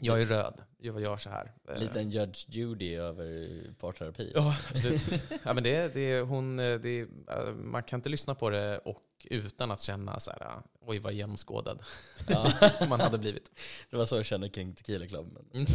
[0.04, 1.52] Jag är röd, jag gör så här.
[1.68, 3.48] Eh, Lite en Judge Judy över
[3.80, 4.32] parterapi.
[4.34, 5.02] Ja, absolut.
[5.44, 9.02] ja, men det, det, hon, eh, det, eh, man kan inte lyssna på det och
[9.24, 11.82] utan att känna så här, oj vad genomskådad
[12.28, 12.52] Ja.
[12.88, 13.50] man hade blivit.
[13.90, 15.38] Det var så jag kände kring Tequila Club.
[15.52, 15.66] Men.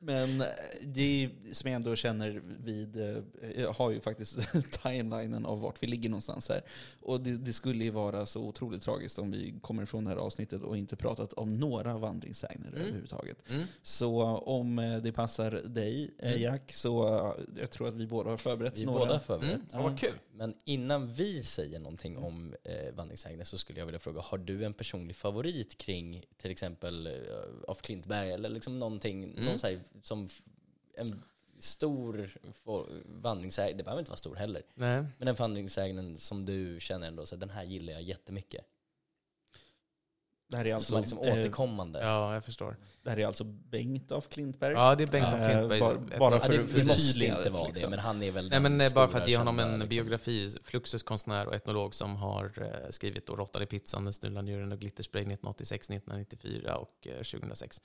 [0.00, 0.46] Men eh,
[0.82, 3.16] det som jag ändå känner vid, eh,
[3.56, 4.38] jag har ju faktiskt
[4.82, 6.60] timelinen av vart vi ligger någonstans här.
[7.00, 10.16] Och det, det skulle ju vara så otroligt tragiskt om vi kommer ifrån det här
[10.16, 12.80] avsnittet och inte pratat om några vandringssägner Mm.
[12.80, 13.38] överhuvudtaget.
[13.50, 13.62] Mm.
[13.82, 16.40] Så om eh, det passar dig, Mm.
[16.42, 18.98] Jack, så jag tror att vi båda har förberett Vi några.
[18.98, 19.52] båda förberett.
[19.54, 19.66] Mm.
[19.72, 20.12] Ja, vad kul.
[20.38, 24.64] Men innan vi säger någonting om eh, vandringssägner så skulle jag vilja fråga, har du
[24.64, 27.12] en personlig favorit kring till exempel eh,
[27.68, 29.44] av Klintberg eller liksom någonting, Mm.
[29.44, 30.28] någon här, som
[30.94, 31.22] en
[31.58, 32.30] stor
[33.22, 35.04] vandringssägen, det behöver inte vara stor heller, Nej.
[35.18, 38.64] men en vandringssägnen som du känner ändå, så här, den här gillar jag jättemycket.
[40.50, 42.00] Det här är alltså, som är liksom eh, återkommande.
[42.02, 42.76] Ja, jag förstår.
[43.02, 44.72] det här är alltså Bengt af Klintberg.
[44.74, 45.80] Ja, det är Bengt af Eh, Klintberg.
[45.80, 47.82] bara- bara Ja, för- det, för det måste inte vara liksom.
[47.82, 49.88] det, men han är väl Nej, men eh, bara för att ge honom en liksom.
[49.88, 50.56] biografi.
[50.64, 52.52] Fluxuskonstnär och etnolog som har
[52.90, 57.80] skrivit då Råttan i pizzan, Den stulna njuren och Glitterspray 1986, 1994 och eh, 2006.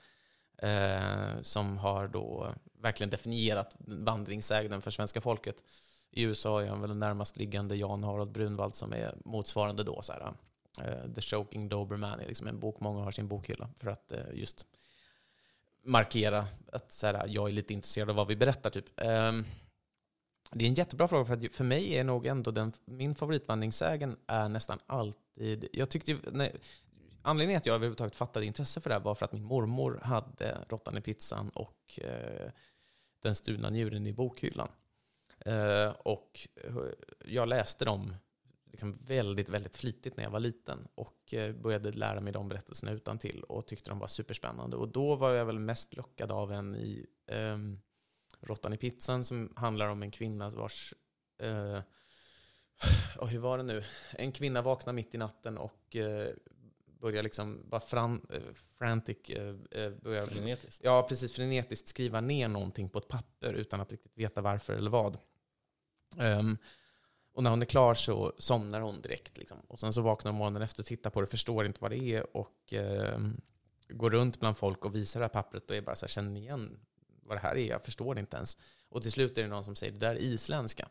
[0.58, 5.56] Eh, som har då verkligen definierat vandringssägnen för svenska folket.
[6.12, 10.02] I USA är han väl den närmast liggande Jan Harald Brunvald som är motsvarande då.
[10.02, 10.34] Så här,
[10.82, 14.12] Eh, The Choking Doberman är liksom en bok många har i sin bokhylla för att
[14.12, 14.66] eh, just
[15.86, 18.70] markera att så här, jag är lite intresserad av vad vi berättar.
[18.70, 19.00] Typ.
[19.02, 19.46] Ehm,
[20.52, 24.18] det är en jättebra fråga för att för mig är nog ändå den, min favoritvandringssägen
[24.28, 26.56] är nästan alltid, jag tyckte ju, nej,
[27.22, 30.00] anledningen till att jag överhuvudtaget fattade intresse för det här var för att min mormor
[30.04, 32.52] hade Råttan i pizzan och eh,
[33.24, 34.70] Den stulna njuren i bokhyllan.
[35.46, 36.76] Eh, och eh,
[37.26, 38.16] jag läste dem
[38.74, 42.92] liksom väldigt, väldigt flitigt när jag var liten och eh, började lära mig de berättelserna
[42.92, 44.78] utan till och tyckte de var superspännande.
[44.78, 47.80] Och då var jag väl mest lockad av en i ehm,
[48.40, 50.94] Råttan i pizzan som handlar om en kvinna vars...
[51.38, 51.80] Eh,
[53.20, 53.84] och hur var det nu?
[54.12, 56.34] En kvinna vaknar mitt i natten och eh,
[56.86, 59.56] börjar liksom bara fran, eh, frantic, eh,
[60.02, 60.84] börjar, Frenetiskt.
[60.84, 64.92] ja precis frenetiskt skriva ner någonting på ett papper utan att riktigt veta varför eller
[64.92, 65.18] vad.
[66.18, 66.58] Ehm,
[67.34, 69.38] och när hon är klar så somnar hon direkt.
[69.38, 69.58] Liksom.
[69.68, 71.98] Och sen så vaknar hon morgonen efter och tittar på det, förstår inte vad det
[71.98, 73.20] är och eh,
[73.90, 76.42] går runt bland folk och visar det här pappret och är bara så här, känner
[76.42, 76.80] igen
[77.24, 77.70] vad det här är?
[77.70, 78.58] Jag förstår det inte ens.
[78.90, 80.90] Och till slut är det någon som säger det där är isländska.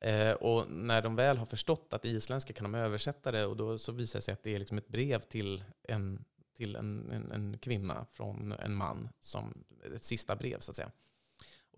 [0.00, 3.78] Eh, och när de väl har förstått att isländska kan de översätta det och då
[3.78, 6.24] så visar det sig att det är liksom ett brev till en,
[6.56, 9.64] till en, en, en kvinna från en man, som
[9.94, 10.90] ett sista brev så att säga.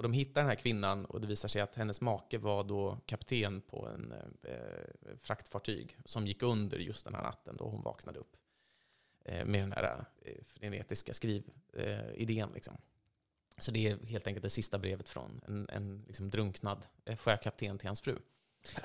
[0.01, 2.99] Och de hittar den här kvinnan och det visar sig att hennes make var då
[3.07, 8.19] kapten på en eh, fraktfartyg som gick under just den här natten då hon vaknade
[8.19, 8.37] upp
[9.25, 12.49] eh, med den här eh, frenetiska skrividén.
[12.49, 12.77] Eh, liksom.
[13.59, 17.79] Så det är helt enkelt det sista brevet från en, en liksom drunknad eh, sjökapten
[17.79, 18.19] till hans fru.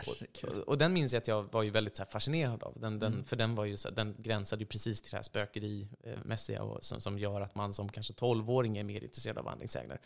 [0.08, 2.80] Och, och, den minns jag att jag var ju väldigt så här fascinerad av.
[2.80, 3.26] Den, den, mm.
[3.26, 7.02] För den, var ju så, den gränsade ju precis till det här spökerimässiga och som,
[7.02, 10.00] som gör att man som kanske tolvåring är mer intresserad av vandringssägner.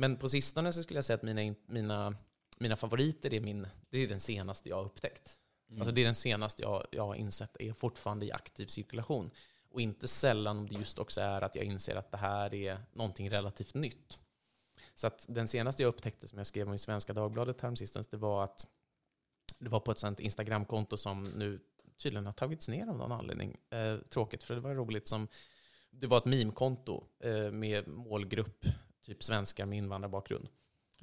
[0.00, 2.16] Men på sistone så skulle jag säga att mina, mina,
[2.58, 5.36] mina favoriter är, min, det är den senaste jag har upptäckt.
[5.68, 5.80] Mm.
[5.80, 9.30] Alltså det är den senaste jag, jag har insett är fortfarande i aktiv cirkulation.
[9.70, 12.80] Och inte sällan om det just också är att jag inser att det här är
[12.92, 14.18] någonting relativt nytt.
[14.94, 18.16] Så att den senaste jag upptäckte som jag skrev om i Svenska Dagbladet häromsistens, det
[18.16, 18.66] var att
[19.58, 21.60] det var på ett sånt Instagramkonto som nu
[22.02, 23.56] tydligen har tagits ner av någon anledning.
[23.70, 25.28] Eh, tråkigt, för det var roligt som
[25.90, 28.64] det var ett meme-konto eh, med målgrupp,
[29.02, 30.48] typ svenskar med invandrarbakgrund.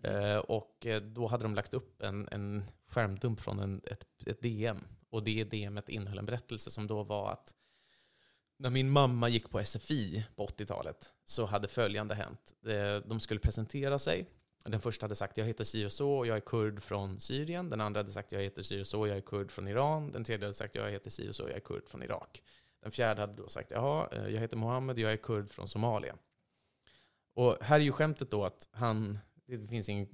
[0.04, 4.42] Eh, och eh, då hade de lagt upp en, en skärmdump från en, ett, ett
[4.42, 4.78] DM.
[5.10, 7.54] Och det DMet innehöll en berättelse som då var att
[8.60, 12.54] när min mamma gick på SFI på 80-talet så hade följande hänt.
[12.66, 14.26] Eh, de skulle presentera sig.
[14.66, 17.70] Den första hade sagt jag heter si och så och jag är kurd från Syrien.
[17.70, 20.12] Den andra hade sagt jag heter si och så och jag är kurd från Iran.
[20.12, 22.44] Den tredje hade sagt jag heter si och så och jag är kurd från Irak.
[22.82, 25.68] Den fjärde hade då sagt jaha, eh, jag heter Mohammed och jag är kurd från
[25.68, 26.16] Somalia.
[27.38, 30.08] Och här är ju skämtet då att han, det finns ingen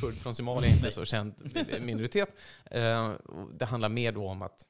[0.00, 1.34] kurd från Somalia, inte så känd
[1.80, 2.28] minoritet.
[2.64, 3.12] Eh,
[3.58, 4.66] det handlar mer då om att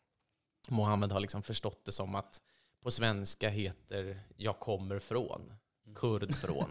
[0.69, 2.41] Mohammed har liksom förstått det som att
[2.83, 5.53] på svenska heter jag kommer från,
[5.95, 6.69] kurd från.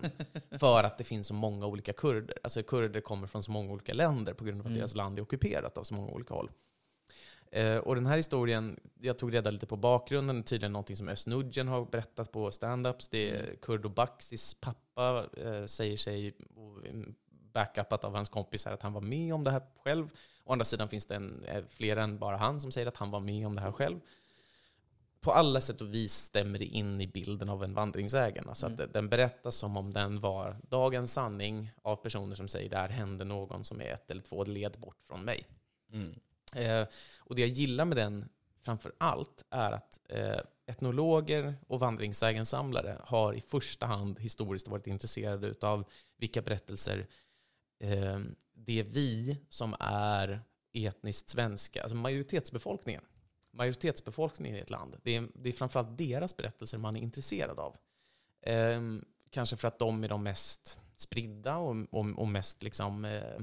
[0.59, 2.38] för att det finns så många olika kurder.
[2.43, 4.77] Alltså kurder kommer från så många olika länder på grund av att mm.
[4.77, 6.51] deras land är ockuperat av så många olika håll.
[7.52, 11.26] Eh, och den här historien, jag tog reda lite på bakgrunden, tydligen någonting som Özz
[11.26, 13.08] har berättat på standups.
[13.08, 13.56] Det är mm.
[13.62, 16.34] Kurdo Baksis pappa eh, säger sig,
[17.54, 20.10] backupat av hans kompisar, att han var med om det här själv.
[20.43, 23.12] Å andra sidan finns det en, eh, fler än bara han som säger att han
[23.12, 24.00] var med om det här själv
[25.26, 28.50] på alla sätt och vis stämmer det in i bilden av en vandringsägen.
[28.50, 28.80] Alltså mm.
[28.80, 33.26] att den berättas som om den var dagens sanning av personer som säger där hände
[33.26, 35.48] någon som är ett eller två led bort från mig.
[35.91, 36.20] Mm.
[36.56, 36.88] Eh,
[37.20, 38.30] och det jag gillar med den
[38.66, 45.56] framför allt är att eh, etnologer och vandringssägensamlare har i första hand historiskt varit intresserade
[45.62, 45.84] av
[46.18, 47.08] vilka berättelser
[47.80, 48.20] eh,
[48.53, 50.41] det är vi som är
[50.74, 53.03] etniskt svenska, alltså majoritetsbefolkningen,
[53.53, 54.95] majoritetsbefolkningen i ett land.
[55.03, 57.76] Det är, det är framförallt deras berättelser man är intresserad av.
[58.41, 58.82] Eh,
[59.30, 63.39] kanske för att de är de mest spridda och, och, och mest liksom, eh,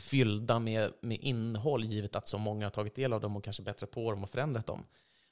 [0.00, 3.62] fyllda med, med innehåll, givet att så många har tagit del av dem och kanske
[3.62, 4.84] bättrat på dem och förändrat dem.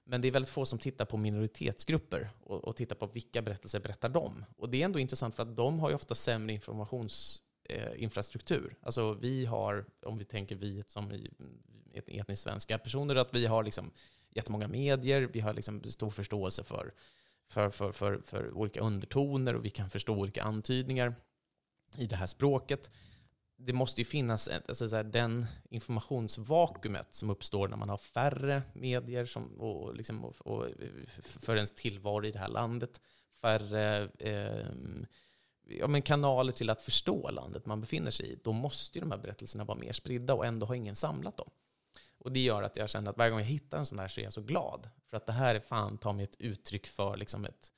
[0.05, 3.81] Men det är väldigt få som tittar på minoritetsgrupper och, och tittar på vilka berättelser
[3.81, 4.45] berättar de.
[4.57, 8.71] Och det är ändå intressant för att de har ju ofta sämre informationsinfrastruktur.
[8.71, 11.31] Eh, alltså vi har, om vi tänker vi som i,
[11.95, 13.91] etniskt svenska personer, att vi har liksom
[14.31, 16.95] jättemånga medier, vi har liksom stor förståelse för,
[17.49, 21.15] för, för, för, för olika undertoner och vi kan förstå olika antydningar
[21.97, 22.91] i det här språket.
[23.59, 28.63] Det måste ju finnas alltså så här, den informationsvakuumet som uppstår när man har färre
[28.73, 30.67] medier som, och, liksom, och, och
[31.19, 33.01] för ens tillvaro i det här landet.
[33.41, 34.67] Färre eh,
[35.69, 38.39] ja, men kanaler till att förstå landet man befinner sig i.
[38.45, 41.51] Då måste ju de här berättelserna vara mer spridda och ändå har ingen samlat dem.
[42.19, 44.21] Och det gör att jag känner att varje gång jag hittar en sån här så
[44.21, 44.89] är jag så glad.
[45.11, 47.73] För att det här är fan ta mig ett uttryck för liksom ett,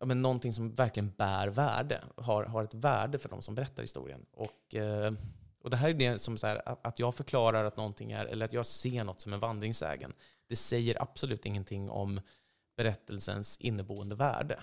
[0.00, 3.82] ja, men någonting som verkligen bär värde, har, har ett värde för de som berättar
[3.82, 4.26] historien.
[4.32, 5.12] Och, eh,
[5.62, 8.26] och det här är det som så här, att, att jag förklarar att någonting är,
[8.26, 10.12] eller att jag ser något som en vandringssägen,
[10.48, 12.20] Det säger absolut ingenting om
[12.76, 14.62] berättelsens inneboende värde.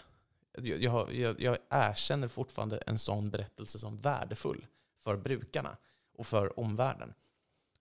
[0.58, 4.66] Jag, jag, jag erkänner fortfarande en sån berättelse som värdefull
[5.04, 5.78] för brukarna
[6.18, 7.14] och för omvärlden.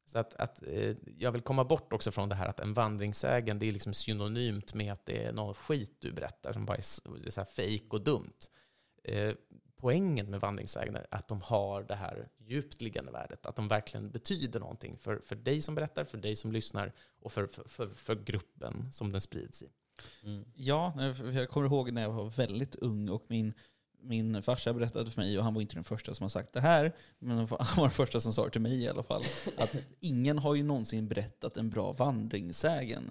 [0.07, 3.59] Så att, att eh, jag vill komma bort också från det här att en vandringssägen
[3.59, 7.26] det är liksom synonymt med att det är någon skit du berättar som bara är,
[7.26, 8.36] är så här fejk och dumt.
[9.05, 9.35] Eh,
[9.76, 14.10] poängen med vandringssägner är att de har det här djupt liggande värdet, att de verkligen
[14.10, 17.89] betyder någonting för, för dig som berättar, för dig som lyssnar och för, för, för,
[17.89, 19.68] för gruppen som den sprids i.
[20.22, 20.44] Mm.
[20.55, 20.93] Ja,
[21.32, 23.55] jag kommer ihåg när jag var väldigt ung och min,
[24.09, 26.61] min farsa berättade för mig, och han var inte den första som har sagt det
[26.61, 29.23] här, men han var den första som sa det till mig i alla fall,
[29.59, 33.11] att ingen har ju någonsin berättat en bra vandringssägen.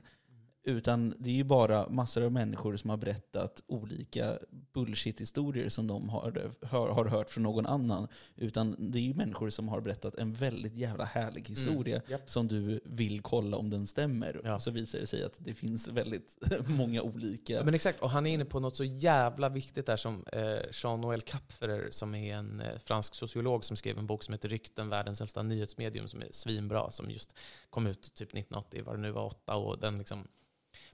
[0.68, 4.40] Utan det är ju bara massor av människor som har berättat olika
[4.74, 8.08] bullshit-historier som de har, hör, har hört från någon annan.
[8.36, 12.30] Utan det är ju människor som har berättat en väldigt jävla härlig historia Mm, japp.
[12.30, 14.42] som du vill kolla om den stämmer.
[14.44, 14.56] Ja.
[14.56, 16.38] Och så visar det sig att det finns väldigt
[16.68, 17.54] många olika.
[17.54, 20.42] Ja, men exakt, och han är inne på något så jävla viktigt där som eh,
[20.72, 24.90] Jean-Noël Kapferer, som är en eh, fransk sociolog som skrev en bok som heter Rykten,
[24.90, 27.36] världens äldsta nyhetsmedium, som är svinbra, som just
[27.70, 30.28] kom ut typ 1980, vad det nu var, åtta, och den liksom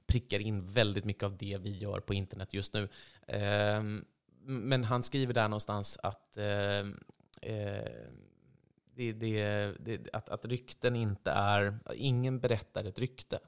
[0.07, 2.89] prickar in väldigt mycket av det vi gör på internet just nu.
[3.27, 4.05] Ehm,
[4.43, 6.99] men han skriver där någonstans att ehm,
[7.41, 7.91] eh,
[8.95, 9.43] det, det,
[9.79, 11.79] det, att, att rykten inte är...
[11.95, 13.39] Ingen berättar ett rykte.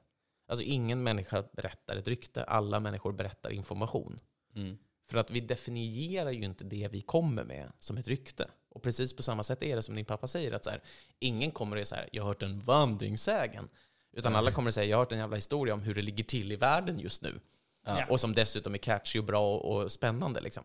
[0.48, 2.44] Alltså ingen människa berättar ett rykte.
[2.44, 4.20] Alla människor berättar information.
[4.56, 4.78] Mm.
[5.10, 8.50] För att vi definierar ju inte det vi kommer med som ett rykte.
[8.68, 10.82] Och precis på samma sätt är det som din pappa säger, att så här,
[11.18, 13.68] ingen kommer att säga jag har hört en vandringssägen.
[14.16, 16.24] Utan alla kommer att säga jag har hört en jävla historia om hur det ligger
[16.24, 17.40] till i världen just nu.
[17.86, 18.06] Ja.
[18.10, 20.40] Och som dessutom är catchy och bra och, och spännande.
[20.40, 20.64] Liksom.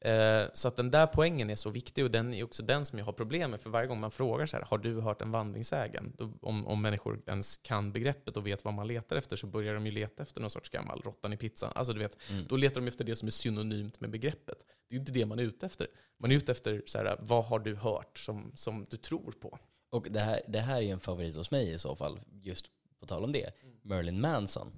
[0.00, 2.98] Eh, så att den där poängen är så viktig och den är också den som
[2.98, 3.60] jag har problem med.
[3.60, 6.16] För varje gång man frågar så här, har du hört en vandringssägen?
[6.40, 9.86] Om, om människor ens kan begreppet och vet vad man letar efter så börjar de
[9.86, 11.72] ju leta efter någon sorts gammal råttan i pizzan.
[11.74, 12.46] Alltså du vet, Mm.
[12.48, 14.58] då letar de efter det som är synonymt med begreppet.
[14.88, 15.86] Det är ju inte det man är ute efter.
[16.18, 19.58] Man är ute efter så här, vad har du hört som, som du tror på?
[19.90, 22.66] Och det här, det här är en favorit hos mig i så fall, just
[23.00, 23.50] på tal om det.
[23.82, 24.72] Merlin Manson.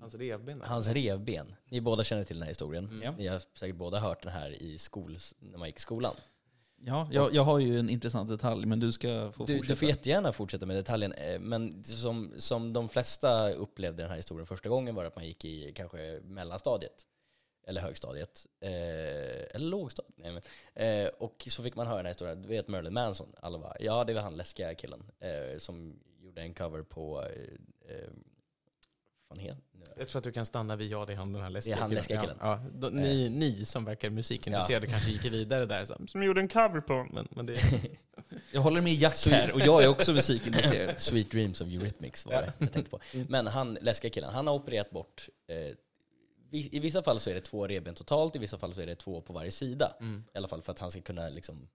[0.00, 0.62] Hans revben.
[0.64, 1.54] Hans revben.
[1.70, 2.88] Ni båda känner till den här historien.
[2.88, 3.14] Mm.
[3.14, 6.14] Ni har säkert båda hört den här i skol, när man gick i skolan.
[6.80, 9.72] Ja, jag, jag har ju en intressant detalj, men du ska få Du, fortsätta.
[9.72, 14.16] du får jättegärna fortsätta med detaljen, eh, men som, som de flesta upplevde den här
[14.16, 17.06] historien första gången var att man gick i kanske mellanstadiet.
[17.66, 18.46] Eller högstadiet.
[18.60, 18.70] Eh,
[19.56, 20.14] eller lågstadiet.
[20.16, 20.42] Nej, men,
[21.04, 22.42] eh, och så fick man höra den här historien.
[22.42, 23.32] Du vet Merlin Manson?
[23.40, 25.04] Alla bara, ja det var han läskiga killen.
[25.20, 26.00] Eh, som
[26.38, 28.10] gjorde en cover på, eh, eh,
[29.28, 29.62] fan heter?
[29.96, 31.78] Jag tror att du kan stanna vid ja, det är han den här läskiga Det
[31.78, 32.36] är han läskiga killen.
[32.40, 32.88] Ja, ja.
[32.88, 34.90] Ni, ni som verkar musikintresserade Ja.
[34.90, 37.60] kanske gick vidare där, så, som gjorde en cover på, men, men det...
[38.52, 40.94] Jag håller med Jack här, och jag är också musikintresserad.
[41.00, 43.00] Sweet Dreams of Eurythmics var det jag tänkte på.
[43.28, 45.74] Men han, läskiga killen, han har opererat bort, eh,
[46.50, 48.94] i vissa fall så är det två revben totalt, i vissa fall så är det
[48.94, 49.92] två på varje sida.
[50.00, 50.24] Mm.
[50.34, 51.68] I alla fall för att han ska kunna liksom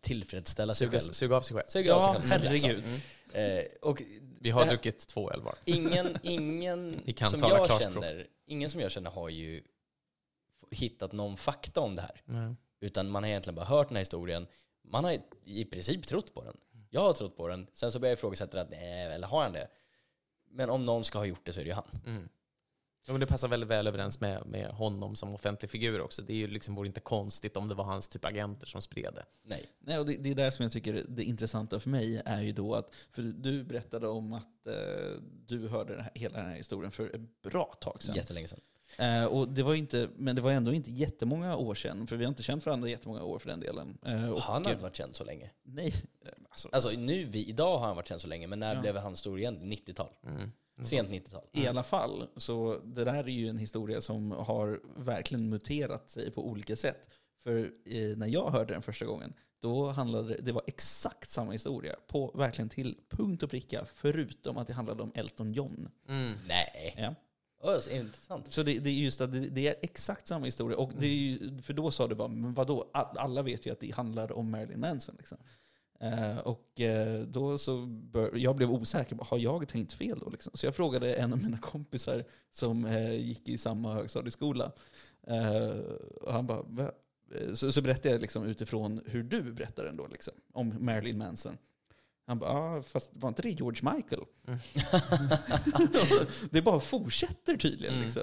[0.00, 1.12] tillfredsställa sig Suga, själv.
[1.12, 1.66] suga av sig själv.
[1.68, 2.84] Suga av sig själv, herregud.
[2.84, 3.58] Mm.
[3.58, 4.02] Eh, och
[4.40, 5.54] Vi har här- druckit två öl var.
[5.64, 6.92] ingen, ingen
[7.30, 9.62] som jag känner, ingen som jag känner har ju
[10.70, 12.22] hittat någon fakta om det här.
[12.28, 12.56] Mm.
[12.80, 14.46] Utan man har egentligen bara hört den här historien.
[14.82, 16.56] Man har i princip trott på den.
[16.90, 17.66] Jag har trott på den.
[17.72, 19.68] Sen så börjar jag ifrågasätta att nej, eller har han det?
[20.50, 22.00] Men om någon ska ha gjort det så är det ju han.
[22.06, 22.28] Mm.
[23.08, 26.22] Ja, men det passar väldigt väl överens med, med honom som offentlig figur också.
[26.22, 29.14] Det är ju liksom, vore inte konstigt om det var hans typ agenter som spred
[29.14, 29.24] det.
[29.42, 29.66] Nej.
[29.80, 32.52] Nej, och det, det är där som jag tycker det intressanta för mig är ju
[32.52, 34.72] då att, för du berättade om att eh,
[35.46, 38.14] du hörde den här, hela den här historien för ett bra tag sedan.
[38.14, 38.60] Jättelänge sedan.
[38.98, 42.16] Eh, och det var ju inte, men det var ändå inte jättemånga år sedan, för
[42.16, 43.98] vi har inte känt varandra jättemånga år för den delen.
[44.06, 45.50] Eh, och, han har inte varit känd så länge.
[45.62, 45.92] Nej.
[46.24, 48.80] eh, Alltså, Alltså nu, vi, idag har han varit känd så länge, men när Ja.
[48.80, 49.72] blev han stor igen?
[49.72, 50.08] 90-tal.
[50.26, 50.52] Mm.
[50.82, 51.42] Sent 90-tal.
[51.52, 56.30] I alla fall, så det där är ju en historia som har verkligen muterat sig
[56.30, 57.08] på olika sätt.
[57.42, 61.52] För eh, när jag hörde den första gången, då handlade det, det var exakt samma
[61.52, 65.88] historia, på verkligen till punkt och pricka, förutom att det handlade om Elton John.
[66.08, 66.32] Mm.
[66.48, 66.94] Nej.
[66.96, 67.14] Ja.
[67.60, 68.52] Oh, så intressant.
[68.52, 70.78] Så det, det är just att det, det är exakt samma historia.
[70.78, 72.90] Och det är ju, för då sa du bara, men vadå?
[72.92, 75.14] Alla vet ju att det handlar om Marilyn Manson.
[75.18, 75.38] Liksom.
[76.00, 80.30] Eh, och eh, då så bör, jag blev osäker, har jag tänkt fel då?
[80.30, 80.52] Liksom?
[80.54, 84.72] Så jag frågade en av mina kompisar som eh, gick i samma högstadieskola.
[86.20, 86.90] Och han bara,
[87.54, 91.58] så, så berättade jag liksom utifrån hur du berättar den då, liksom, om Marilyn Manson.
[92.26, 94.22] Han bara, ah, fast var inte det George Michael?
[94.46, 94.58] Mm.
[96.50, 97.94] det bara fortsätter tydligen.
[97.94, 98.04] Mm.
[98.04, 98.22] Liksom.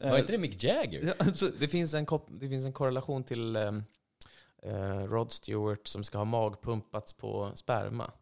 [0.00, 0.10] Ja.
[0.10, 1.06] Var inte det Mick Jagger?
[1.06, 3.72] Ja, alltså, Det, finns en kop- det finns en korrelation till eh,
[5.06, 8.12] Rod Stewart som ska ha magpumpats på sperma.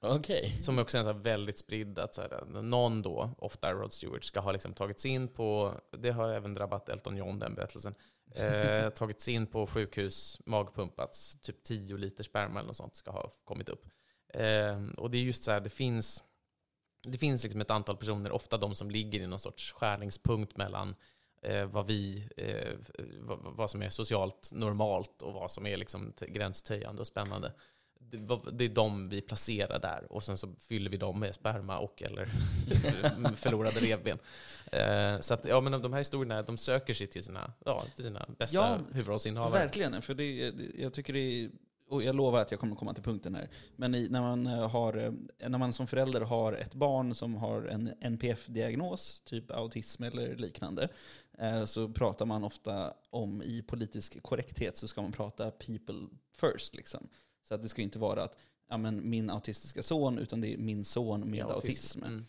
[0.00, 0.58] Okej.
[0.60, 4.40] Som också är här väldigt spridd, att så här, någon då, ofta Rod Stewart, ska
[4.40, 7.94] ha liksom tagits in på, det har även drabbat Elton John den berättelsen,
[8.34, 13.32] eh, tagits in på sjukhus, magpumpats, typ 10 liter sperma eller något sånt ska ha
[13.44, 13.84] kommit upp.
[14.34, 16.24] Eh, och det är just så här, det finns,
[17.02, 20.94] det finns liksom ett antal personer, ofta de som ligger i någon sorts skärningspunkt mellan
[21.46, 22.72] eh, vad, vi, eh,
[23.20, 27.52] vad, vad som är socialt normalt och vad som är liksom gränstöjande och spännande.
[28.52, 32.02] det, är de vi placerar där och sen så fyller vi dem med sperma och
[32.02, 32.26] eller
[33.36, 34.18] förlorade revben.
[34.72, 38.04] Eh, så att, ja, men de här historierna de söker sig till sina, ja, till
[38.04, 39.60] sina bästa Ja, huvudrollsinnehavare.
[39.60, 41.50] Verkligen, för det, jag tycker det är,
[41.88, 43.48] och jag lovar att jag kommer komma till punkten här.
[43.76, 47.34] Men i, när, man eh, har, eh, när man som förälder har ett barn som
[47.34, 50.88] har en NPF-diagnos, typ autism eller liknande,
[51.38, 56.06] eh, så pratar man ofta om i politisk korrekthet så ska man prata people
[56.40, 56.74] first.
[56.74, 57.08] Liksom.
[57.48, 58.36] Så att det ska inte vara att
[58.68, 61.98] ja, men min autistiska son, utan det är min son med autism.
[61.98, 62.12] Mm.
[62.12, 62.26] Mm.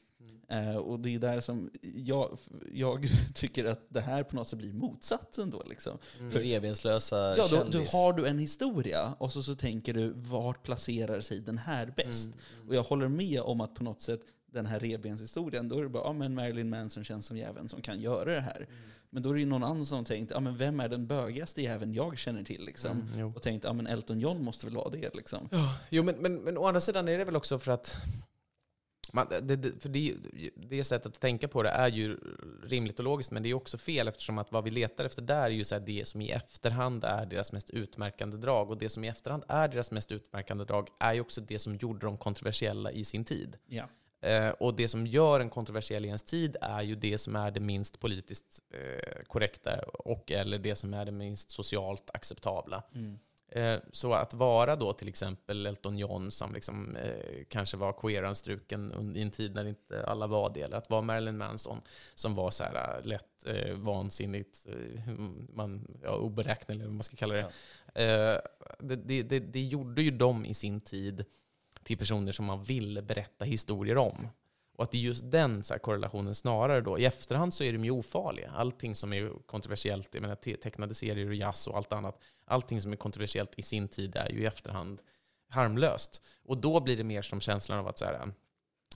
[0.50, 2.38] Eh, och det är där som jag,
[2.72, 5.64] jag tycker att det här på något sätt blir motsatsen då.
[5.70, 5.98] Liksom.
[6.20, 6.32] Mm.
[6.32, 10.64] För revbenslösa Ja, då, då har du en historia och så, så tänker du vart
[10.64, 12.32] placerar sig den här bäst?
[12.56, 12.70] Mm.
[12.70, 14.22] Och jag håller med om att på något sätt
[14.52, 17.82] den här revbenshistorien, då är det bara ja, men Marilyn Manson känns som jäveln som
[17.82, 18.58] kan göra det här.
[18.58, 18.70] Mm.
[19.10, 21.62] Men då är det ju någon annan som tänkt, ja men vem är den bögigaste
[21.62, 23.10] jäveln jag känner till liksom?
[23.14, 23.36] Mm.
[23.36, 25.50] Och tänkt, ja men Elton John måste väl vara det liksom.
[25.52, 27.96] Ja, jo, men, men, men å andra sidan är det väl också för att
[29.14, 30.16] man, det, det, för det,
[30.56, 32.18] det sättet att tänka på det är ju
[32.64, 35.44] rimligt och logiskt, men det är också fel eftersom att vad vi letar efter där
[35.44, 38.70] är ju så det som i efterhand är deras mest utmärkande drag.
[38.70, 41.76] Och det som i efterhand är deras mest utmärkande drag är ju också det som
[41.76, 43.58] gjorde dem kontroversiella i sin tid.
[43.68, 43.90] Ja.
[44.22, 47.52] Eh, och det som gör en kontroversiell i ens tid är ju det som är
[47.52, 52.84] det minst politiskt eh, korrekta och eller det som är det minst socialt acceptabla.
[52.96, 53.20] Mm.
[53.50, 59.14] Eh, Så att vara då till exempel Elton John som liksom, eh, kanske var queeranstruken
[59.16, 61.82] i en tid när inte alla var det, eller att vara Marilyn Manson
[62.14, 65.12] som var så här eh, lätt eh, vansinnigt, eh,
[65.54, 67.52] man, ja, oberäknelig eller vad man ska kalla det.
[68.04, 68.40] Eh,
[68.80, 69.40] det, det, det.
[69.40, 71.26] Det gjorde ju dem i sin tid
[71.84, 74.28] till personer som man ville berätta historier om.
[74.78, 77.00] Och att det är just den så här, korrelationen snarare då.
[77.00, 78.52] I efterhand så är de ju ofarliga.
[78.52, 82.92] Allting som är kontroversiellt, jag menar tecknade serier och jazz och allt annat, allting som
[82.92, 85.02] är kontroversiellt i sin tid är ju i efterhand
[85.50, 86.22] harmlöst.
[86.44, 88.34] Och då blir det mer som känslan av att så här,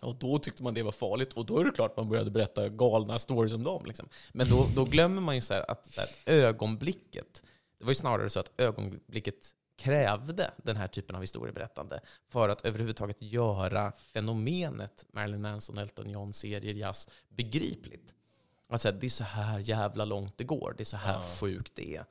[0.01, 2.69] och då tyckte man det var farligt och då är det klart man började berätta
[2.69, 3.85] galna stories om dem.
[3.85, 4.09] Liksom.
[4.31, 7.43] Men då, då glömmer man ju så här att så här, ögonblicket,
[7.77, 11.99] det var ju snarare så att ögonblicket krävde den här typen av historieberättande
[12.29, 18.13] för att överhuvudtaget göra fenomenet Marilyn Manson, Elton John, serier, jazz begripligt.
[18.69, 21.21] Att säga, det är så här jävla långt det går, det är så här Ja.
[21.39, 22.05] sjukt det är.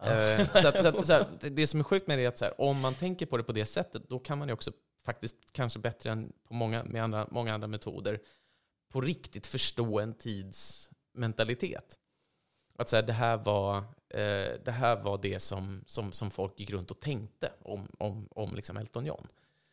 [0.00, 0.06] Ja.
[0.12, 2.40] Eh, så att, så att, så här, det- som är sjukt med det är att
[2.40, 4.72] här, om man tänker på det på det sättet, då kan man ju också
[5.04, 8.20] faktiskt, kanske bättre än på många, med andra, många andra metoder,
[8.88, 11.98] på riktigt förstå en tids mentalitet.
[12.78, 13.76] Att så här, det, här var,
[14.08, 18.28] eh, det här var det som, som, som folk gick runt och tänkte om, om,
[18.30, 19.26] om liksom Elton John.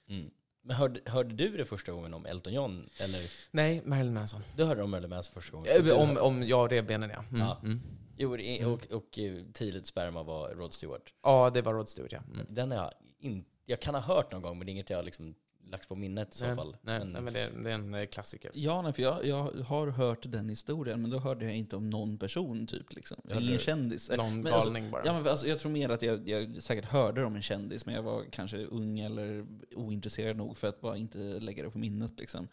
[0.09, 0.29] Mm.
[0.63, 2.89] Men hörde, hörde du det första gången om Elton John?
[2.99, 4.41] Eller Nej, Marilyn Manson.
[4.55, 5.83] du hörde om Marilyn Manson första gången?
[5.83, 7.23] Du Om, om ja, revbenen ja.
[7.29, 7.57] Mm, Ja.
[7.63, 7.81] Mm.
[8.17, 11.13] Jo, det- och, och, eh, tidigt sperma var Rod Stewart.
[11.23, 12.19] ja, det var Rod Stewart ja.
[12.33, 12.45] Mm.
[12.49, 15.05] Den har jag in, Jag kan ha hört någon gång, men det är inget jag
[15.05, 15.35] liksom
[15.75, 16.75] lagt på minnet i så Nej, fall.
[16.81, 18.51] nej, men, nej, men det, det är en eh, klassiker.
[18.53, 21.89] Ja, nej, för jag, jag har hört den historien, men då hörde jag inte om
[21.89, 22.93] någon person typ.
[22.95, 23.17] Liksom.
[23.29, 24.11] Hörde Ingen kändis.
[24.17, 25.01] Någon Men alltså, galning bara.
[25.05, 27.95] Ja, men alltså, jag tror mer att jag, jag säkert hörde om en kändis, men
[27.95, 29.45] jag var kanske ung eller
[29.75, 32.19] ointresserad nog för att bara inte lägga det på minnet.
[32.19, 32.47] Liksom.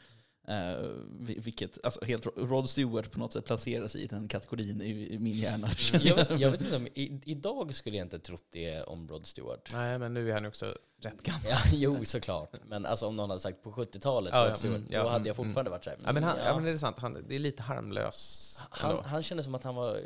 [0.48, 0.86] Eh,
[1.20, 5.12] vi- vilket, alltså helt, Rod Stewart på något sätt placerar sig i den kategorin i,
[5.14, 5.69] i min hjärna.
[5.93, 9.27] jag, vet, jag vet inte om, i, idag skulle jag inte trott det om Rod
[9.27, 9.70] Stewart.
[9.73, 11.43] Nej, men nu är han också rätt gammal.
[11.48, 12.55] Ja, jo, såklart.
[12.66, 15.09] Men alltså om någon hade sagt på 70-talet, Ja, Rod ja, Stewart, mm, ja, då
[15.09, 15.98] hade mm, jag fortfarande varit såhär.
[16.05, 16.55] Ja, men, han, mm, ja.
[16.55, 16.98] men det är sant.
[16.98, 19.02] Han, det är lite harmlös han, ändå.
[19.02, 20.01] han kändes som att han var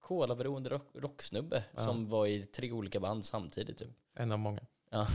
[0.00, 1.82] kolaberoende rock, rocksnubbe Ja.
[1.82, 3.78] som var i tre olika band samtidigt.
[3.78, 3.88] Typ.
[4.16, 4.60] En av många.
[4.90, 5.06] Ja.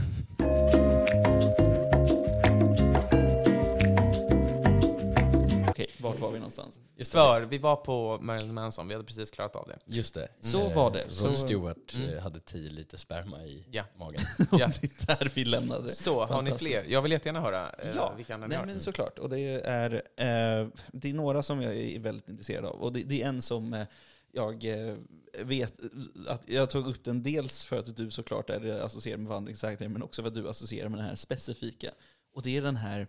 [6.04, 6.80] Vart var vi någonstans?
[6.96, 9.78] Just För vi var på Marilyn Manson, vi hade precis klarat av det.
[9.86, 10.28] Just det.
[10.40, 11.02] Så Eh, var det.
[11.02, 12.14] Rod Så- Stewart Mm.
[12.16, 13.84] eh, hade 10 liter sperma i Ja.
[13.96, 14.20] magen.
[14.52, 14.70] Ja.
[14.80, 15.92] det är där vi lämnade.
[15.94, 16.70] Så, har ni Fantastiskt.
[16.70, 16.84] fler?
[16.92, 18.66] Jag vill jättegärna höra eh, Ja, vilka andra ni Nej har.
[18.66, 22.82] men såklart, och det är, eh, det är några som jag är väldigt intresserad av.
[22.82, 23.86] Och det, det är en som eh,
[24.32, 24.94] jag eh,
[25.38, 25.80] vet
[26.28, 30.02] att jag tog upp den dels för att du såklart är associerad med vandringssäkring, men
[30.02, 31.90] också för att du associerar med den här specifika.
[32.34, 33.06] Och det är den här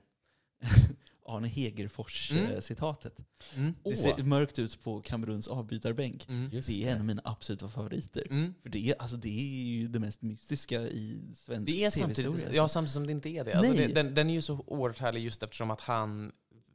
[1.26, 1.50] Arne Mm.
[1.50, 3.20] Hegerfors-citatet.
[3.56, 3.76] Mm.
[3.84, 6.30] Det ser mörkt ut på Kameruns avbytarbänk.
[6.30, 6.50] Mm.
[6.50, 8.28] Det är en av mina absoluta favoriter.
[8.30, 8.54] Mm.
[8.62, 12.46] För det är, alltså, det är ju det mest mystiska i svensk Det är samtidigt,
[12.54, 13.54] ja, samtidigt som det inte är det.
[13.54, 16.32] Alltså det den, den är ju så oerhört härlig just eftersom att han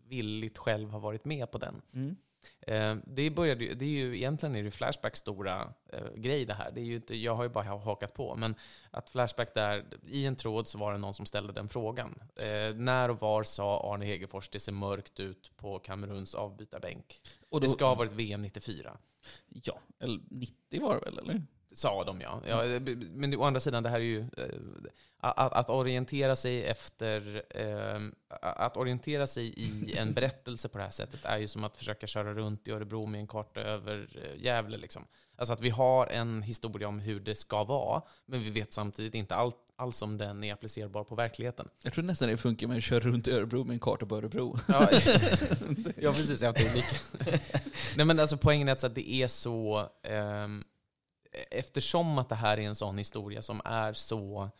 [0.08, 1.82] villigt själv har varit med på den.
[2.60, 6.70] Eh, det, började, det är ju egentligen är det Flashbacks stora eh, grej det här.
[6.70, 8.54] Det är ju inte, jag har ju bara hakat på, men
[8.90, 12.22] att Flashback där, i en tråd så var det någon som ställde den frågan.
[12.36, 17.20] Eh, när och var sa Arne Hegerfors det ser mörkt ut på Kameruns avbytarbänk?
[17.48, 18.96] Och Det då- ska ha varit VM 94.
[19.48, 21.42] Ja, eller 90 var det väl, eller?
[21.72, 22.40] Sa de ja.
[22.48, 22.62] ja.
[23.14, 24.20] Men å andra sidan, det här är ju...
[24.20, 24.46] eh,
[25.22, 27.42] Att, att orientera sig efter...
[27.50, 28.00] Eh,
[28.40, 32.06] att orientera sig i en berättelse på det här sättet är ju som att försöka
[32.06, 34.76] köra runt i Örebro med en karta över eh, Gävle.
[34.76, 35.06] Liksom.
[35.36, 39.14] Alltså att vi har en historia om hur det ska vara, men vi vet samtidigt
[39.14, 41.54] inte allt, alls om den är applicerbar på verkligen.
[41.82, 44.16] Jag tror nästan det funkar med att köra runt i Örebro med en karta på
[44.16, 44.56] Örebro.
[44.68, 44.88] Ja,
[45.96, 46.42] ja precis.
[46.42, 46.82] Jag tänkte
[47.96, 49.88] Nej men alltså poängen är att det är så...
[50.02, 50.64] ehm,
[51.50, 54.50] eftersom att det här är en sån historia som är så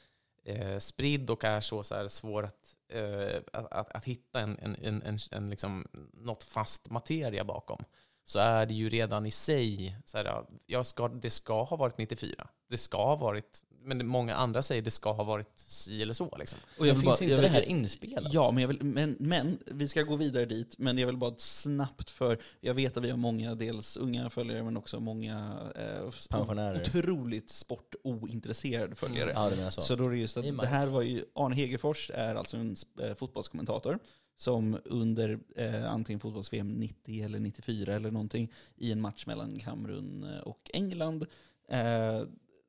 [0.44, 4.58] eh, spridd och är så, så här svår att, eh, att, att, att hitta en,
[4.58, 7.84] en, en, en, en liksom, något fast materia bakom,
[8.24, 11.76] så är det ju redan i sig, så här, ja, jag ska, det ska ha
[11.76, 12.48] varit 94.
[12.68, 13.64] Det ska ha varit,
[13.96, 16.36] men många andra säger det ska ha varit si eller så.
[16.38, 16.58] Liksom.
[16.78, 18.32] Och Jag vill finns bara- inte jag det vill- här inspelat?
[18.34, 20.74] Ja, men, jag vill, men, men vi ska gå vidare dit.
[20.78, 24.62] Men jag vill bara snabbt, för jag vet att vi har många, dels unga följare,
[24.62, 26.80] men också många eh, Pensionärer.
[26.82, 29.32] otroligt sportointresserade följare.
[29.34, 29.80] Ja, menar så.
[29.80, 32.56] Så då är det just att Det det här var ju, Arne Hegerfors är alltså
[32.56, 33.98] en eh, fotbollskommentator
[34.36, 40.24] som under eh, antingen fotbolls-VM 90 eller 94 eller någonting i en match mellan Kamerun
[40.34, 41.26] eh, och England
[41.68, 42.22] eh,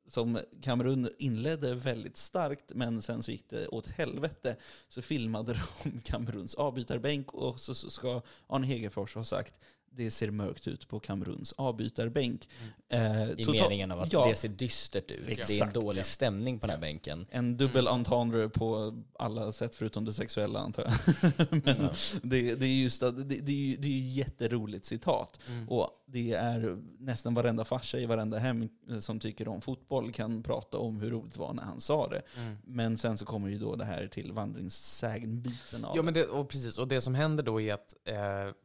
[0.06, 4.56] som Kamerun inledde väldigt starkt, men sen så gick det åt helvete.
[4.88, 5.52] Så filmade
[5.84, 9.54] de Kameruns avbytarbänk och så, så ska Arne Hegerfors ha sagt
[9.94, 12.48] det ser mörkt ut på Kameruns avbytarbänk.
[12.88, 15.26] Eh, I meningen av att ja, det ser dystert ut.
[15.26, 15.76] Det är Exakt.
[15.76, 17.26] en dålig stämning på den här bänken.
[17.30, 17.94] En dubbel Mm.
[17.94, 21.46] entendre på alla sätt förutom det sexuella antar jag.
[21.64, 21.90] Men Ja.
[22.22, 25.40] det, det är just att, det, det är ju det är ju jätteroligt citat.
[25.48, 25.68] Mm.
[25.68, 28.68] Och det är nästan varenda farsa i varenda hem
[29.00, 32.22] som tycker om fotboll kan prata om hur roligt det var när han sa det.
[32.36, 32.58] Mm.
[32.64, 36.48] Men sen så kommer ju då det här till vandringssägen-biten av Ja, men det, och
[36.48, 36.78] precis.
[36.78, 38.16] Och det som händer då är att eh,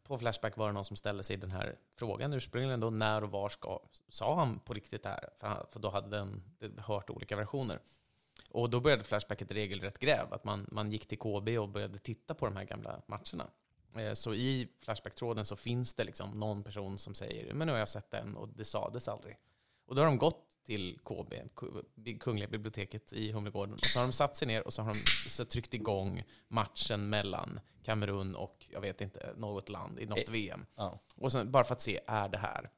[0.03, 3.31] på Flashback var det någon som ställde sig den här frågan ursprungligen då, när och
[3.31, 3.79] var ska,
[4.09, 5.29] sa han på riktigt det här?
[5.39, 6.43] För, han, för då hade den
[6.77, 7.79] hört olika versioner.
[8.49, 11.97] Och då började Flashback ett regelrätt gräv, att man, man gick till KB och började
[11.97, 13.49] titta på de här gamla matcherna.
[13.99, 17.79] Eh, så i Flashback-tråden så finns det liksom någon person som säger, men nu har
[17.79, 19.37] jag sett den och det sades aldrig.
[19.85, 24.05] Och då har de gått till KB, Ku- Kungliga biblioteket i Humlegården, och så har
[24.05, 28.65] de satt sig ner och så har de så tryckt igång matchen mellan Kamerun och,
[28.69, 30.31] jag vet inte, något land i något Eh.
[30.31, 30.65] VM.
[30.75, 30.99] Ja.
[31.15, 32.69] Och sen, bara för att se, är det här?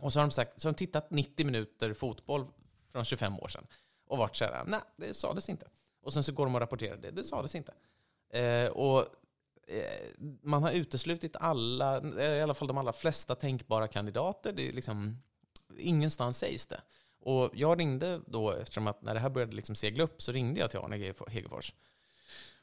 [0.00, 2.46] Och så har de sagt, så har de tittat 90 minuter fotboll
[2.92, 3.66] från 25 år sedan
[4.06, 5.68] och varit så här, nej, det sades inte.
[6.02, 7.72] Och sen så går de och rapporterar det, det sades inte.
[8.38, 9.06] Eh, och
[10.42, 14.52] man har uteslutit alla, eh, i alla fall de allra flesta tänkbara kandidater.
[14.52, 15.22] Det är liksom,
[15.78, 16.80] ingenstans sägs det.
[17.20, 20.60] Och jag ringde då, eftersom att när det här började liksom segla upp, så ringde
[20.60, 20.96] jag till Arne
[21.28, 21.72] Hegerfors.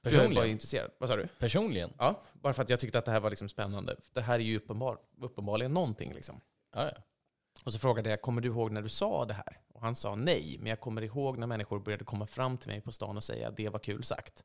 [0.04, 0.52] För jag var Personligen?
[0.52, 0.92] intresserad.
[0.98, 1.28] Vad sa du?
[1.40, 1.94] Personligen?
[1.98, 3.96] Ja, bara för att jag tyckte att det här var liksom spännande.
[4.14, 6.14] Det här är ju uppenbar, uppenbarligen någonting.
[6.14, 6.42] Liksom.
[6.76, 7.02] Ja, ja.
[7.64, 9.60] Och så frågade jag, kommer du ihåg när du sa det här?
[9.74, 12.82] Och han sa nej, men jag kommer ihåg när människor började komma fram till mig
[12.82, 14.44] på stan och säga det var kul sagt.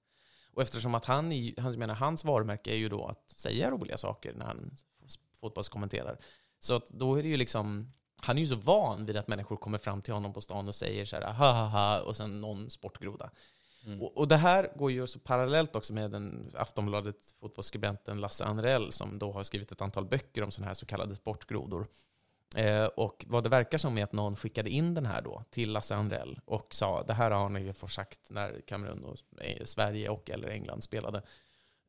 [0.55, 4.35] Och eftersom att han, han menar, hans varumärke är ju då att säga roliga saker
[4.35, 4.77] när han
[5.41, 6.19] fotbollskommenterar.
[6.61, 9.57] Så att då är det ju liksom, han är ju så van vid att människor
[9.57, 12.41] kommer fram till honom på stan och säger så här ha ha ha och sen
[12.41, 13.31] någon sportgroda.
[13.85, 14.03] Mm.
[14.03, 18.93] Och, och det här går ju så parallellt också med den Aftonbladet fotbollsskribenten Lasse Anrell
[18.93, 21.87] som då har skrivit ett antal böcker om sådana här så kallade sportgrodor.
[22.57, 25.73] Eh, och vad det verkar som är att någon skickade in den här då till
[25.73, 29.17] Lasse Anrell och sa det här har Arne Hegerfors sagt när Kamerun och
[29.65, 31.23] Sverige och eller England spelade.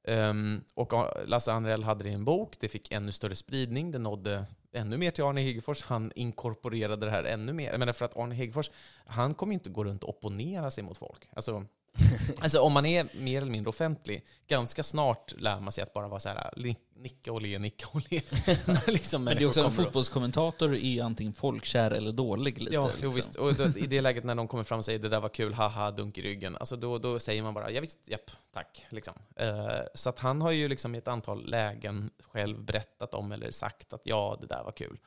[0.08, 0.94] Ehm, och
[1.26, 4.98] Lasse Anrell hade det i en bok, det fick ännu större spridning, det nådde ännu
[4.98, 7.72] mer till Arne Hegerfors, han inkorporerade det här ännu mer.
[7.72, 8.72] Jag menar för att Arne Hegerfors,
[9.06, 11.30] han kommer inte gå runt och opponera sig mot folk.
[11.36, 11.66] Alltså,
[12.42, 16.08] alltså om man är mer eller mindre offentlig, ganska snart lär man sig att bara
[16.08, 16.52] vara så här,
[16.96, 18.22] nicka och le, nicka och le.
[18.88, 22.74] Liksom Men det är också en fotbollskommentator är antingen folkkär eller dålig lite.
[22.76, 23.16] Ja, jo, liksom.
[23.16, 23.36] visst.
[23.36, 25.54] Och då, i det läget när de kommer fram och säger det där var kul,
[25.54, 26.58] haha, dunk i ryggen.
[26.58, 28.86] Alltså då, då säger man bara ja visst, japp, tack.
[28.90, 29.14] Liksom.
[29.36, 33.52] Eh, så att han har ju liksom i ett antal lägen själv berättat om eller
[33.52, 35.00] sagt att ja, det där var kul.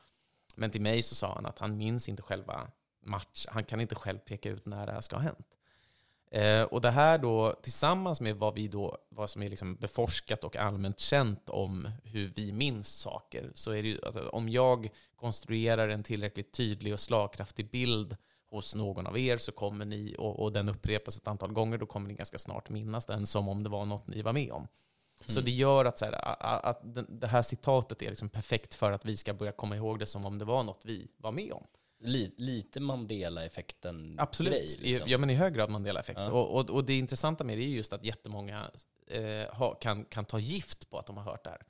[0.55, 2.67] Men till mig så sa han att han minns inte själva
[3.05, 3.45] match.
[3.49, 5.56] Han kan inte själv peka ut när det här ska ha hänt.
[6.31, 10.43] Eh, och det här då, tillsammans med vad, vi då, vad som är liksom beforskat
[10.43, 14.89] och allmänt känt om hur vi minns saker, så är det ju, alltså, om jag
[15.15, 18.17] konstruerar en tillräckligt tydlig och slagkraftig bild
[18.49, 21.85] hos någon av er så kommer ni, och, och den upprepas ett antal gånger, då
[21.85, 24.67] kommer ni ganska snart minnas den som om det var något ni var med om.
[25.25, 25.45] Så Mm.
[25.45, 26.35] det gör att, så här,
[26.65, 26.81] att
[27.21, 30.25] det här citatet är liksom perfekt för att vi ska börja komma ihåg det som
[30.25, 31.63] om det var något vi var med om.
[31.99, 34.53] Li, lite Mandela-effekten Absolut.
[34.53, 34.77] grej.
[34.79, 35.09] Liksom.
[35.09, 36.19] Ja, men i hög grad Mandela-effekt.
[36.19, 36.31] Ja.
[36.31, 38.71] Och, och, och det intressanta med det är just att jättemånga
[39.07, 41.61] eh, ha, kan, kan ta gift på att de har hört det här.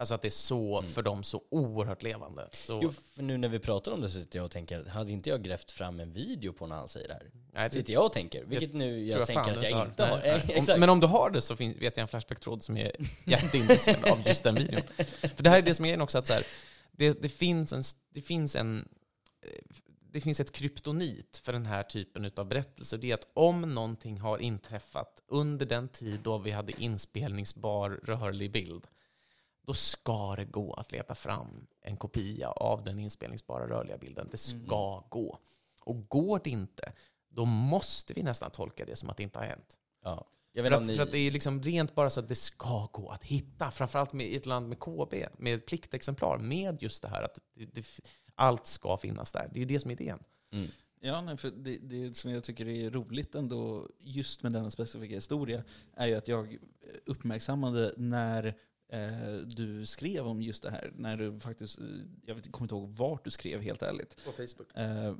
[0.00, 0.90] Alltså att det är så, Mm.
[0.90, 2.48] för dem, så oerhört levande.
[2.52, 5.12] Så, Jo, för nu när vi pratar om det så sitter jag och tänker, hade
[5.12, 7.30] inte jag grävt fram en video på när han säger det här?
[7.52, 10.18] nej, det Sitter jag och tänker, vilket nu tror jag, tänker att jag inte har.
[10.18, 10.58] Nej, nej.
[10.74, 12.92] Om, men om du har det så fin, vet jag en Flashback-tråd som är
[13.24, 14.82] jätteintresserad av just den videon.
[15.36, 16.42] För det här är det som är också, att så här,
[16.92, 17.82] det, det, finns en,
[18.14, 18.88] det finns en
[20.12, 22.98] det finns ett kryptonit för den här typen av berättelser.
[22.98, 28.52] Det är att om någonting har inträffat under den tid då vi hade inspelningsbar rörlig
[28.52, 28.86] bild,
[29.66, 34.28] då ska det gå att leta fram en kopia av den inspelningsbara rörliga bilden.
[34.30, 35.38] Det ska gå.
[35.80, 36.92] Och går det inte,
[37.28, 39.76] då måste vi nästan tolka det som att det inte har hänt.
[40.04, 40.26] ja.
[40.54, 42.88] För att, om för att ni, det är liksom rent bara så att det ska
[42.92, 43.70] gå att hitta.
[43.70, 47.38] Framförallt med, i ett land med KB, med ett pliktexemplar, med just det här att
[47.54, 47.86] det, det,
[48.38, 49.48] allt ska finnas där.
[49.52, 50.18] Det är ju det som är idén.
[50.52, 50.68] mm.
[51.00, 55.14] Ja, nej, för det, det som jag tycker är roligt ändå, just med denna specifika
[55.14, 55.64] historia,
[55.96, 56.58] är ju att jag
[57.06, 58.46] uppmärksammade när
[58.92, 60.92] eh, du skrev om just det här.
[60.96, 61.84] När du faktiskt, eh,
[62.26, 64.16] jag vet, kommer inte ihåg vart du skrev helt ärligt.
[64.24, 64.76] På Facebook.
[64.76, 65.14] Eh,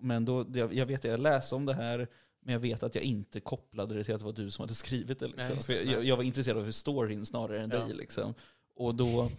[0.00, 2.08] men då, jag, jag vet att jag läste om det här,
[2.40, 4.74] men jag vet att jag inte kopplade det till att det var du som hade
[4.74, 5.26] skrivit det.
[5.36, 5.58] Nej, Liksom.
[5.58, 5.92] För det.
[5.92, 7.84] jag, jag var intresserad av storyn snarare än Ja.
[7.84, 7.94] dig.
[7.94, 8.34] Liksom.
[8.76, 9.30] Och då,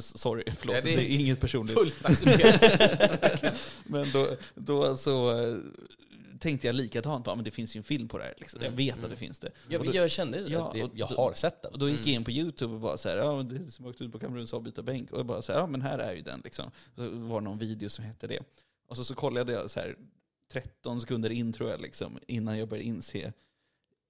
[0.00, 1.74] sorry, förlåt, Ja, det det, är är inget personligt.
[1.78, 3.42] Fullt accepterat.
[3.84, 5.56] Men då, då så eh,
[6.38, 8.34] tänkte jag likadant, ja, men det finns ju en film på det här.
[8.38, 8.60] Liksom.
[8.60, 9.04] Jag Mm, vet mm.
[9.04, 9.78] att det finns det.
[9.78, 11.72] och då- jag kände Ja, att det, jag har sett den.
[11.72, 12.16] Och då gick jag Mm.
[12.20, 15.12] in på YouTube och bara så här, ja det som åkte ut på Kameruns avbytarbänk.
[15.12, 16.70] Och jag bara så här, ja men här är ju den liksom.
[16.96, 18.40] Så var det någon video som hette det.
[18.88, 19.96] Och så, så kollade jag så här
[20.52, 23.32] 13 sekunder in tror jag liksom, innan jag började inse,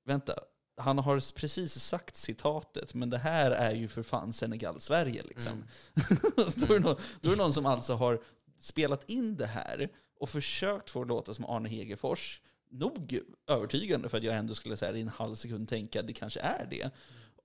[0.05, 0.35] vänta,
[0.79, 5.53] han har precis sagt citatet, men det här är ju för fan Senegal-Sverige liksom.
[5.53, 5.65] Mm.
[6.57, 8.21] då, är det någon, då är det någon som alltså har
[8.59, 9.89] spelat in det här
[10.21, 12.41] och försökt få det låta som Arne Hegerfors.
[12.71, 16.13] Nog övertygande för att jag ändå skulle säga i en halv sekund tänka att det
[16.13, 16.91] kanske är det.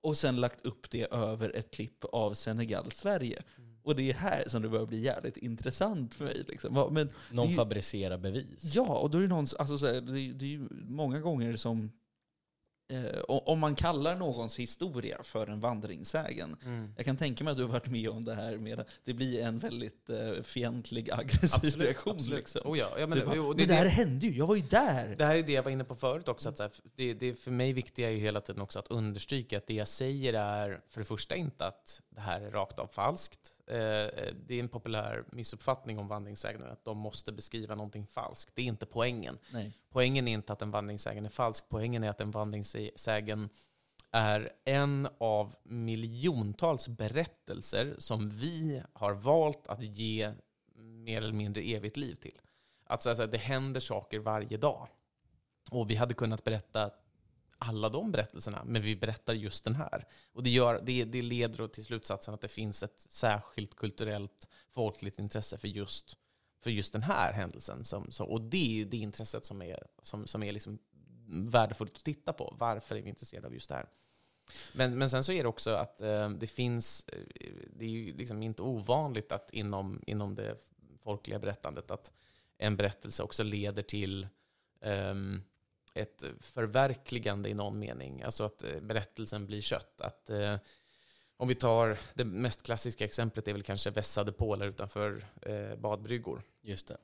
[0.00, 3.42] Och sen lagt upp det över ett klipp av Senegal-Sverige.
[3.82, 6.44] Och det är här som det börjar bli jävligt intressant för mig.
[6.48, 6.88] Liksom.
[6.92, 8.74] Men, Någon ju- fabricerar bevis.
[8.74, 11.20] ja, och då är det någon, alltså, så här, det, är- det är ju många
[11.20, 11.90] gånger som
[12.88, 16.56] Eh, om man kallar någons historia för en vandringssägen.
[16.64, 16.92] Mm.
[16.96, 19.40] Jag kan tänka mig att du har varit med om det här med det blir
[19.40, 21.86] en väldigt eh, fientlig, aggressiv Absolut.
[21.86, 22.14] reaktion.
[22.16, 22.38] absolut.
[22.38, 22.60] Liksom.
[22.64, 22.88] Oh, ja.
[22.98, 24.62] Ja, Men, men, bara, jo, men det, det, här det, hände ju, jag var ju
[24.62, 25.14] där!
[25.18, 26.48] det här är det jag var inne på förut också.
[26.48, 29.58] Att så här, det, det för mig viktiga är ju hela tiden också att understryka
[29.58, 32.86] att det jag säger är för det första inte att det här är rakt av
[32.86, 33.53] falskt.
[33.66, 38.52] Eh, det är en populär missuppfattning om vandringssägner, att de måste beskriva någonting falskt.
[38.54, 39.38] Det är inte poängen.
[39.52, 39.72] Nej.
[39.90, 41.64] Poängen är inte att en vandringssägen är falsk.
[41.68, 43.48] Poängen är att en vandringssägen
[44.10, 50.32] är en av miljontals berättelser som vi har valt att ge
[50.74, 52.40] mer eller mindre evigt liv till.
[52.86, 54.88] Alltså, alltså det händer saker varje dag.
[55.70, 56.90] Och vi hade kunnat berätta
[57.58, 60.06] alla de berättelserna, men vi berättar just den här.
[60.32, 64.48] Och det, gör, det, det leder då till slutsatsen att det finns ett särskilt kulturellt,
[64.70, 66.16] folkligt intresse för just,
[66.62, 67.84] för just den här händelsen.
[67.84, 70.78] Som, så, och det är ju det intresset som är, som, som är liksom
[71.26, 72.54] värdefullt att titta på.
[72.58, 73.86] Varför är vi intresserade av just det här?
[74.72, 78.16] Men, men sen så är det också att eh, det finns, eh, det är ju
[78.16, 80.56] liksom inte ovanligt att inom, inom det
[81.02, 82.12] folkliga berättandet att
[82.58, 84.28] en berättelse också leder till
[84.80, 85.42] ehm,
[85.94, 88.22] ett förverkligande i någon mening.
[88.22, 90.00] Alltså att eh, berättelsen blir kött.
[90.00, 90.56] Att, eh,
[91.36, 96.42] om vi tar det mest klassiska exemplet är väl kanske vässade pålar utanför eh, badbryggor.
[96.62, 96.96] Just det.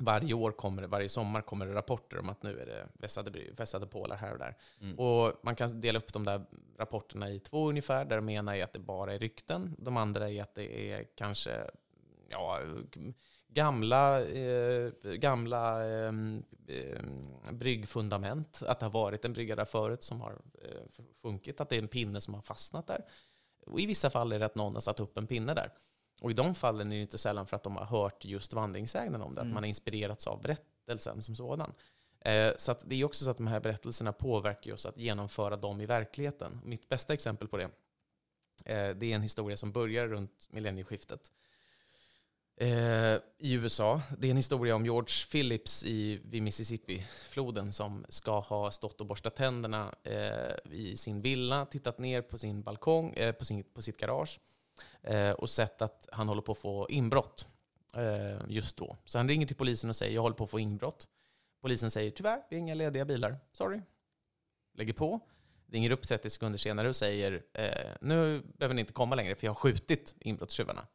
[0.00, 3.30] Varje år kommer det, varje sommar kommer det rapporter om att nu är det vässade,
[3.52, 4.56] vässade pålar här och där.
[4.80, 4.98] Mm.
[4.98, 6.44] Och man kan dela upp de där
[6.78, 10.30] rapporterna i två ungefär, där de ena är att det bara är rykten, de andra
[10.30, 11.70] är att det är kanske
[12.28, 12.60] ja,
[13.48, 16.12] gamla, eh, gamla eh,
[17.52, 21.76] bryggfundament, att det har varit en brygga där förut som har eh, sjunkit, att det
[21.76, 23.04] är en pinne som har fastnat där.
[23.66, 25.72] Och I vissa fall är det att någon har satt upp en pinne där.
[26.20, 29.22] Och i de fallen är det inte sällan för att de har hört just vandringssägnen
[29.22, 29.50] om det, Mm.
[29.50, 31.72] att man har inspirerats av berättelsen som sådan.
[32.20, 35.56] Eh, så att det är också så att de här berättelserna påverkar oss att genomföra
[35.56, 36.60] dem i verkligheten.
[36.64, 37.64] Mitt bästa exempel på det,
[38.64, 41.32] eh, det är en historia som börjar runt millennieskiftet
[42.60, 44.00] Eh, i USA.
[44.18, 49.06] Det är en historia om George Phillips i, vid Mississippi-floden som ska ha stått och
[49.06, 53.82] borstat tänderna eh, i sin villa, tittat ner på sin balkong, eh, på, sin, på
[53.82, 54.40] sitt garage
[55.02, 57.46] eh, och sett att han håller på att få inbrott
[57.94, 58.96] eh, just då.
[59.04, 61.08] Så han ringer till polisen och säger jag håller på att få inbrott.
[61.60, 63.36] Polisen säger tyvärr, vi har inga lediga bilar.
[63.52, 63.80] Sorry.
[64.74, 65.20] Lägger på.
[65.66, 69.46] Ringer upp 30 sekunder senare och säger eh, nu behöver ni inte komma längre för
[69.46, 70.86] jag har skjutit inbrottstjuvarna.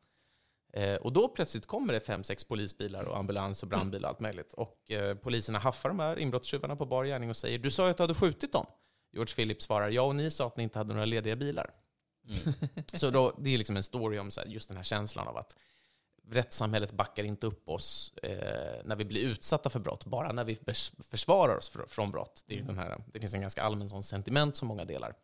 [0.74, 4.20] Eh, och då plötsligt kommer det fem, sex polisbilar och ambulans och brandbil och allt
[4.20, 4.54] möjligt.
[4.54, 7.92] Och eh, poliserna haffar de här inbrottstjuvarna på bar gärning och säger du sa ju
[7.92, 8.66] att du hade skjutit dem.
[9.12, 11.74] George Phillips svarar ja och ni sa att ni inte hade några lediga bilar.
[12.30, 12.54] Mm.
[12.94, 15.58] Så då, det är liksom en story om här, just den här känslan av att
[16.30, 20.60] rättssamhället backar inte upp oss eh, när vi blir utsatta för brott, bara när vi
[21.00, 22.44] försvarar oss fr- från brott.
[22.48, 25.16] Det, är ju den här, det finns en ganska allmän sån sentiment som många delar.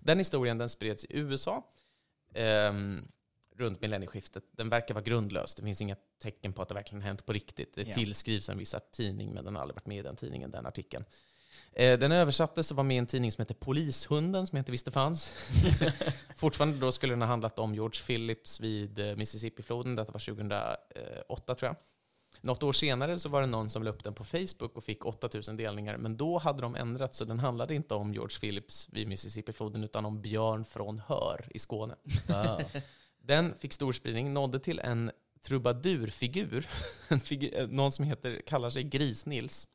[0.00, 1.66] Den historien den spreds i USA
[2.34, 3.08] ehm,
[3.58, 4.44] runt millennieskiftet.
[4.52, 5.54] Den verkar vara grundlös.
[5.54, 7.74] Det finns inga tecken på att det verkligen hänt på riktigt.
[7.74, 7.94] Det Ja.
[7.94, 11.04] tillskrivs en viss tidning, men den har aldrig varit med i den tidningen, den artikeln.
[11.72, 14.72] Eh, Den översattes och var med i en tidning som heter Polishunden, som jag inte
[14.72, 15.34] visste fanns.
[16.36, 19.94] Fortfarande då skulle den ha handlat om George Phillips vid eh, Mississippifloden.
[19.96, 21.76] Detta var 2008 tror jag.
[22.40, 25.04] Något år senare så var det någon som la upp den på Facebook och fick
[25.06, 25.96] 8000 delningar.
[25.96, 30.04] Men då hade de ändrat så den handlade inte om George Phillips vid Mississippifloden utan
[30.04, 31.94] om Björn från Hör i Skåne.
[32.28, 32.58] Ah.
[33.28, 35.10] Den fick stor spridning, nådde till en
[35.42, 36.66] trubadurfigur.
[37.08, 39.68] En figur eh, någon som heter, kallar sig Gris-Nils.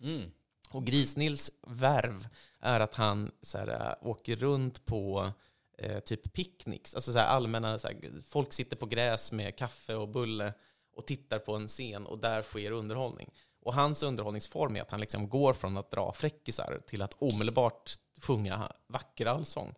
[0.00, 0.30] Mm.
[0.70, 2.28] Och Gris-Nils värv
[2.60, 5.32] är att han så här, äh, åker runt på
[5.78, 9.94] eh, typ picknicks, alltså så här, allmänna, så här, folk sitter på gräs med kaffe
[9.94, 10.54] och bulle
[10.96, 13.30] och tittar på en scen och där sker underhållning.
[13.60, 17.90] Och hans underhållningsform är att han liksom går från att dra fräckisar till att omedelbart
[18.20, 19.74] sjunga vacker allsång.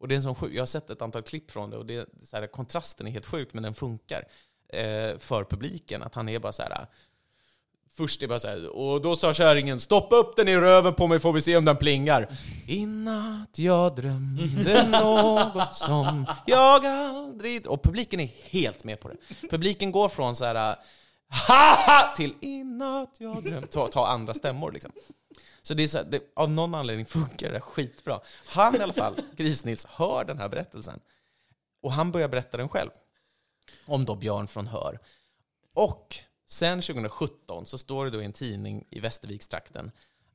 [0.00, 1.86] Och det är en sån sjuk, jag har sett ett antal klipp från det och
[1.86, 4.24] det, så här, kontrasten är helt sjuk men den funkar
[4.68, 6.02] eh, för publiken.
[6.02, 6.86] Att han är bara så här
[7.92, 11.06] Först är bara så här, och då sa kärringen stoppa upp den i röven på
[11.06, 12.28] mig får vi se om den plingar.
[12.66, 17.66] I natt jag drömde något som jag aldrig...
[17.66, 19.16] Och publiken är helt med på det.
[19.50, 20.76] Publiken går från så här
[21.28, 23.66] haha till i natt jag drömde...
[23.66, 24.92] Ta, ta andra stämmor liksom.
[25.62, 28.20] Så det är så här, det, av någon anledning funkar det skitbra.
[28.46, 31.00] Han i alla fall, Grisnils, hör den här berättelsen.
[31.82, 32.90] Och han börjar berätta den själv.
[33.86, 34.98] Om då Björn från Hör.
[35.74, 36.16] Och
[36.48, 39.90] sen 2017 så står det då i en tidning i Västervikstrakten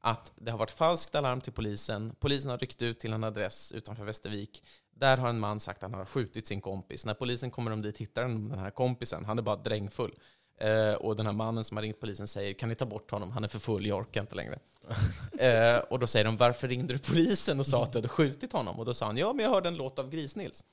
[0.05, 2.15] att det har varit falskt alarm till polisen.
[2.19, 4.63] Polisen har ryckt ut till en adress utanför Västervik.
[4.95, 7.05] Där har en man sagt att han har skjutit sin kompis.
[7.05, 9.25] När polisen kommer de dit hittar de den här kompisen.
[9.25, 10.15] Han är bara drängfull.
[10.57, 13.31] Eh, och den här mannen som har ringt polisen säger kan ni ta bort honom?
[13.31, 14.59] Han är för full, jag orkar inte längre.
[15.39, 18.53] eh, och då säger de varför ringde du polisen och sa att du hade skjutit
[18.53, 18.79] honom?
[18.79, 20.63] Och då sa han ja, men jag hörde en låt av Gris-Nils.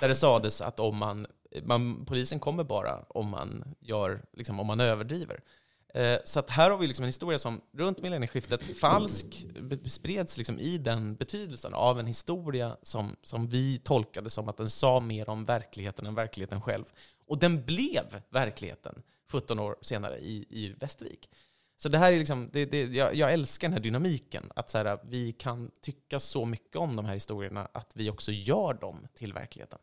[0.00, 1.26] Där det sades att om man,
[1.62, 5.40] man, polisen kommer bara om man, gör, liksom, om man överdriver.
[5.94, 9.46] Eh, så att här har vi liksom en historia som runt millennieskiftet falsk
[9.86, 14.70] spreds liksom i den betydelsen av en historia som, som vi tolkade som att den
[14.70, 16.84] sa mer om verkligheten än verkligheten själv.
[17.26, 21.28] Och den blev verkligheten 17 år senare i, i Västervik.
[21.78, 24.78] Så det här är liksom, det, det, jag, jag älskar den här dynamiken, att så
[24.78, 29.06] här, vi kan tycka så mycket om de här historierna att vi också gör dem
[29.14, 29.78] till verkligheten.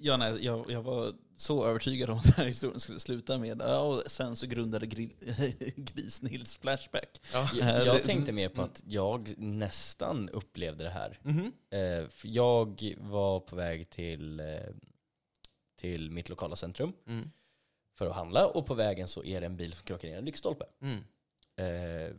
[0.00, 3.60] Ja, nej, jag, jag var så övertygad om att den här historien skulle sluta med,
[3.60, 7.20] ja, och sen så grundade Gri- Gris-Nils Flashback.
[7.32, 7.48] Ja.
[7.54, 11.18] Jag, jag tänkte mer på att jag nästan upplevde det här.
[11.70, 14.46] Eh, för jag var på väg till, eh,
[15.82, 17.30] till mitt lokala centrum Mm.
[17.94, 20.24] för att handla och på vägen så är det en bil som krockar ner en
[20.24, 20.64] lyktstolpe.
[20.80, 20.98] Mm.
[21.56, 22.16] Eh,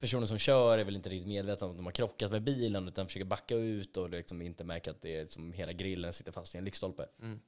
[0.00, 2.88] personen som kör är väl inte riktigt medveten om att de har krockat med bilen
[2.88, 6.32] utan försöker backa ut och liksom inte märker att det är som hela grillen sitter
[6.32, 7.06] fast i en lyktstolpe.
[7.22, 7.40] Mm.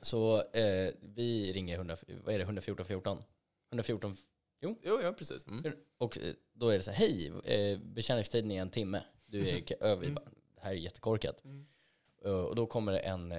[0.00, 3.18] Så eh, vi ringer 100, vad är det, 114 14?
[3.70, 4.16] 114
[4.60, 5.46] Jo, ja, precis.
[5.46, 5.72] Mm.
[5.98, 9.02] och eh, då är det så här, hej, eh, betjäningstiden är en timme.
[9.26, 10.22] Du är över, Mm.
[10.54, 11.44] det här är jättekorkat.
[11.44, 11.66] Mm.
[12.24, 13.32] Eh, och då kommer det en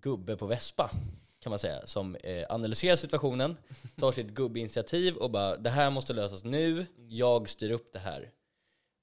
[0.00, 0.90] gubbe på Vespa,
[1.40, 3.56] kan man säga, som eh, analyserar situationen,
[3.96, 8.30] tar sitt gubbinitiativ och bara, det här måste lösas nu, jag styr upp det här.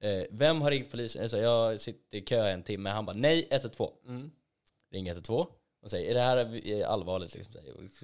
[0.02, 1.22] Eh, vem har ringt polisen?
[1.22, 2.90] Jag, sa, jag sitter i kö en timme.
[2.90, 3.92] Han bara, nej, 112.
[4.08, 4.32] Mm.
[4.92, 5.48] Ringer 112
[5.82, 7.36] och säger, är det här är allvarligt?
[7.36, 7.54] Liksom,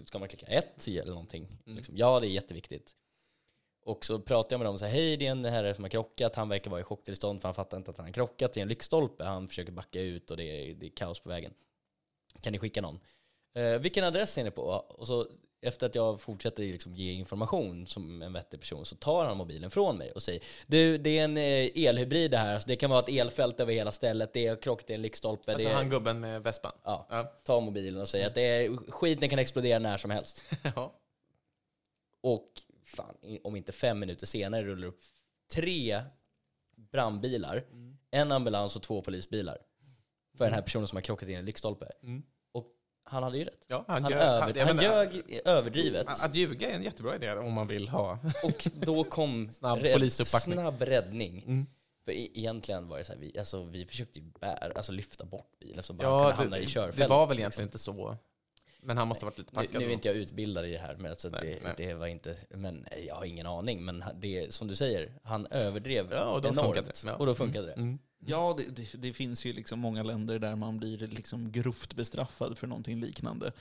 [0.06, 1.48] ska man klicka 1 eller någonting?
[1.66, 1.78] Mm.
[1.78, 2.96] Liksom, ja, det är jätteviktigt.
[3.84, 5.90] Och så pratar jag med dem och säger, hej det är en herre som har
[5.90, 8.60] krockat, han verkar vara i chocktillstånd för han fattar inte att han har krockat i
[8.60, 9.24] en lyktstolpe.
[9.24, 11.54] Han försöker backa ut och det är, det är kaos på vägen.
[12.41, 12.99] Kan ni skicka någon?
[13.56, 14.62] Eh, vilken adress är ni på?
[14.90, 15.28] Och så
[15.62, 19.72] efter att jag fortsätter liksom ge information som en vettig person så tar han mobilen
[19.72, 22.90] från mig och säger Du, det är en eh, elhybrid det här, alltså det kan
[22.90, 25.52] vara ett elfält över hela stället, det är krock, det är en lyktstolpe.
[25.52, 26.72] Alltså det är, han gubben med vespan.
[26.84, 27.24] ja, Ja.
[27.24, 30.44] tar mobilen och säger att det är, skiten kan explodera när som helst.
[30.76, 30.94] ja.
[32.22, 32.48] Och
[32.86, 35.02] fan, om inte fem minuter senare rullar upp
[35.53, 36.02] tre
[36.76, 37.64] brandbilar,
[38.12, 39.58] en ambulans och två polisbilar.
[40.38, 41.91] För den här personen som har krockat in i en lyktstolpe.
[42.03, 42.24] Mm.
[42.52, 42.68] Och
[43.03, 43.66] han hade ju rätt.
[43.68, 46.08] Ja, Han, ljög- över, han menar, ljög överdrivet.
[46.08, 48.12] Att, ljuga är en jättebra idé om man vill ha.
[48.44, 51.44] Och då kom Snabb rädd- snabb räddning.
[51.48, 51.66] Mm.
[52.06, 55.26] För e- egentligen var det så här, vi, alltså, vi försökte ju bära, alltså lyfta
[55.26, 56.98] bort bilen så bara Ja, kunde det, hamna i körfältet.
[56.98, 57.40] det var väl liksom.
[57.40, 58.18] egentligen inte så.
[58.84, 59.74] Men han måste ha varit lite Nu, packad.
[59.80, 59.94] nu är då.
[59.94, 61.74] inte jag utbildad i det här, men alltså Nej, det, nej.
[61.78, 63.86] det var inte, men jag har ingen aning.
[63.86, 66.76] Men det, som du säger, han överdrev Ja, och då enormt.
[66.86, 67.03] det.
[67.06, 67.16] Ja.
[67.16, 67.74] Och då funkade det.
[67.74, 67.99] Mm.
[68.26, 72.57] Ja, det, det, det finns ju liksom många länder där man blir liksom grovt bestraffad
[72.57, 73.52] för någonting liknande.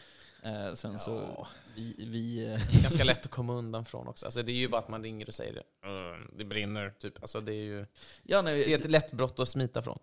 [0.42, 1.48] Eh, sen så, Ja.
[1.76, 4.26] vi, vi eh, Det är ganska lätt att komma undan från också.
[4.26, 5.88] Alltså, det är ju bara att man ringer och säger det.
[5.88, 7.22] "Mm, Det brinner, typ.
[7.22, 7.86] Alltså, det är ju
[8.22, 9.98] ja, nej, det är ett lätt brott att smita från.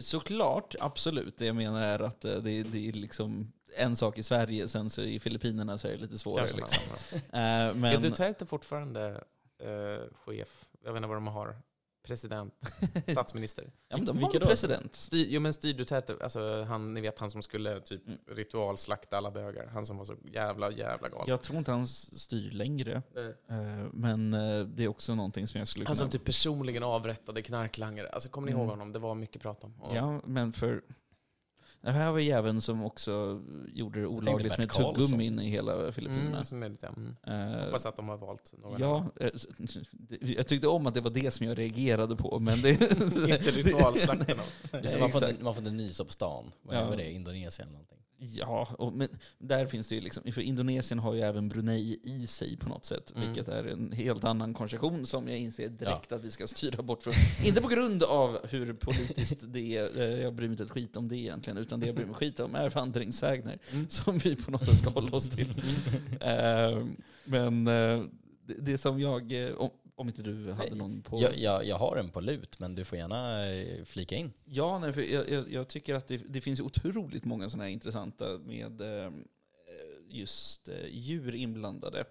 [0.00, 1.38] Såklart, absolut.
[1.38, 4.90] Det jag menar är att eh, det, det är liksom en sak i Sverige, sen
[4.90, 6.46] så i Filippinerna så är det lite svårare.
[6.56, 6.82] Liksom.
[7.32, 9.24] Eh, Är men, Duterte fortfarande
[9.58, 10.64] eh, chef?
[10.84, 11.56] Jag vet inte vad de har.
[12.02, 12.54] President?
[13.08, 13.64] Statsminister?
[13.88, 14.46] ja, men de Vilka har väl då?
[14.46, 14.94] president.
[14.94, 18.18] Styr, jo men styr Duterte, alltså han, ni vet han som skulle typ Mm.
[18.26, 19.66] ritualslakta alla bögar.
[19.66, 21.24] Han som var så jävla, jävla galen.
[21.28, 23.02] Jag tror inte han styr längre.
[23.14, 23.34] Nej.
[23.48, 26.04] Eh, men eh, det är också någonting som jag skulle Han kunna...
[26.04, 28.08] som typ personligen avrättade knarklangare.
[28.08, 28.60] Alltså kommer ni Mm.
[28.62, 28.92] ihåg honom?
[28.92, 29.74] Det var mycket prat om.
[29.80, 30.82] Och- Ja, men för...
[31.82, 33.42] Det här var jäveln som också
[33.72, 34.94] gjorde det olagligt med Karlsson.
[34.94, 36.30] tugggummin i hela Filippinerna.
[36.30, 37.16] Mm, som är lite, mm.
[37.26, 39.46] Eh, Hoppas att de har valt någon Ja, eh, s-
[39.90, 42.70] det- jag tyckte om att det var det som jag reagerade på, men det...
[42.70, 43.50] Inte
[44.72, 46.52] Nej, som man, får inte, man får inte nysa på stan.
[46.62, 46.92] Vad Ja.
[46.92, 47.12] är det?
[47.12, 47.98] Indonesien eller någonting?
[48.22, 52.26] Ja, och, men där finns det ju liksom, för Indonesien har ju även Brunei i
[52.26, 53.26] sig på något sätt, Mm.
[53.28, 57.02] vilket är en helt annan konstruktion som jag inser direkt att vi ska styra bort
[57.02, 57.12] från.
[57.46, 60.96] inte på grund av hur politiskt det är, eh, jag bryr mig inte ett skit
[60.96, 63.88] om det egentligen, utan det jag bryr mig skit om är vandringssägner Mm.
[63.88, 65.62] som vi på något sätt ska hålla oss till.
[66.20, 66.84] Eh,
[67.24, 68.02] men eh,
[68.46, 69.54] det, det som jag, eh,
[70.00, 71.22] om, inte du hade någon på...
[71.22, 74.32] Jag, jag, jag har en på lut, men du får gärna eh, flika in.
[74.44, 77.70] Ja, nej, för jag, jag, jag tycker att det, det finns otroligt många sådana här
[77.70, 79.10] intressanta med eh,
[80.08, 82.04] just eh, djur inblandade.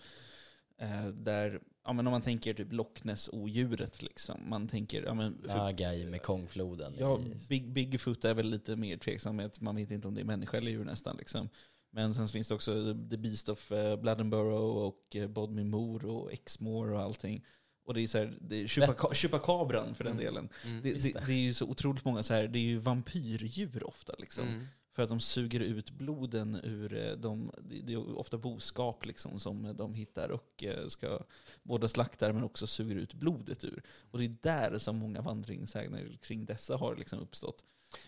[0.78, 4.50] Eh, där, ja, men om man tänker typ Loch Ness-odjuret, liksom.
[4.50, 6.96] man tänker, ja, men, för, Naga i Mekongfloden.
[7.00, 10.14] ja, i- Big, Bigfoot är väl lite mer tveksam, med att man vet inte om
[10.16, 11.18] det är människa eller djur nästan.
[11.18, 11.50] Liksom.
[11.92, 13.72] Men sen finns det också The Beast of
[14.02, 17.46] Bladenborough och Bodmy Moor och Exmoor och allting.
[17.90, 20.26] Och det är så här, det är Chupaca- Chupacabran för den Mm.
[20.26, 20.50] delen.
[20.66, 20.82] Mm.
[20.82, 21.26] Det, det, det.
[21.26, 24.48] det är ju så otroligt många så här, det är ju vampyrdjur ofta liksom.
[24.48, 24.66] Mm.
[24.94, 27.52] För att de suger ut bloden ur eh, de,
[27.86, 31.20] det är ofta boskap liksom som de hittar och eh, ska
[31.64, 33.84] både slakta men också suger ut blodet ur.
[34.12, 37.64] Och det är där som många vandringssägner kring dessa har liksom uppstått.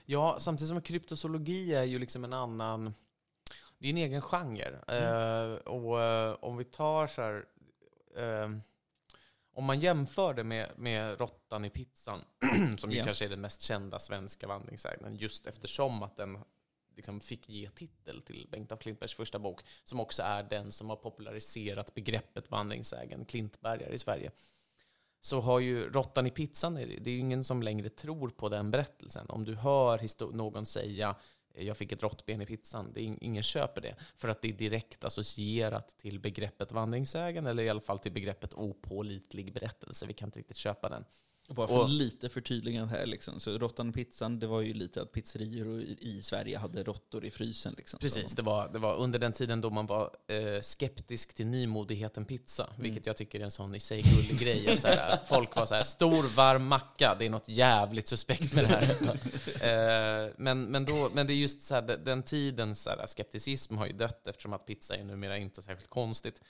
[0.05, 2.93] Ja, samtidigt som kryptozoologi är ju liksom en annan...
[3.77, 4.79] Det är en egen genre.
[4.87, 7.45] Eh, och eh, om vi tar så här...
[8.17, 8.49] eh,
[9.53, 12.19] om man jämför det med, med råttan i pizzan,
[12.77, 13.05] som ju Ja.
[13.05, 16.37] kanske är den mest kända svenska vandringssägnen, just eftersom att den
[16.95, 20.89] liksom fick ge titel till Bengt af Klintbergs första bok, som också är den som
[20.89, 24.31] har populariserat begreppet vandringssägen, Klintbergare i Sverige
[25.23, 28.71] så har ju råttan i pizzan, det är ju ingen som längre tror på den
[28.71, 29.25] berättelsen.
[29.29, 31.15] Om du hör någon säga "Eh,
[31.53, 33.95] jag fick ett råttben i pizzan, det är ingen köper det.
[34.17, 38.53] För att det är direkt associerat till begreppet vandringssägen, eller i alla fall till begreppet
[38.53, 40.05] opålitlig berättelse.
[40.05, 41.05] Vi kan inte riktigt köpa den.
[41.51, 43.39] Och bara för Och- lite förtydligande här liksom.
[43.39, 47.31] Så råttan i pizzan, det var ju lite att pizzerior i, Sverige hade råttor i
[47.31, 47.99] frysen liksom.
[47.99, 52.25] Precis, det var, det var under den tiden då man var eh, skeptisk till nymodigheten
[52.25, 54.73] pizza, vilket jag tycker är en sån i sig gullig grej.
[54.73, 58.53] Att så här, folk var så här, stor varm macka, det är något jävligt suspekt
[58.53, 58.91] med det här.
[60.25, 63.87] eh, men, men, då, men det är just så den, den tidens så skepticism har
[63.87, 66.41] ju dött eftersom att pizza är numera inte särskilt konstigt.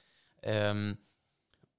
[0.44, 0.96] Ehm,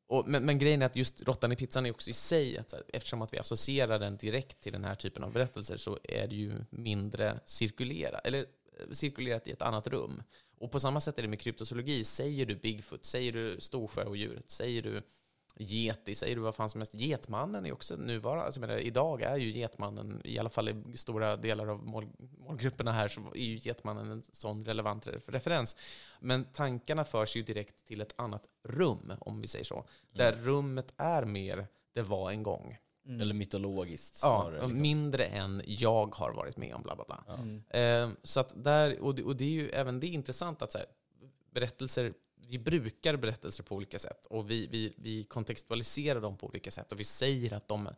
[0.07, 2.75] och, men, men grejen är att just råttan i pizzan är också i sig, att,
[2.89, 6.35] eftersom att vi associerar den direkt till den här typen av berättelser så är det
[6.35, 10.23] ju mindre cirkulera, eller eh, cirkulerat i ett annat rum.
[10.59, 12.05] Och på samma sätt är det med kryptozoologi.
[12.05, 15.03] Säger du Bigfoot, säger du Storsjöodjuret, säger du
[15.57, 16.95] Yeti, säger du vad fan som helst.
[16.95, 21.37] Getmannen är också nuvarande, alltså menar, idag är ju Getmannen, i alla fall i stora
[21.37, 22.09] delar av mål,
[22.39, 25.77] målgrupperna här, så är ju Getmannen en sån relevant referens.
[26.21, 29.85] Men tankarna förs ju direkt till ett annat rum, om vi säger så.
[30.13, 32.79] Där rummet är mer det var en gång.
[33.07, 33.21] Mm.
[33.21, 34.55] Eller mytologiskt Ja, snarare.
[34.55, 34.81] liksom.
[34.83, 37.25] mindre än jag har varit med om, bla bla bla.
[37.27, 37.35] Ja.
[37.35, 37.63] Mm.
[38.11, 40.73] Eh, så att där, och det, och det är ju även det är intressant att
[40.73, 40.87] så här,
[41.51, 42.15] berättelser,
[42.49, 46.93] vi brukar berättelser på olika sätt och vi, vi, vi kontextualiserar dem på olika sätt
[46.93, 47.89] och vi säger att de,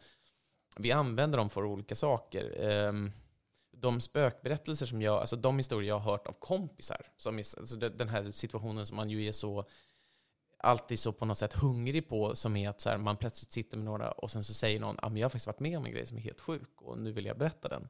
[0.76, 2.60] vi använder dem för olika saker.
[2.60, 3.10] Ehm,
[3.76, 7.76] de spökberättelser som jag, alltså de historier jag har hört av kompisar, som är, alltså
[7.76, 9.64] den här situationen som man ju är så
[10.58, 13.76] alltid så på något sätt hungrig på, som är att så här, man plötsligt sitter
[13.76, 15.86] med några och sen så säger någon ah, att jag har faktiskt varit med om
[15.86, 17.88] en grej som är helt sjuk och nu vill jag berätta den.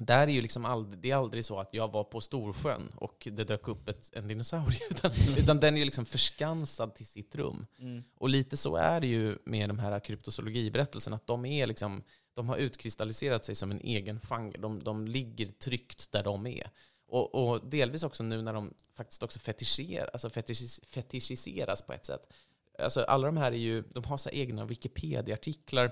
[0.00, 3.28] Där är ju liksom aldrig, det är aldrig så att jag var på Storsjön och
[3.30, 7.66] det dök upp ett, en dinosaurie, utan, utan den är liksom förskansad till sitt rum.
[7.78, 8.02] Mm.
[8.18, 12.02] Och lite så är det ju med de här kryptozoologiberättelserna, att de är liksom,
[12.34, 14.58] de har utkristalliserat sig som en egen genre.
[14.58, 16.70] De, de ligger tryggt där de är.
[17.08, 22.04] Och, och delvis också nu när de faktiskt också fetischerar, alltså fetischis, fetischiseras på ett
[22.04, 22.32] sätt.
[22.78, 25.90] Alltså alla de här är ju, de har så egna Wikipedia-artiklar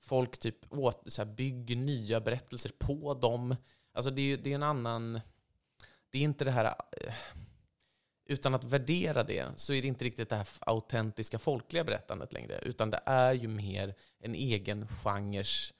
[0.00, 3.56] folk typ åt, så här, bygger nya berättelser på dem.
[3.92, 5.20] Alltså det är, det är en annan...
[6.10, 6.64] Det är inte det här...
[7.00, 7.14] Eh,
[8.26, 12.58] utan att värdera det så är det inte riktigt det här autentiska folkliga berättandet längre.
[12.58, 15.72] Utan det är ju mer en egen genres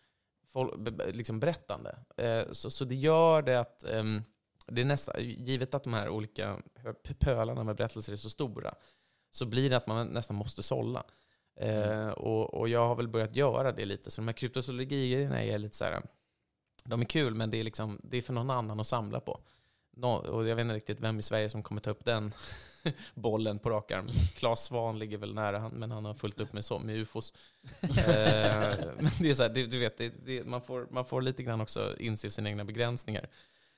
[1.13, 1.99] liksom berättande.
[2.17, 3.85] Eh, så, så det gör det att...
[3.85, 4.23] Ehm,
[4.67, 6.59] det är nästa, givet att de här olika
[7.19, 8.75] pölarna med berättelser är så stora,
[9.31, 11.05] så blir det att man nästan måste sålla.
[11.57, 14.11] Eh, och, och jag har väl börjat göra det lite.
[14.11, 16.03] Så de här kryptozoologi-grejerna är lite så här,
[16.85, 19.41] de är kul, men det är, liksom, det är för någon annan att samla på.
[19.97, 22.33] Nå, och jag vet inte riktigt vem i Sverige som kommer ta upp den
[23.15, 24.09] bollen på rak arm.
[24.37, 27.33] Claes Svahn ligger väl nära han, men han har fullt upp med, så, med ufos.
[27.83, 27.89] eh,
[28.97, 31.43] men det är så här, du, du vet, det, det, man, får, man får lite
[31.43, 33.29] grann också inse sina egna begränsningar.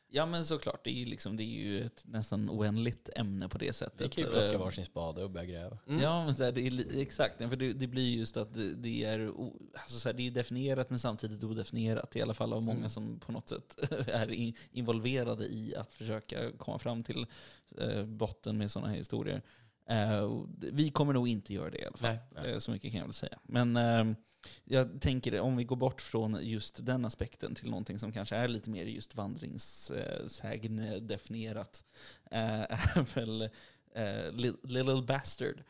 [0.09, 3.59] Ja men såklart, det är ju, liksom, det är ju ett nästan oändligt ämne på
[3.59, 4.01] det sättet.
[4.01, 5.79] Vi kan ju plocka varsin spade och börja gräva.
[5.89, 6.01] Mm.
[6.03, 7.39] Ja, men så här, det är, exakt.
[7.39, 9.33] För det, det blir just att det, det är,
[9.75, 12.17] alltså så här, det är definierat men samtidigt odefinierat.
[12.17, 12.91] I alla fall av många Mm.
[12.91, 13.79] som på något sätt
[14.09, 17.27] är in, involverade i att försöka komma fram till
[17.79, 19.43] eh, botten med sådana här historier.
[19.89, 20.43] Eh,
[20.73, 22.17] vi kommer nog inte göra det i alla fall.
[22.35, 22.51] Nej.
[22.53, 23.39] Eh, så mycket kan jag väl säga.
[23.43, 24.05] Men eh,
[24.65, 28.49] jag tänker om vi går bort från just den aspekten till någonting som kanske är
[28.49, 31.85] lite mer just vandringssägn definierat.
[32.31, 32.61] Eh,
[32.97, 33.43] är väl
[33.95, 35.63] eh, Li- Little Bastard.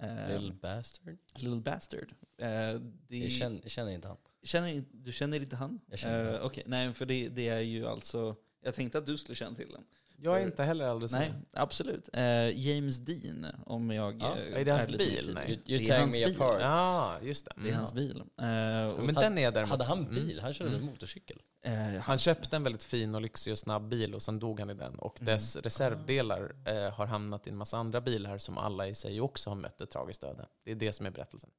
[0.00, 1.16] Eh, Little bastard.
[1.36, 2.14] Little Bastard.
[2.38, 3.30] Eh, det Jag
[3.70, 4.16] känner, inte han.
[4.42, 5.80] känner, du känner inte han?
[5.86, 8.36] Jag känner inte Eh, Okej, nej för det, det är ju alltså...
[8.60, 9.84] Jag tänkte att du skulle känna till den.
[10.24, 12.08] Jag är inte heller alldeles Nej, absolut.
[12.12, 14.20] Eh, James Dean, om jag...
[14.22, 15.30] Ja, eh, är det hans lite bil?
[15.34, 15.50] Nej.
[15.50, 16.36] You, Det you är tearing hans me bil.
[16.36, 16.58] apart.
[16.60, 17.52] Ja, just det.
[17.56, 17.76] Det är Mm.
[17.78, 18.22] hans bil.
[18.40, 19.70] Eh, Ja, och, men den är däremot...
[19.70, 20.14] Hade han Mm.
[20.14, 20.40] bil?
[20.40, 20.86] Han körde Mm.
[20.86, 21.40] motorcykel.
[21.64, 21.72] eh,
[22.02, 24.74] Han köpte en väldigt fin och lyxig och snabb bil och sen dog han i
[24.74, 24.94] den.
[24.98, 25.34] Och Mm.
[25.34, 29.50] dess reservdelar eh, har hamnat i en massa andra bilar som alla i sig också
[29.50, 30.46] har mött ett tragiskt öde.
[30.64, 31.50] Det är det som är berättelsen.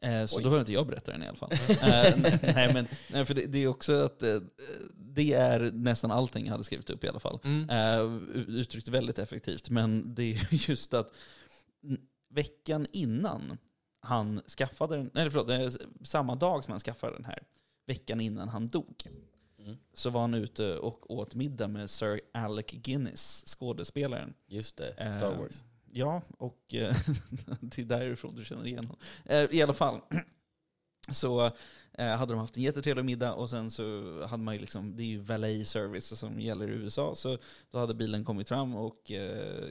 [0.00, 0.42] Eh, så Oj.
[0.42, 1.52] då behöver inte jag berätta den i alla fall.
[1.68, 2.16] eh,
[2.54, 4.40] nej, men, nej, för det, det är också att eh,
[4.94, 7.38] det är nästan allting jag hade skrivit upp i alla fall.
[7.44, 8.28] Mm.
[8.48, 9.70] Uttryckt väldigt effektivt.
[9.70, 11.12] Men det är just att
[12.28, 13.58] veckan innan
[14.00, 17.42] han skaffade den, nej förlåt, samma dag som han skaffade den här,
[17.86, 19.04] veckan innan han dog,
[19.64, 19.76] Mm.
[19.94, 24.34] så var han ute och åt middag med Sir Alec Guinness, skådespelaren.
[24.46, 25.64] Just det, Star Wars.
[25.94, 26.96] Ja, och eh,
[27.60, 29.00] det är därifrån du känner igen honom.
[29.24, 30.00] Eh, I alla fall,
[31.08, 31.50] så
[31.92, 33.84] eh, hade de haft en jättetrevlig middag och sen så
[34.26, 37.38] hade man ju liksom, det är ju valet service som gäller i USA, så
[37.70, 39.68] då hade bilen kommit fram och eh,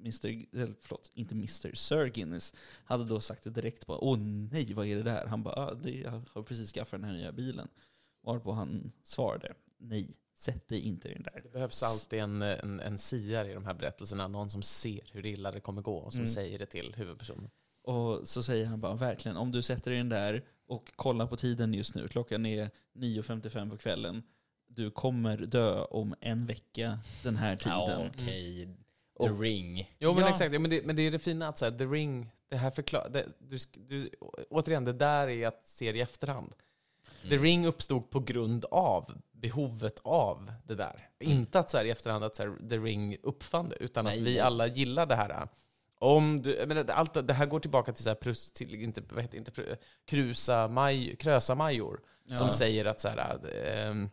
[0.00, 4.18] Mr, eller förlåt, inte Mr, Sir Guinness hade då sagt det direkt på åh
[4.52, 5.26] nej, vad är det där?
[5.26, 7.68] Han bara, ah, det, jag har precis skaffat den här nya bilen.
[8.22, 11.40] Varpå han svarade, nej, sätt dig inte i den där.
[11.42, 14.28] Det behövs alltid en, en, en siare i de här berättelserna.
[14.28, 16.28] Någon som ser hur illa det kommer gå och som Mm.
[16.28, 17.50] säger det till huvudpersonen.
[17.82, 21.36] Och så säger han bara, verkligen, om du sätter dig in där och kollar på
[21.36, 24.22] tiden just nu, klockan är 9.55 på kvällen,
[24.68, 27.72] du kommer dö om en vecka den här tiden.
[27.78, 28.68] Ja, okej.
[29.18, 29.94] The Och- Ring.
[29.98, 30.30] Jo men Ja.
[30.30, 32.70] exakt, ja, men, det, men det är det fina att här, The Ring, det här
[32.70, 34.10] förklar, det, du, du,
[34.50, 36.52] återigen, det där är att se det i efterhand.
[37.22, 37.42] The Mm.
[37.44, 41.08] Ring uppstod på grund av behovet av det där.
[41.18, 41.38] Mm.
[41.38, 44.18] Inte att så här, i efterhand att så här, The Ring uppfann det, utan Nej.
[44.18, 45.48] att vi alla gillar det här.
[45.98, 49.22] Om du, menar, allt, det här går tillbaka till, så här, prus, till inte, vad
[49.22, 49.76] heter, inte
[50.06, 52.36] krusa maj, krösa-major Ja.
[52.36, 54.10] som säger att så här, ehm,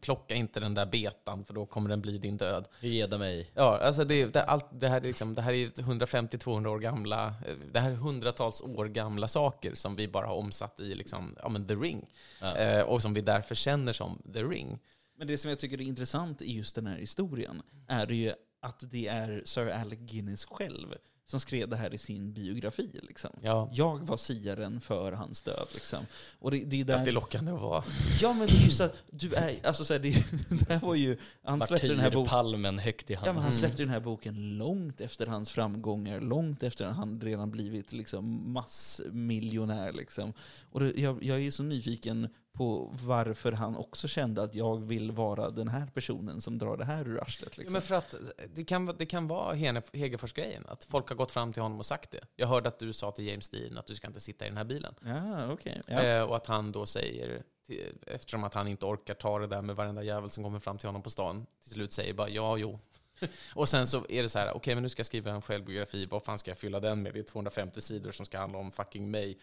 [0.00, 2.68] plocka inte den där betan för då kommer den bli din död.
[2.80, 3.50] Geda mig.
[3.54, 7.26] Ja, alltså det, det, allt, det, här, är liksom, det här är 150-200 år gamla,
[7.26, 11.36] eh, det här är hundratals år gamla saker som vi bara har omsatt i liksom,
[11.42, 12.06] ja, men The Ring.
[12.40, 12.56] Ja.
[12.56, 14.78] Eh, och som vi därför känner som The Ring.
[15.18, 18.82] Men det som jag tycker är intressant i just den här historien är ju att
[18.90, 20.94] det är Sir Alec Guinness själv
[21.30, 22.90] som skrev det här i sin biografi.
[23.02, 23.30] Liksom.
[23.42, 25.66] Ja, Jag var siaren för hans död.
[25.74, 25.98] Liksom.
[26.38, 27.04] Och det, det är där...
[27.04, 27.84] det är lockande att vara.
[28.20, 30.10] Ja men det är ju så att du är, alltså så här, det,
[30.50, 33.34] det här var ju, han släppte den här boken Martyrpalmen högt i Ja, handen.
[33.34, 33.60] men han Mm.
[33.60, 38.52] släppte den här boken långt efter hans framgångar, långt efter att han redan blivit liksom
[38.52, 39.92] massmiljonär.
[39.92, 40.32] Liksom.
[40.72, 45.12] Och det, jag, jag är så nyfiken på varför han också kände att jag vill
[45.12, 47.52] vara den här personen som drar det här ur arslet.
[47.56, 47.72] Ja, Liksom.
[47.72, 48.14] men för att
[48.54, 49.54] det kan, det kan vara
[49.92, 52.20] Hegerfors-grejen, att folk har gått fram till honom och sagt det.
[52.36, 54.56] Jag hörde att du sa till James Dean att du ska inte sitta i den
[54.56, 54.94] här bilen.
[55.04, 55.80] Ja, okej.
[55.86, 56.02] Ja.
[56.02, 59.62] Eh, och att han då säger, till, eftersom att han inte orkar ta det där
[59.62, 62.56] med varenda jävel som kommer fram till honom på stan, till slut säger bara ja,
[62.56, 62.80] jo.
[63.54, 66.06] och sen så är det så här, okej men nu ska jag skriva en självbiografi,
[66.06, 67.14] vad fan ska jag fylla den med?
[67.14, 69.38] Det är 250 sidor som ska handla om fucking mig.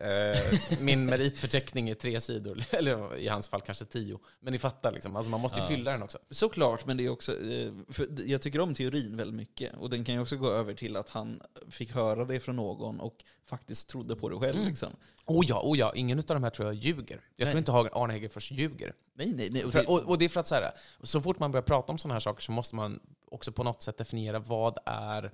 [0.00, 4.18] Eh, min meritförteckning är tre sidor, eller i hans fall kanske tio.
[4.40, 5.16] Men ni fattar, liksom.
[5.16, 5.68] alltså, man måste ju Ja.
[5.68, 6.18] fylla den också.
[6.30, 7.32] Såklart, men det är också...
[7.32, 9.76] eh, För jag tycker om teorin väldigt mycket.
[9.76, 11.40] Och den kan ju också gå över till att han
[11.70, 14.56] fick höra det från någon och faktiskt trodde på det själv.
[14.56, 14.68] Mm.
[14.68, 14.92] Liksom.
[15.24, 17.20] Oh ja, oh ja, ingen av de här tror jag ljuger.
[17.36, 17.52] Jag Nej.
[17.52, 18.92] tror inte Arne Hegerfors ljuger.
[19.14, 19.64] Nej, nej, nej.
[19.64, 20.70] Och För, det, och, och det är för att så, här,
[21.02, 23.00] så fort man börjar prata om sådana här saker så måste man
[23.30, 25.32] också på något sätt definiera vad är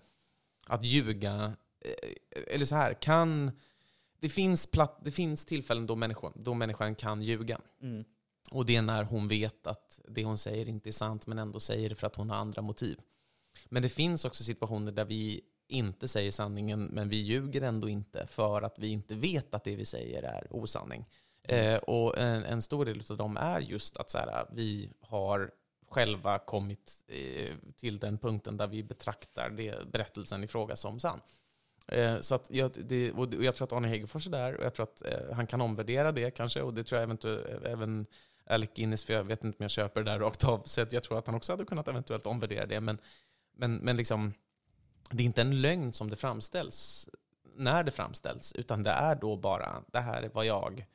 [0.67, 1.53] att ljuga.
[1.85, 3.51] Eh, Eller så här, kan...
[4.23, 7.61] Det finns, platt, det finns tillfällen då människan, då människan kan ljuga.
[7.83, 8.05] mm.
[8.51, 11.61] Och det är när hon vet att det hon säger inte är sant, men ändå
[11.61, 13.01] säger det för att hon har andra motiv.
[13.69, 18.27] Men det finns också situationer där vi inte säger sanningen, men vi ljuger ändå inte
[18.27, 21.07] för att vi inte vet att det vi säger är osanning.
[21.43, 25.51] Eh, och en, en stor del av dem är just att så här, vi har
[25.91, 31.21] själva kommit eh, till den punkten där vi betraktar det, berättelsen i fråga som sann.
[31.89, 34.75] Eh, så att jag, det, och jag tror att Arne Hegerfors är där och jag
[34.75, 38.07] tror att eh, han kan omvärdera det kanske och det tror jag eventu- eh, även
[38.47, 41.03] Alec Guinness, för jag vet inte om jag köper det där rakt av, så jag
[41.03, 42.81] tror att han också hade kunnat eventuellt omvärdera det.
[42.81, 42.99] Men,
[43.57, 44.33] men, men liksom,
[45.11, 47.09] det är inte en lögn som det framställs
[47.57, 50.87] när det framställs, utan det är då bara, det här är vad jag,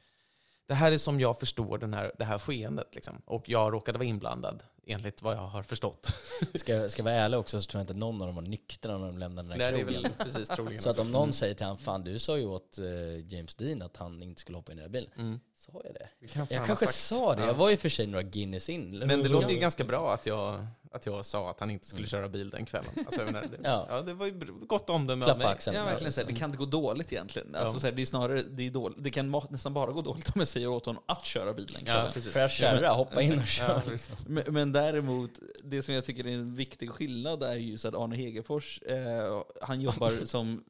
[0.68, 2.96] det här är som jag förstår den här, det här skeendet.
[2.96, 3.22] Liksom.
[3.26, 6.08] Och jag råkade vara inblandad, enligt vad jag har förstått.
[6.54, 8.42] Ska, jag- ska jag vara ärlig också så tror jag inte någon av dem var
[8.42, 10.02] nyktra när de lämnade den Nej, här det är krogen.
[10.04, 10.82] väl precis troligen.
[10.84, 13.82] Så att om någon säger till han, fan du sa ju åt eh, James Dean
[13.82, 15.12] att han inte skulle hoppa in i den här bilen.
[15.18, 15.40] Mm.
[15.56, 16.08] Sa jag det?
[16.20, 17.48] Det kan Jag kanske sa det, Ja.
[17.48, 18.98] jag var ju för sig några Guinness in.
[19.00, 22.00] Men det låter ju ganska bra att jag, att jag sa att han inte skulle
[22.00, 22.08] Mm.
[22.10, 22.90] köra bil den kvällen.
[23.06, 23.86] Alltså, menar, det, Ja.
[23.90, 24.02] ja.
[24.02, 24.34] det var ju
[24.68, 25.48] gott omdöme av Klappa mig.
[25.48, 25.78] axeln.
[25.78, 26.14] Ja, verkligen.
[26.14, 27.56] Så här, det kan inte gå dåligt egentligen.
[27.56, 27.80] Alltså, Ja.
[27.80, 28.98] så här, det, är snarare, det, är dåligt.
[29.04, 31.82] det kan nästan bara gå dåligt om jag säger åt honom att köra bilen.
[31.86, 32.12] Ja, kvällen.
[32.12, 32.34] precis.
[32.34, 32.42] Får
[32.84, 33.80] jag hoppa in och Ja, köra.
[33.82, 34.12] precis.
[34.28, 35.32] Men, men däremot,
[35.64, 39.42] det som jag tycker är en viktig skillnad är ju så att Arne Hegerfors, eh,
[39.62, 40.64] han jobbar som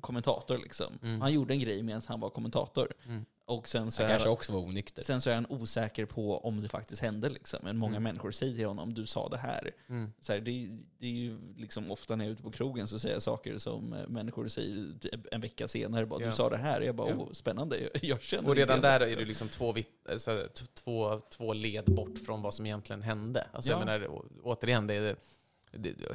[0.00, 0.98] kommentator liksom.
[1.02, 1.20] Mm.
[1.20, 2.92] Han gjorde en grej medan han var kommentator.
[3.06, 3.24] Mm.
[3.44, 5.02] Och sen så, Han är, kanske också var onykter.
[5.02, 7.28] sen så är han osäker på om det faktiskt hände.
[7.28, 7.60] Liksom.
[7.62, 8.02] Men många Mm.
[8.02, 9.70] människor säger till honom, du sa det här.
[9.88, 10.12] Mm.
[10.20, 10.68] Så här, det,
[10.98, 13.58] det är ju liksom ofta när jag är ute på krogen så säger jag saker
[13.58, 16.06] som eh, människor säger typ en vecka senare.
[16.06, 16.26] Bara, Ja.
[16.26, 16.80] Du sa det här.
[16.80, 17.14] Jag bara, Ja.
[17.16, 17.78] oh, spännande.
[17.80, 19.74] Jag, jag känner Och redan där igen är det liksom två,
[20.10, 23.46] alltså, två, två led bort från vad som egentligen hände.
[23.52, 23.78] Alltså, Ja.
[23.78, 24.08] jag menar,
[24.42, 25.16] återigen, det är,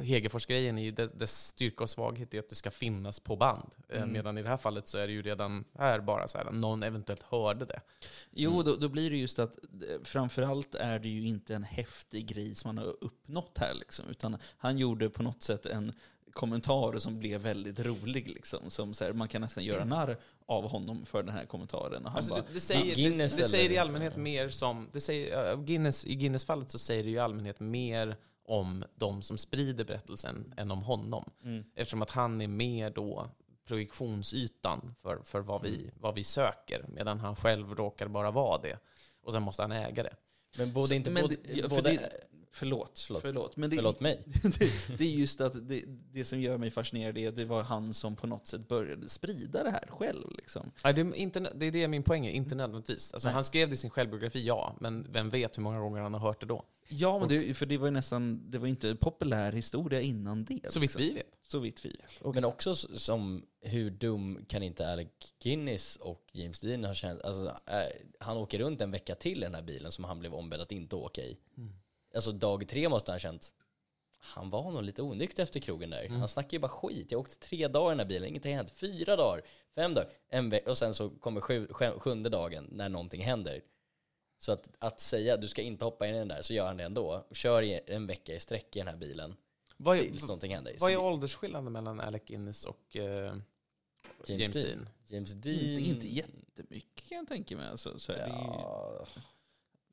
[0.00, 3.70] Hegerfors-grejen är ju dess, dess styrka och svaghet i att det ska finnas på band.
[3.88, 4.12] Eh, Mm.
[4.12, 6.82] Medan i det här fallet så är det ju redan här bara så här, någon
[6.82, 7.80] eventuellt hörde det.
[8.30, 8.64] Jo, Mm.
[8.64, 12.54] då, då blir det just att eh, framförallt är det ju inte en häftig grej
[12.54, 13.74] som man har uppnått här.
[13.74, 15.92] Liksom, utan han gjorde på något sätt en
[16.32, 18.28] kommentar som blev väldigt rolig.
[18.28, 20.16] Liksom, som så här, man kan nästan göra narr
[20.46, 22.06] av honom för den här kommentaren.
[22.06, 24.88] Och Alltså, bara, det, det, säger, Guinness det, det säger i allmänhet mer som...
[24.92, 29.38] Det säger, Guinness, I Guinness-fallet så säger det ju i allmänhet mer om de som
[29.38, 31.24] sprider berättelsen än om honom.
[31.44, 33.30] mm, Eftersom att han är mer då
[33.66, 38.78] projektionsytan för, för vad, vi, vad vi söker, medan han själv råkar bara vara det.
[39.22, 40.16] Och sen måste han äga det.
[40.58, 41.36] Men både inte men både,
[41.68, 42.20] både, det-
[42.54, 43.22] förlåt, Förlåt.
[43.22, 43.56] förlåt.
[43.56, 44.24] Men det, förlåt mig.
[44.58, 47.62] det, det är just att det, det som gör mig fascinerad är att det var
[47.62, 50.24] han som på något sätt började sprida det här själv.
[50.36, 50.70] Liksom.
[50.84, 53.12] Nej, det, är inte, det är det min poäng är, inte nödvändigtvis.
[53.14, 53.34] Alltså, Nej.
[53.34, 56.20] han skrev det i sin självbiografi, ja, men vem vet hur många gånger han har
[56.20, 56.64] hört det då?
[56.88, 60.44] Ja, men det, för det var ju nästan, det var inte en populär historia innan
[60.44, 60.72] det.
[60.72, 61.02] Så vitt liksom.
[61.02, 61.26] vi vet.
[61.46, 62.22] Så vitt vi vet.
[62.22, 65.08] Och, Men också som, hur dum kan inte Alec
[65.42, 67.20] Guinness och James Dean ha känt?
[67.20, 70.34] Alltså, eh, han åker runt en vecka till i den här bilen som han blev
[70.34, 71.38] ombedd att inte åka i.
[72.14, 73.52] Alltså dag tre måste han ha känt,
[74.18, 76.04] han var nog lite onykter efter krogen där.
[76.04, 76.18] Mm.
[76.18, 77.12] Han snackar ju bara skit.
[77.12, 78.70] Jag åkte tre dagar i den här bilen, ingenting har hänt.
[78.70, 79.42] Fyra dagar,
[79.74, 83.62] fem dagar, en ve- och sen så kommer sju, sju- sjunde dagen när någonting händer.
[84.38, 86.76] Så att, att säga du ska inte hoppa in i den där, så gör han
[86.76, 87.24] det ändå.
[87.30, 89.36] Och kör en vecka i sträck i den här bilen
[89.76, 90.76] Vad är, tills någonting händer.
[90.80, 93.36] vad är åldersskillnaden mellan Alec Guinness och eh,
[94.26, 94.88] James, Dean?
[95.06, 95.54] James Dean.
[95.60, 97.68] inte, inte jättemycket kan jag tänka mig.
[97.68, 99.06] Alltså, så Ja,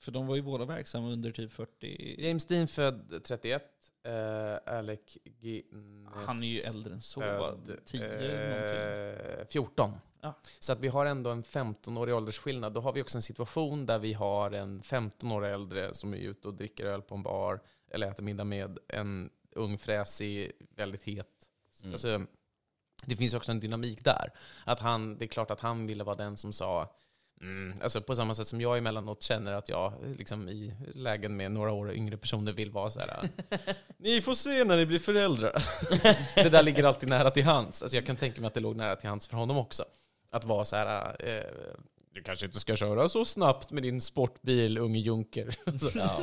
[0.02, 2.22] för de var ju båda verksamma under typ 40...
[2.28, 3.64] James Dean född 31,
[4.03, 8.30] eh, Alec Guinness Han är ju äldre än så, född, 10 någonting.
[8.30, 9.91] eh, 14.
[10.22, 10.34] Ja.
[10.60, 12.73] Så att vi har ändå en 15-årig åldersskillnad.
[12.73, 16.18] Då har vi också en situation där vi har en 15 år äldre som är
[16.18, 17.60] ute och dricker öl på en bar
[17.91, 21.28] eller äter middag med en ung, fräsig, väldigt het.
[21.82, 21.94] Mm.
[21.94, 22.26] Alltså,
[23.06, 24.34] det finns också en dynamik där.
[24.65, 26.95] Att han, det är klart att han ville vara den som sa
[27.42, 31.52] Mm, alltså på samma sätt som jag emellanåt känner att jag liksom i lägen med
[31.52, 33.30] några år yngre personer vill vara så här.
[33.98, 35.64] Ni får se när ni blir föräldrar.
[36.44, 37.82] det där ligger alltid nära till hands.
[37.82, 39.84] Alltså jag kan tänka mig att det låg nära till hands för honom också.
[40.32, 41.16] Att vara så här.
[41.20, 41.76] Eh,
[42.14, 45.56] du kanske inte ska köra så snabbt med din sportbil, unge junker.
[45.80, 46.20] Så, ja.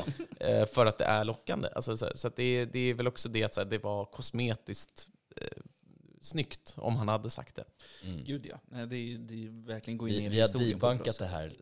[0.47, 1.69] eh, för att det är lockande.
[1.75, 3.79] Alltså, så så att det, är- det är väl också det att så här, det
[3.79, 5.47] var kosmetiskt eh,
[6.21, 7.65] snyggt om han hade sagt det.
[8.05, 8.25] Mm.
[8.25, 8.61] Gud ja.
[8.69, 11.19] Nej, det, är, det verkligen gå in Vi, i vi har historien ett bra debunkat
[11.19, 11.53] det här,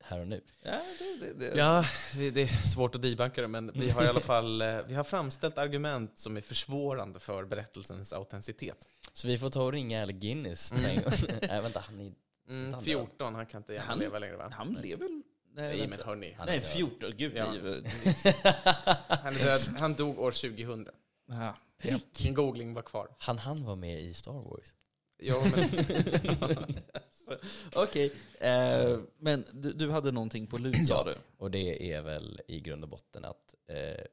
[0.00, 0.40] här och nu.
[0.62, 0.80] Ja,
[1.20, 1.58] det, det, det.
[1.58, 1.84] Ja,
[2.14, 5.04] det är svårt att debunka det, men vi har i alla fall eh, vi har
[5.04, 8.88] framställt argument som är försvårande för berättelsens autenticitet.
[9.12, 10.82] Så vi får ta och ringa Al Guinness Mm.
[10.82, 11.12] med en gång.
[11.48, 12.12] Nej, vänta, han är...
[12.48, 14.52] Mm, Han 14, han kan inte Han- leva längre va?
[14.52, 15.22] Han lever väl?
[15.54, 16.34] Nej, Nej, men hörni.
[16.38, 17.12] Han Nej, är- 14.
[17.16, 17.46] Gud, Ja.
[19.08, 20.88] Han, död, han dog år 2000.
[21.82, 21.98] Ja.
[22.24, 23.08] Min googling var kvar.
[23.18, 24.72] Han han var med i Star Wars.
[25.24, 25.68] Ja, men,
[27.74, 31.04] Okej, eh, men du, du hade någonting på lut sa Ja.
[31.04, 31.18] du?
[31.36, 34.04] Och det är väl i grund och botten att eh,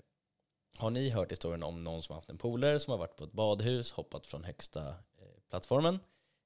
[0.77, 3.23] har ni hört historien om någon som har haft en polare som har varit på
[3.23, 4.95] ett badhus, hoppat från högsta eh,
[5.49, 5.99] plattformen,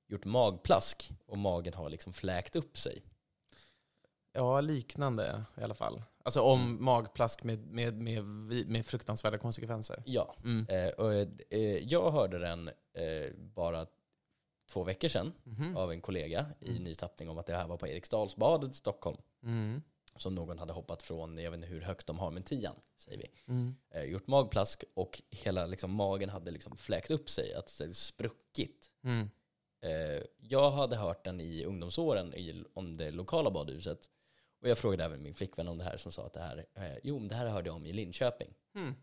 [0.08, 3.02] gjort magplask och magen har liksom fläkt upp sig.
[4.34, 6.02] ja, liknande i alla fall.
[6.26, 8.24] Alltså om magplask med, med, med,
[8.68, 10.04] med fruktansvärda konsekvenser.
[10.06, 10.66] Ja, Mm.
[10.70, 11.14] eh, och,
[11.54, 13.88] eh, jag hörde den eh, bara
[14.70, 15.78] två veckor sedan Mhm.
[15.78, 16.84] av en kollega i Mm.
[16.84, 19.18] ny tappning om att det här var på Eriksdalsbadet i Stockholm.
[19.44, 19.82] Mm.
[20.18, 23.18] Som någon hade hoppat från, jag vet inte hur högt de har, men tian säger
[23.18, 23.54] vi.
[23.54, 23.76] Mm.
[23.96, 28.92] Eh, gjort magplask och hela liksom, magen hade liksom fläkt upp sig, att det spruckit.
[29.04, 29.30] Mm.
[29.82, 34.10] Eh, jag hade hört den i ungdomsåren i, om det lokala badhuset.
[34.64, 36.98] Och jag frågade även min flickvän om det här som sa att det här, eh,
[37.04, 38.54] jo men det här hörde jag om i Linköping.
[38.76, 38.96] Mm.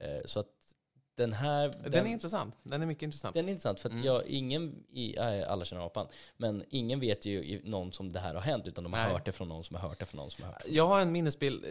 [0.00, 0.74] Eh, så att
[1.14, 1.74] den här...
[1.90, 2.58] Den, är intressant.
[2.62, 3.34] Den är mycket intressant.
[3.34, 4.04] Den är intressant för att Mm.
[4.04, 8.34] jag, ingen, i, äh, alla känner apan, men ingen vet ju någon som det här
[8.34, 9.12] har hänt, utan de har Nej.
[9.12, 10.70] hört det från någon som har hört det från någon som har hört det.
[10.70, 11.66] Jag har en minnesbild.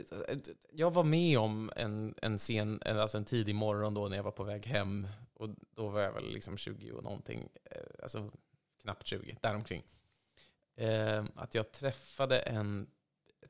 [0.72, 4.32] Jag var med om en, en sen, alltså en tidig morgon då när jag var
[4.32, 5.07] på väg hem.
[5.34, 8.32] Och då var jag väl liksom 20 och någonting, eh, alltså
[8.82, 9.84] knappt 20, däromkring.
[10.78, 12.88] Eh, att jag träffade en,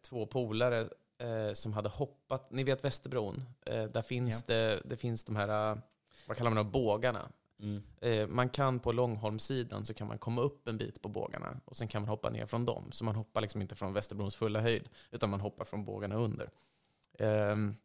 [0.01, 5.23] två polare eh, som hade hoppat, ni vet Västerbron, eh, där finns det, det finns
[5.23, 5.77] de här, eh,
[6.27, 7.29] vad kallar man dem, bågarna.
[7.59, 7.83] Mm.
[8.01, 11.77] Eh, man kan på Långholmssidan så kan man komma upp en bit på bågarna och
[11.77, 12.91] sen kan man hoppa ner från dem.
[12.91, 16.49] Så man hoppar liksom inte från Västerbrons fulla höjd utan man hoppar från bågarna under.
[17.19, 17.75] Ehm,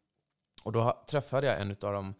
[0.63, 2.13] och då träffade jag en av dem.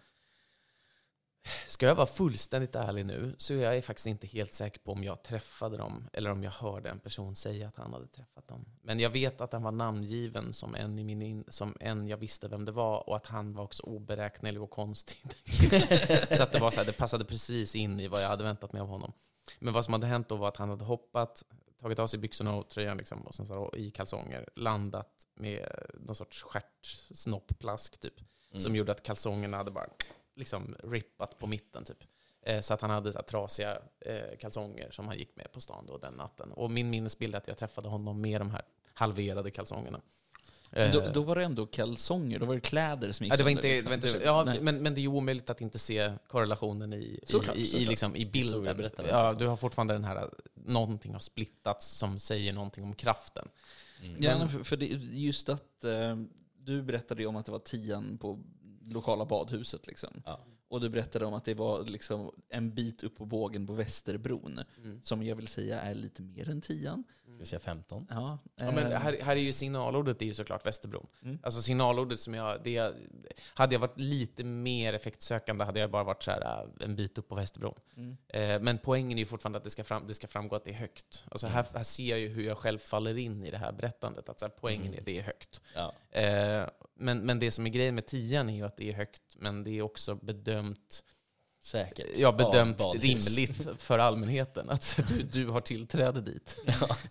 [1.67, 5.03] Ska jag vara fullständigt ärlig nu så är jag faktiskt inte helt säker på om
[5.03, 8.65] jag träffade dem eller om jag hörde en person säga att han hade träffat dem.
[8.81, 12.17] Men jag vet att han var namngiven som en, i min in, som en jag
[12.17, 15.17] visste vem det var och att han var också oberäknelig och konstig.
[16.31, 18.73] så att det, var så här, det passade precis in i vad jag hade väntat
[18.73, 19.13] mig av honom.
[19.59, 21.43] Men vad som hade hänt då var att han hade hoppat,
[21.81, 26.15] tagit av sig byxorna och tröjan liksom, och sen så i kalsonger, landat med någon
[26.15, 28.13] sorts stjärtsnoppplask typ.
[28.51, 28.61] Mm.
[28.61, 29.89] Som gjorde att kalsongerna hade bara
[30.35, 31.97] liksom rippat på mitten typ.
[32.41, 35.61] Eh, Så att han hade så här trasiga eh, kalsonger som han gick med på
[35.61, 36.51] stan då den natten.
[36.51, 38.61] Och min minnesbild är att jag träffade honom med de här
[38.93, 40.01] halverade kalsongerna.
[40.71, 43.37] Men Då, Eh, då var det ändå kalsonger, då var det kläder som gick Ja,
[43.37, 43.91] det var sönder, inte, liksom.
[43.91, 44.61] det var inte ja, nej.
[44.61, 47.89] men, men det är ju omöjligt att inte se korrelationen i, Såklart, i, såklart.
[47.89, 48.89] liksom, i bilden.
[49.09, 53.47] Ja, du har fortfarande den här, någonting har splittats som säger någonting om kraften.
[54.03, 54.15] Mm.
[54.19, 56.17] Ja, för, det, just att eh,
[56.57, 58.39] du berättade ju om att det var tian på
[58.89, 59.87] lokala badhuset.
[59.87, 60.21] Liksom.
[60.25, 60.39] Ja.
[60.67, 64.59] Och du berättade om att det var liksom en bit upp på bågen på Västerbron.
[65.03, 67.03] Som jag vill säga är lite mer än tian.
[67.29, 68.07] Ska vi säga 15?
[68.09, 71.07] Ja, Ja, men eh, här, här är ju signalordet är ju såklart Västerbron.
[71.23, 71.39] Mm.
[71.43, 72.93] Alltså signalordet som jag, det,
[73.53, 77.17] hade jag varit lite mer effektsökande hade jag bara varit så här äh, en bit
[77.17, 77.75] upp på Västerbron.
[77.97, 78.17] mm.
[78.27, 80.71] Eh, men poängen är ju fortfarande att det ska, fram, det ska framgå att det
[80.71, 81.23] är högt.
[81.31, 84.29] Alltså här, här ser jag ju hur jag själv faller in i det här berättandet.
[84.29, 84.93] Att så här, poängen Mm.
[84.93, 85.61] är att det är högt.
[85.75, 85.93] Ja.
[86.19, 89.21] Eh, men, men det som är grejen med tian är ju att det är högt,
[89.35, 91.03] men det är också bedömt,
[91.61, 92.07] Säkert.
[92.17, 93.37] ja, bedömt badhus.
[93.37, 94.69] rimligt för allmänheten.
[94.69, 96.57] Att du, du har tillträde dit.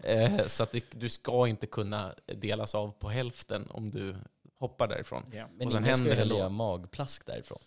[0.03, 4.17] Eh, så att det, du ska inte kunna delas av på hälften om du
[4.59, 5.23] hoppar därifrån.
[5.33, 5.49] Ja.
[5.57, 6.39] Men Och sen ingen ska händer då.
[6.39, 7.59] göra magplask därifrån.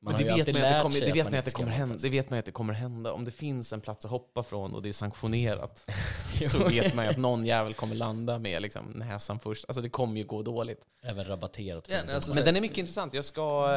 [0.00, 1.68] Man Men det vet, man att det kommer, det, vet man man att det, kommer
[1.68, 2.02] göra hända, magplask.
[2.02, 3.12] det vet man ju att det kommer hända.
[3.12, 5.90] Om det finns en plats att hoppa från och det är sanktionerat
[6.50, 9.64] så vet man ju att någon jävel kommer landa med liksom näsan först.
[9.68, 10.82] Alltså det kommer ju gå dåligt.
[11.02, 13.14] Även rabatterat Ja, alltså, Men den är mycket intressant.
[13.14, 13.70] Jag ska,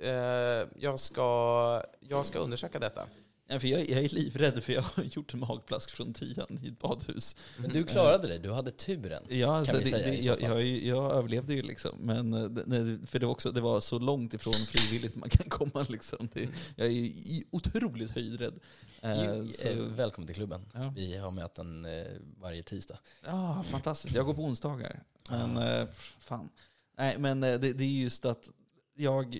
[0.00, 0.10] eh,
[0.78, 3.06] jag ska, jag ska undersöka detta.
[3.52, 6.68] Ja, för jag, jag är livrädd för jag har gjort en magplask från tian i
[6.68, 7.36] ett badhus.
[7.58, 9.22] Men du klarade det, du hade turen.
[9.28, 10.48] Ja, alltså, vi det, säga det, i så jag, fall.
[10.48, 11.98] jag, jag överlevde ju liksom.
[12.00, 15.48] Men, eh, det- för det var, också, det var så långt ifrån frivilligt man kan
[15.48, 15.86] komma.
[15.88, 16.28] Liksom.
[16.32, 18.54] Det, jag är ju otroligt höjdrädd.
[19.02, 20.66] Eh, Jo, så- eh, välkommen till klubben.
[20.74, 20.92] Ja.
[20.96, 22.04] Vi har möten eh,
[22.40, 22.98] varje tisdag.
[23.26, 24.14] Ja, fantastiskt.
[24.14, 25.02] Jag går på onsdagar.
[25.30, 25.88] Men eh,
[26.20, 26.48] fan.
[26.98, 28.50] Nej, men eh, det, det är just att
[28.96, 29.38] jag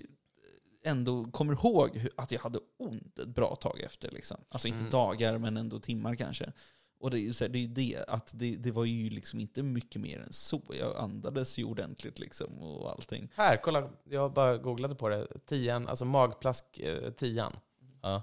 [0.83, 4.11] ändå kommer ihåg att jag hade ont ett bra tag efter.
[4.11, 4.37] Liksom.
[4.49, 4.89] Alltså inte Mm.
[4.89, 6.51] dagar, men ändå timmar kanske.
[6.99, 9.39] Och det är ju så här, det, är det, att det, det var ju liksom
[9.39, 10.61] inte mycket mer än så.
[10.79, 13.29] Jag andades ju ordentligt liksom och allting.
[13.35, 13.89] Här, kolla.
[14.03, 15.27] Jag bara googlade på det.
[15.45, 17.53] Tian, alltså magplask eh, tian.
[18.01, 18.21] Ja.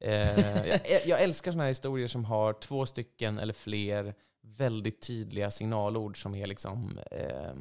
[0.00, 5.50] Eh, jag, jag älskar sådana här historier som har två stycken eller fler väldigt tydliga
[5.50, 6.98] signalord som är liksom...
[7.10, 7.54] Eh,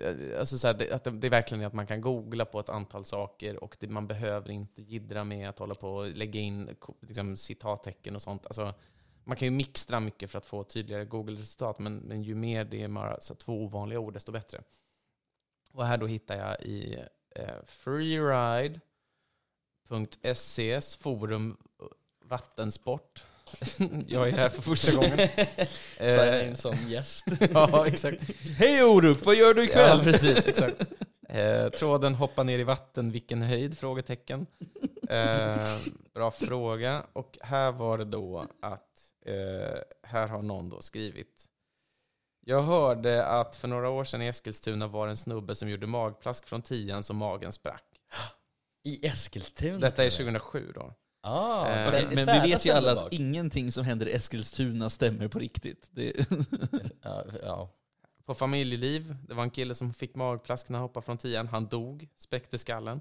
[0.00, 2.60] Eh, alltså så här, det, att det, det är verkligen att man kan googla på
[2.60, 6.40] ett antal saker och det, man behöver inte jiddra med att hålla på och lägga
[6.40, 8.46] in liksom, citattecken och sånt.
[8.46, 8.74] Alltså,
[9.24, 12.82] man kan ju mixtra mycket för att få tydligare Google-resultat, men, men ju mer det
[12.82, 14.62] är bara så här, två ovanliga ord, desto bättre.
[15.72, 16.98] Och här då hittar jag i
[17.30, 18.80] eh, freeride.ses
[20.96, 21.86] forum eh,
[22.20, 23.24] vattensport.
[24.06, 25.18] jag är här för första gången.
[25.98, 27.26] Signa Eh, in som gäst.
[27.52, 28.22] ja, exakt.
[28.58, 29.98] Hej Orup, vad gör du ikväll?
[29.98, 30.46] Ja, precis.
[30.46, 30.82] Exakt.
[31.28, 33.78] Eh, tråden hoppa ner i vatten, vilken höjd?
[33.78, 34.46] Frågetecken.
[35.08, 35.76] Eh,
[36.14, 37.06] bra fråga.
[37.12, 38.90] Och här var det då att,
[39.26, 41.44] eh, här har någon då skrivit.
[42.46, 46.46] Jag hörde att för några år sedan i Eskilstuna var en snubbe som gjorde magplask
[46.46, 47.84] från tian så magen sprack.
[48.84, 49.78] I Eskilstuna?
[49.78, 50.42] Detta är till och med.
[50.42, 50.94] 2007 då.
[51.26, 55.38] Ah, Eh, men vi vet ju alla att ingenting som händer i Eskilstuna stämmer på
[55.38, 55.88] riktigt.
[55.90, 56.12] Det,
[57.02, 57.68] Ja, ja.
[58.24, 61.48] På familjeliv, det var en kille som fick magplask när han hoppade från tian.
[61.48, 63.00] Han dog, spräckte skallen.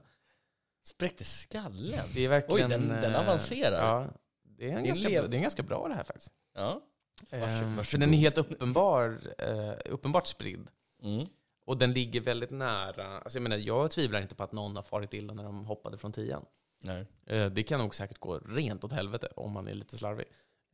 [0.85, 1.99] Spräckte skallen?
[2.13, 2.71] Det är verkligen...
[2.71, 3.91] Oj, den- den eh, avancerar.
[4.01, 4.07] Ja,
[4.43, 6.31] det är, en Det ganska, lev- det är ganska bra det här faktiskt.
[6.55, 6.81] Ja.
[7.29, 7.85] Ehm, varsågod.
[7.85, 10.67] För den är helt uppenbar, eh, uppenbart spridd.
[11.03, 11.27] Mm.
[11.65, 13.19] Och den ligger väldigt nära.
[13.19, 15.97] Alltså jag, menar, jag tvivlar inte på att någon har farit illa när de hoppade
[15.97, 16.45] från tian.
[16.83, 17.05] Nej.
[17.25, 20.25] Eh, det kan nog säkert gå rent åt helvete om man är lite slarvig.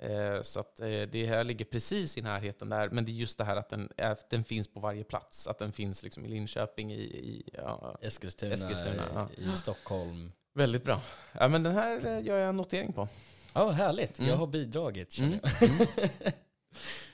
[0.01, 2.89] Eh, så eh, det här ligger precis i närheten där.
[2.89, 5.47] Men det är just det här att den, att den finns på varje plats.
[5.47, 9.29] Att den finns liksom i Linköping, i, i ja, Eskilstuna, Eskilstuna, ja.
[9.53, 10.31] i Stockholm.
[10.53, 11.01] Väldigt bra.
[11.39, 13.07] Ja, men den här gör jag en notering på.
[13.53, 14.19] Ja, härligt.
[14.19, 14.31] Mm.
[14.31, 15.39] Jag har bidragit, känner Mm.
[15.59, 16.27] jag.
[16.27, 16.31] Eh,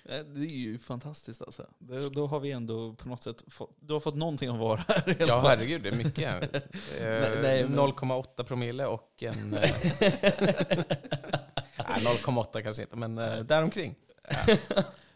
[0.03, 1.67] det är ju fantastiskt alltså.
[1.79, 4.85] Det, då har vi ändå på något sätt fått, du har fått någonting att vara
[4.87, 5.45] här Ja, fall.
[5.47, 6.55] herregud, det är mycket.
[6.99, 9.53] Eh, Nej, nej, men- 0,8 promille och en...
[9.53, 9.59] eh,
[11.77, 13.95] nej, 0,8 kanske inte, men eh, däromkring.
[14.29, 14.55] Ja.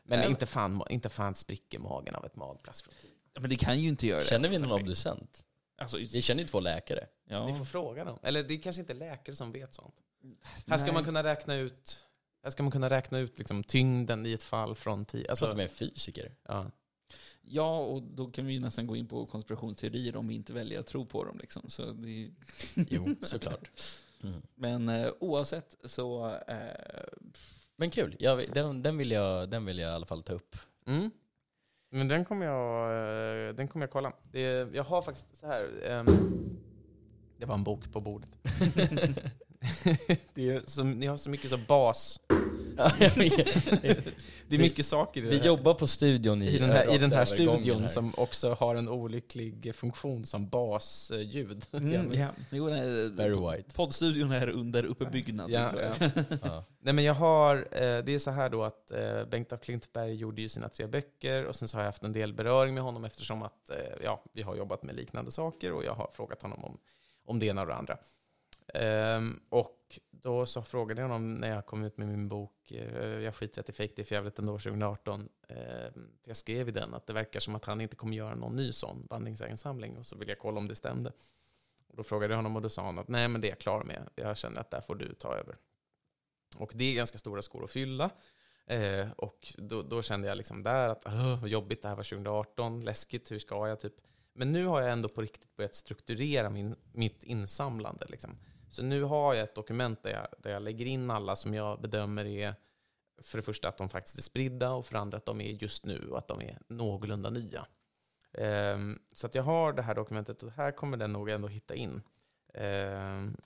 [0.04, 3.12] Men inte fan, inte fan spricker magen av ett magplask från tid.
[3.34, 4.26] Ja, Men det kan ju inte göra det.
[4.26, 4.70] Känner vi alltså.
[4.70, 5.44] någon obducent?
[5.82, 7.06] Alltså, Vi känner ju två läkare.
[7.30, 7.46] ja.
[7.48, 8.20] Ni får fråga dem.
[8.24, 9.96] Eller det är kanske inte läkare som vet sånt.
[10.68, 10.94] Här ska Nej.
[10.94, 11.98] man kunna räkna ut,
[12.44, 15.28] här ska man kunna räkna ut liksom, tyngden i ett fall från tid.
[15.30, 16.32] Alltså, att de är fysiker.
[16.48, 16.72] ja.
[17.42, 20.80] Ja, och då kan vi ju nästan gå in på konspirationsteorier om vi inte väljer
[20.80, 21.38] att tro på dem.
[21.38, 21.70] Liksom.
[21.70, 22.32] Så det
[22.90, 23.72] Jo, såklart.
[24.24, 24.42] Mm.
[24.56, 26.28] men eh, oavsett så...
[26.48, 27.04] Eh,
[27.76, 28.16] Men kul.
[28.20, 30.56] Jag, den, den, vill jag, den vill jag i alla fall ta upp.
[30.86, 31.12] Mm.
[31.92, 32.92] Men den kommer jag,
[33.50, 34.14] eh, den kommer jag kolla.
[34.32, 34.42] Det,
[34.74, 35.70] jag har faktiskt så här.
[35.86, 36.06] ehm,
[37.38, 38.30] det var en bok på bordet.
[40.34, 42.20] det är så, ni har så mycket så bas.
[44.48, 46.98] Det är mycket saker i, Vi här, jobbar på studion i, i den här, i
[46.98, 47.88] den här studion här.
[47.88, 51.66] som också har en olycklig funktion som basljud.
[51.72, 52.28] mm, ja.
[52.50, 53.76] Jo, nej, Very white.
[53.76, 55.52] Poddstudion är under uppbyggnad.
[55.52, 55.72] Ja.
[56.44, 56.66] Ja.
[56.80, 60.16] Nej men jag har, eh, det är så här då att eh, Bengt af Klintberg
[60.16, 62.84] gjorde ju sina tre böcker och sen så har jag haft en del beröring med
[62.84, 66.42] honom eftersom att eh, ja, vi har jobbat med liknande saker och jag har frågat
[66.42, 66.78] honom om,
[67.26, 67.98] om det ena och det andra.
[68.74, 73.24] Um, och då så frågade jag honom när jag kom ut med min bok uh,
[73.24, 75.22] Jag skiter i att det är fake, det är för jävligt ändå 2018.
[75.22, 75.28] Uh,
[75.94, 78.56] för jag skrev i den att det verkar som att han inte kommer göra någon
[78.56, 81.12] ny sån vandringsägensamling och så ville jag kolla om det stämde.
[81.88, 83.60] Och då frågade jag honom och då sa han att nej men det är jag
[83.60, 84.10] klar med.
[84.16, 85.58] Jag känner att där får du ta över.
[86.58, 88.10] Och det är ganska stora skor att fylla.
[88.66, 92.04] Eh, och då, då kände jag liksom där att "Åh, vad jobbigt, det här var
[92.04, 93.94] 2018, läskigt, hur ska jag typ?
[94.34, 98.06] Men nu har jag ändå på riktigt börjat strukturera min, mitt insamlande.
[98.10, 98.38] Liksom.
[98.70, 101.82] Så nu har jag ett dokument där jag, där jag lägger in alla som jag
[101.82, 102.56] bedömer är
[103.22, 105.64] för det första att de faktiskt är spridda och för det andra att de är
[105.64, 107.66] just nu och att de är någorlunda nya.
[108.32, 111.76] Um, så att jag har det här dokumentet och här kommer den nog ändå hitta
[111.76, 112.02] in.
[112.54, 113.38] Um,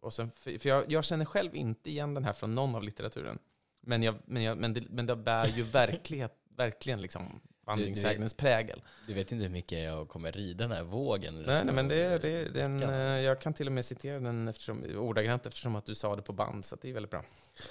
[0.00, 2.82] och sen, för för jag, jag känner själv inte igen den här från någon av
[2.82, 3.38] litteraturen.
[3.80, 8.82] Men, jag, men, jag, men, det, men det bär ju verklighet, verkligen liksom vandringssägnens prägel.
[9.06, 11.42] Du vet inte hur mycket jag kommer rida den här vågen.
[11.46, 12.82] Nej, nej, men det, det, veckan.
[12.82, 16.22] eh, jag kan till och med citera den eftersom, ordagrant eftersom att du sa det
[16.22, 17.22] på band, så det är väldigt bra.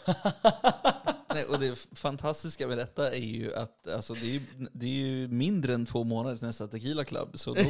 [1.34, 4.42] Nej, och det fantastiska med detta är ju att alltså, det, är ju,
[4.72, 7.30] det är ju mindre än två månader till nästa Tequila Club.
[7.34, 7.64] Så då,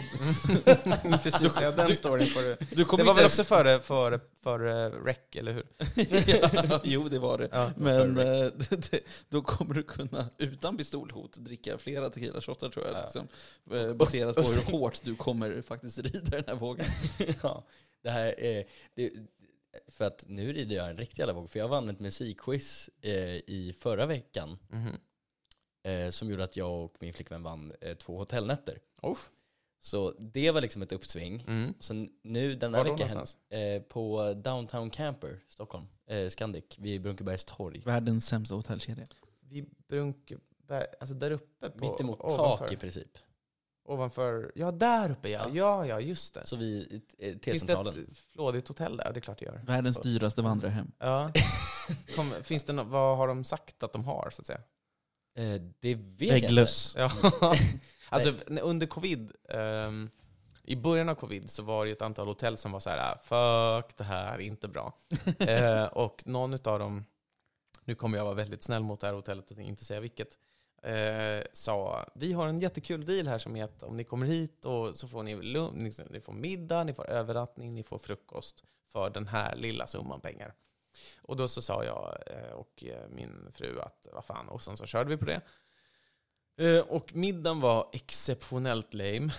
[1.23, 2.57] Precis, ja, den storyn får du.
[2.69, 5.65] du Det var väl också före, före, före rec, eller hur?
[6.69, 7.49] ja, jo, det var det.
[7.51, 7.71] Ja.
[7.77, 12.95] Men eh, det, då kommer du kunna, utan pistolhot, dricka flera tequila-shottar tror jag.
[12.95, 13.01] Ja.
[13.03, 13.27] Liksom,
[13.71, 16.85] eh, baserat på hur hårt du kommer faktiskt rida den här vågen.
[17.41, 17.63] ja,
[18.03, 18.65] det här är,
[18.95, 19.11] det,
[19.87, 21.49] för att nu rider jag en riktig jävla våg.
[21.49, 24.57] För jag vann ett musikquiz eh, i förra veckan.
[24.69, 24.97] Mhm.
[25.83, 28.79] Eh, som gjorde att jag och min flickvän vann eh, två hotellnätter.
[29.01, 29.17] Oh.
[29.79, 31.45] Så det var liksom ett uppsving.
[31.47, 31.73] Mm.
[31.79, 37.81] Så nu den här veckan eh, på Downtown Camper, Stockholm, eh, Scandic, vid Brunkebergs torg.
[37.85, 39.05] Världens sämsta hotellkedja.
[39.39, 41.69] Vid Brunkeberg, alltså där uppe?
[41.69, 43.17] På, Mitt emot ovanför, tak i princip.
[43.83, 45.49] Ovanför, ja där uppe ja.
[45.53, 45.85] Ja.
[45.85, 46.47] Ja, just det.
[46.47, 47.93] Så eh, Finns det T-centralen.
[48.11, 49.11] ett flådigt hotell där?
[49.13, 49.61] Det är klart det gör.
[49.65, 50.91] Världens dyraste vandrarhem.
[50.99, 51.31] Ja.
[52.15, 54.61] Kom, finns det no vad har de sagt att de har, så att säga?
[55.37, 56.47] Eh, det vet jag inte.
[56.47, 56.95] Vägglöss.
[56.97, 57.11] Ja.
[58.09, 60.09] alltså under covid, ehm,
[60.63, 63.17] i början av covid så var det ett antal hotell som var så här, "Ah,
[63.81, 64.93] fuck det här är inte bra.
[65.39, 67.05] eh, och någon av dem,
[67.85, 70.39] nu kommer jag vara väldigt snäll mot det här hotellet och inte säga vilket,
[70.81, 74.65] eh, sa vi har en jättekul deal här som är att om ni kommer hit
[74.65, 78.63] och så får ni, lun- liksom, ni, får middag, ni får övernattning, ni får frukost
[78.91, 80.53] för den här lilla summan pengar.
[81.21, 84.77] Och då så sa jag eh, och eh, min fru att vad fan, och sen
[84.77, 85.41] så körde vi på det.
[86.57, 89.31] Eh, Och middagen var exceptionellt lame.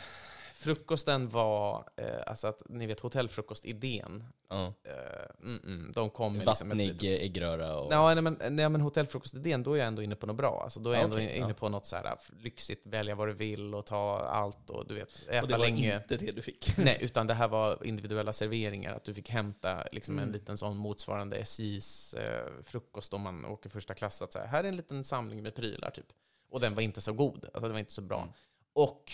[0.62, 4.24] Frukosten var, eh, alltså att ni vet hotellfrukostidén.
[4.48, 4.74] Ja.
[4.84, 7.90] Eh, mm, mm, de kom med liksom ett Vattnig eh, äggröra och...
[7.90, 10.60] Nej, nej, men, nej, men hotellfrukostidén, då är jag ändå inne på något bra.
[10.64, 11.54] Alltså, då är jag Ja, ändå okej, inne ja.
[11.54, 15.28] på något så här lyxigt, välja vad du vill och ta allt och du vet,
[15.28, 15.96] äta Och det var länge.
[15.96, 16.74] inte det du fick.
[16.78, 18.94] Nej, utan det här var individuella serveringar.
[18.96, 20.32] Att du fick hämta liksom en Mm.
[20.32, 24.22] liten sån motsvarande SJs eh, frukost om man åker första klass.
[24.22, 26.06] Att så här, här är en liten samling med prylar typ.
[26.50, 27.44] Och den var inte så god.
[27.44, 28.18] Alltså den var inte så bra.
[28.22, 28.32] Mm.
[28.74, 29.12] Och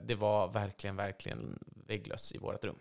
[0.00, 2.78] det var verkligen, verkligen vägglöss i vårt rum.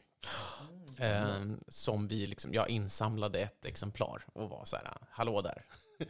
[0.97, 5.65] Eh, som vi liksom, jag insamlade ett exemplar och var så här, hallå där.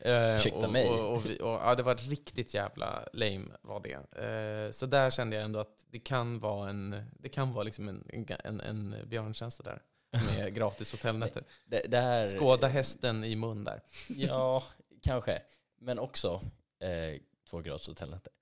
[0.00, 0.88] Eh, Ursäkta mig.
[0.88, 4.22] Och, och, och, ja, det var riktigt jävla lame var det.
[4.24, 7.88] Eh, så där kände jag ändå att det kan vara en, det kan vara liksom
[7.88, 9.82] en, en, en björntjänst där.
[10.10, 11.44] Med gratis hotellnätter.
[11.66, 12.26] Det, det här...
[12.26, 13.82] Skåda hästen i mun där.
[14.08, 14.64] Ja,
[15.02, 15.42] kanske.
[15.78, 16.40] Men också
[16.80, 18.32] eh, två gratis hotellnätter.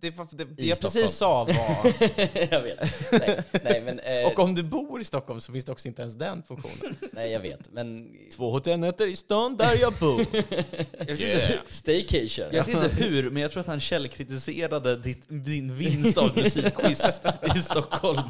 [0.00, 1.02] Det, var- det, det jag Stockholm.
[1.02, 1.52] precis sa var...
[2.52, 3.12] jag vet.
[3.12, 6.02] Nej, nej, men, eh, Och om du bor i Stockholm så finns det också inte
[6.02, 6.96] ens den funktionen.
[7.12, 7.72] nej, jag vet.
[7.72, 8.16] Men...
[8.36, 10.20] Två hotellnätter i stan där jag bor.
[10.32, 11.60] Jag vet, inte, Yeah.
[11.68, 12.46] Staycation.
[12.52, 17.20] jag vet inte hur, men jag tror att han källkritiserade ditt, din vinst av musikquiz
[17.56, 18.20] i Stockholm.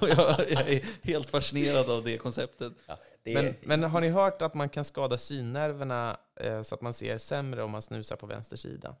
[0.00, 2.72] Och jag, jag är helt fascinerad av det konceptet.
[2.86, 6.80] Ja, det, Men, men har ni hört att man kan skada synnerverna eh, så att
[6.80, 8.96] man ser sämre om man snusar på vänster sida?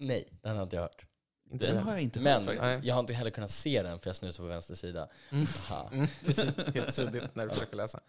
[0.00, 1.06] Nej, den har inte jag hört.
[1.52, 2.84] Inte Den har jag inte Men hört faktiskt.
[2.84, 5.08] Jag har inte heller kunnat se den för jag snusar på vänster sida.
[5.30, 5.46] Mm.
[5.92, 8.00] Mm, precis, helt suddigt när du försöker läsa.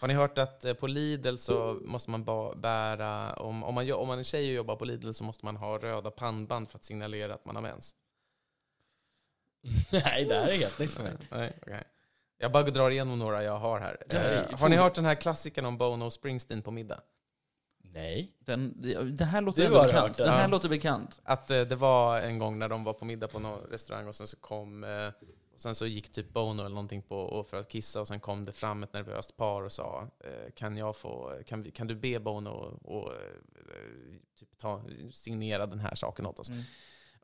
[0.00, 2.24] Har ni hört att eh, på Lidl så måste man
[2.60, 5.56] bära, om, om, man, om man är tjej och jobbar på Lidl så måste man
[5.56, 7.94] ha röda pannband för att signalera att man har mens?
[9.92, 11.12] Nej, det här är helt nytt för mig.
[11.30, 11.84] Nej, okej.
[12.38, 13.96] Jag bara drar igenom några jag har här.
[14.10, 17.00] Ja, Eh, har ni hört den här klassikern om Bono och Springsteen på middag?
[17.94, 18.32] Nej.
[18.38, 20.08] Den, det, det här låter Du ändå har bekant.
[20.08, 20.16] hört.
[20.16, 20.46] Den här Ja.
[20.46, 21.20] låter bekant.
[21.24, 24.14] Att eh, det var en gång när de var på middag på någon restaurang och
[24.16, 25.06] sen så kom eh,
[25.54, 28.20] och sen så gick typ Bono eller någonting på och för att kissa och sen
[28.20, 31.86] kom det fram ett nervöst par och sa eh, kan jag få, kan, vi, kan
[31.86, 33.18] du be Bono och, och eh,
[34.38, 34.82] typ ta,
[35.12, 36.48] signera den här saken åt oss?
[36.48, 36.62] Mm.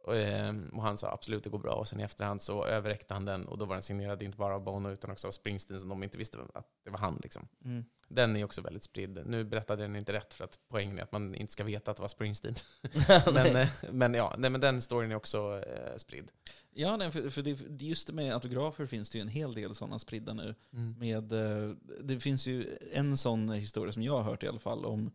[0.08, 3.14] Och, eh, och han sa absolut det går bra och sen i efterhand så överräckte
[3.14, 5.80] han den och då var den signerad inte bara av Bono utan också av Springsteen
[5.80, 7.48] som de inte visste att det var han liksom.
[7.64, 7.84] Mm.
[8.08, 9.22] Den är också väldigt spridd.
[9.26, 11.96] Nu berättade den inte rätt för att poängen är att man inte ska veta att
[11.96, 12.54] det var Springsteen.
[13.32, 16.30] men, eh, men ja, nej, men den storyn är också eh, spridd.
[16.70, 19.74] Ja, nej, för, för det, just det med autografer finns det ju en hel del
[19.74, 20.54] sådana spridda nu.
[20.98, 24.84] Med, eh, det finns ju en sån historia som jag har hört i alla fall
[24.84, 25.10] om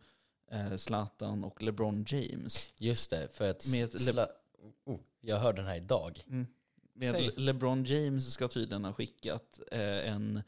[0.50, 2.72] eh, Zlatan och LeBron James.
[2.76, 3.66] Just det, för att...
[3.72, 4.28] Med ett sla-
[4.84, 6.20] oh, jag hörde den här idag.
[6.96, 7.30] Med Säg.
[7.36, 9.80] LeBron James ska tydligen ha skickat eh,
[10.12, 10.42] en,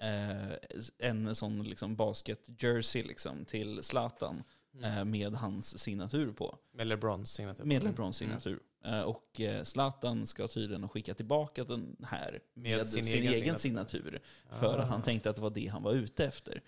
[0.00, 0.52] eh,
[0.98, 4.42] en sån liksom basket-jersey liksom till Zlatan
[4.82, 6.58] eh, med hans signatur på.
[6.72, 7.64] Med LeBrons signatur.
[7.64, 7.88] Med Mm.
[7.92, 8.60] LeBrons signatur.
[8.84, 13.22] Eh, och eh, Zlatan ska tydligen ha skickat tillbaka den här med, Med sin, sin
[13.22, 14.20] egen, egen signatur.
[14.60, 14.82] För Ah.
[14.82, 16.62] att han tänkte att det var det han var ute efter.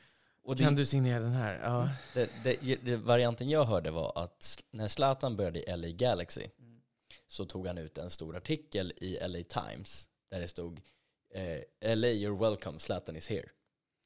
[0.44, 1.60] Och det, Kan du signera den här?
[1.62, 1.88] Ja.
[2.14, 6.46] Det, det, det, varianten jag hörde var att när Zlatan började i LA Galaxy
[7.32, 10.80] så tog han ut en stor artikel i LA Times där det stod
[11.34, 13.48] eh, LA you're welcome, Zlatan is here.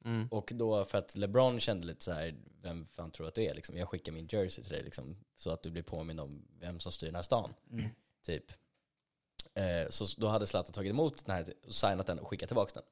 [0.05, 0.27] Mm.
[0.31, 3.43] Och då för att LeBron kände lite så här, vem fan tror du att du
[3.43, 3.53] är?
[3.53, 6.79] Liksom, jag skickar min jersey till dig liksom, så att du blir påminn om vem
[6.79, 7.53] som styr den här stan.
[7.71, 7.89] Mm.
[8.25, 8.51] Typ.
[9.53, 12.71] Eh, så då hade Zlatan tagit emot den här, och signat den och skickat tillbaka
[12.73, 12.83] den.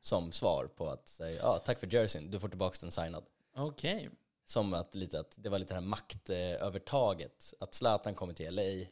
[0.00, 3.24] Som svar på att säga, ja tack för jerseyn, du får tillbaka den signad.
[3.56, 4.10] Okej.
[4.44, 7.54] Som att, lite, att det var lite det här maktövertaget.
[7.60, 8.86] Att Zlatan kommer till LA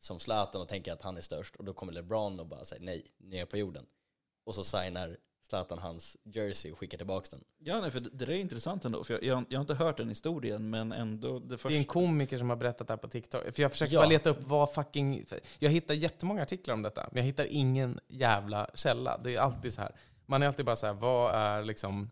[0.00, 2.84] som Zlatan och tänker att han är störst och då kommer LeBron och bara säger
[2.84, 3.86] nej, ner på jorden.
[4.44, 7.44] Och så signar Zlatan hans jersey och skickar tillbaka den.
[7.58, 9.04] Ja, nej, för det, det är intressant ändå.
[9.04, 11.68] För jag, jag, jag har inte hört den historien, men ändå det första...
[11.68, 13.42] Det är en komiker som har berättat det här på TikTok.
[13.54, 14.00] För jag försökte Ja.
[14.00, 15.24] bara leta upp vad fucking...
[15.58, 19.18] Jag hittar jättemånga artiklar om detta, men jag hittar ingen jävla källa.
[19.24, 19.94] Det är alltid så här.
[20.26, 22.10] Man är alltid bara så här, vad är liksom...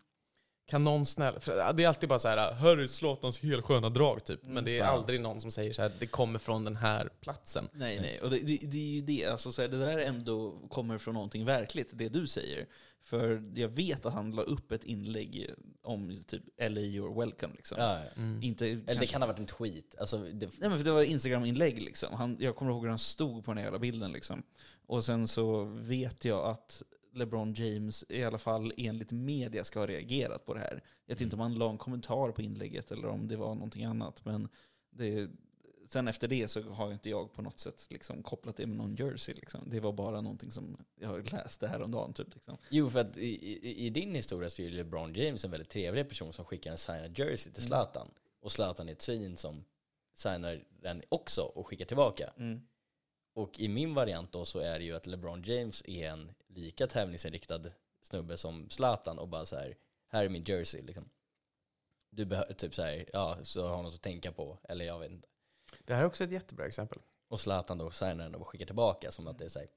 [0.66, 1.40] Kan någon snälla...
[1.40, 4.40] För det är alltid bara så här, är Zlatans helsköna drag typ.
[4.42, 7.68] Men det är aldrig någon som säger så här, det kommer från den här platsen.
[7.72, 8.20] Nej, nej.
[8.20, 9.24] Och det, det, det är ju det.
[9.26, 12.66] Alltså, så här, det där ändå kommer från någonting verkligt, det du säger.
[13.02, 15.50] För jag vet att han la upp ett inlägg
[15.82, 17.54] om typ LA you're welcome.
[17.56, 17.78] Liksom.
[17.80, 18.22] Ja, ja.
[18.22, 18.42] Mm.
[18.42, 20.00] Inte, Eller det kanske- kan ha varit en tweet.
[20.00, 22.14] Alltså, det, Nej men för det var Instagram-inlägg liksom.
[22.14, 24.42] Han, jag kommer ihåg hur han stod på den här jävla bilden liksom.
[24.86, 26.82] Och sen så vet jag att
[27.14, 30.82] LeBron James i alla fall enligt media ska ha reagerat på det här.
[31.06, 33.84] Jag vet inte om han la en kommentar på inlägget eller om det var någonting
[33.84, 34.24] annat.
[34.24, 34.48] Men
[34.90, 35.30] det,
[35.88, 38.94] sen efter det så har inte jag på något sätt liksom kopplat det med någon
[38.96, 39.34] jersey.
[39.34, 39.60] Liksom.
[39.70, 42.12] Det var bara någonting som jag läste häromdagen.
[42.12, 42.56] Typ, liksom.
[42.68, 46.08] Jo, för att i, i, i din historia så är LeBron James en väldigt trevlig
[46.08, 47.68] person som skickar en signad jersey till Mm.
[47.68, 48.08] Zlatan.
[48.40, 49.64] Och Zlatan är ett svin som
[50.14, 52.32] signar den också och skickar tillbaka.
[53.34, 56.86] Och i min variant då så är det ju att LeBron James är en lika
[56.86, 57.60] tävlingsinriktad
[58.02, 59.76] snubbe som Zlatan och bara så här,
[60.08, 61.10] här är min jersey liksom.
[62.10, 65.10] Du behöver typ så här, ja, så har något att tänka på, eller jag vet
[65.10, 65.28] inte.
[65.84, 66.98] Det här är också ett jättebra exempel.
[67.28, 69.68] Och Zlatan då signar den och skickar tillbaka som att det är så här,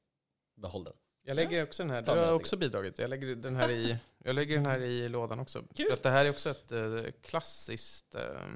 [0.56, 0.94] behåll den.
[1.22, 3.00] Jag lägger också den här, du har också bidragit.
[3.00, 5.64] Jag lägger den här i, jag lägger den här i lådan också.
[5.76, 5.86] Kul.
[5.88, 8.48] För att det här är också ett eh, klassiskt, eh,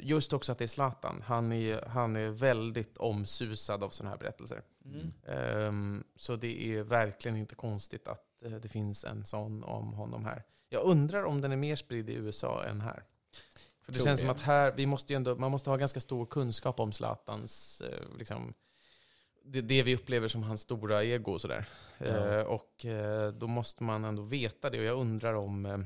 [0.00, 1.22] just också att det är Zlatan.
[1.26, 4.62] Han är, han är väldigt omsusad av sådana här berättelser.
[4.84, 5.12] Mm.
[5.26, 10.24] Ehm, så det är verkligen inte konstigt att eh, det finns en sån om honom
[10.24, 10.42] här.
[10.68, 13.04] Jag undrar om den är mer spridd i USA än här.
[13.82, 14.26] För det Tror känns det.
[14.26, 17.80] som att här, vi måste ju ändå, man måste ha ganska stor kunskap om Zlatans,
[17.80, 18.54] eh, liksom,
[19.44, 21.68] det, det vi upplever som hans stora ego och sådär.
[21.98, 22.06] Ja.
[22.06, 24.78] Eh, och eh, då måste man ändå veta det.
[24.78, 25.78] Och jag undrar om, eh,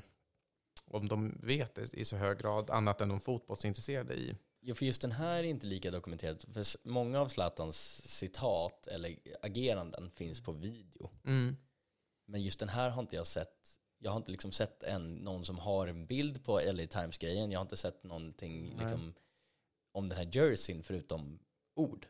[0.94, 4.36] om de vet det i så hög grad, annat än de fotbollsintresserade i.
[4.60, 6.44] Ja, för just den här är inte lika dokumenterad.
[6.52, 11.10] För många av Zlatans citat eller ageranden finns på video.
[11.24, 11.56] Mm.
[12.26, 13.78] Men just den här har inte jag sett.
[13.98, 17.52] Jag har inte liksom sett en, någon som har en bild på LA Times-grejen.
[17.52, 19.14] Jag har inte sett någonting liksom,
[19.92, 21.38] om den här jerseyn förutom
[21.74, 22.06] ord.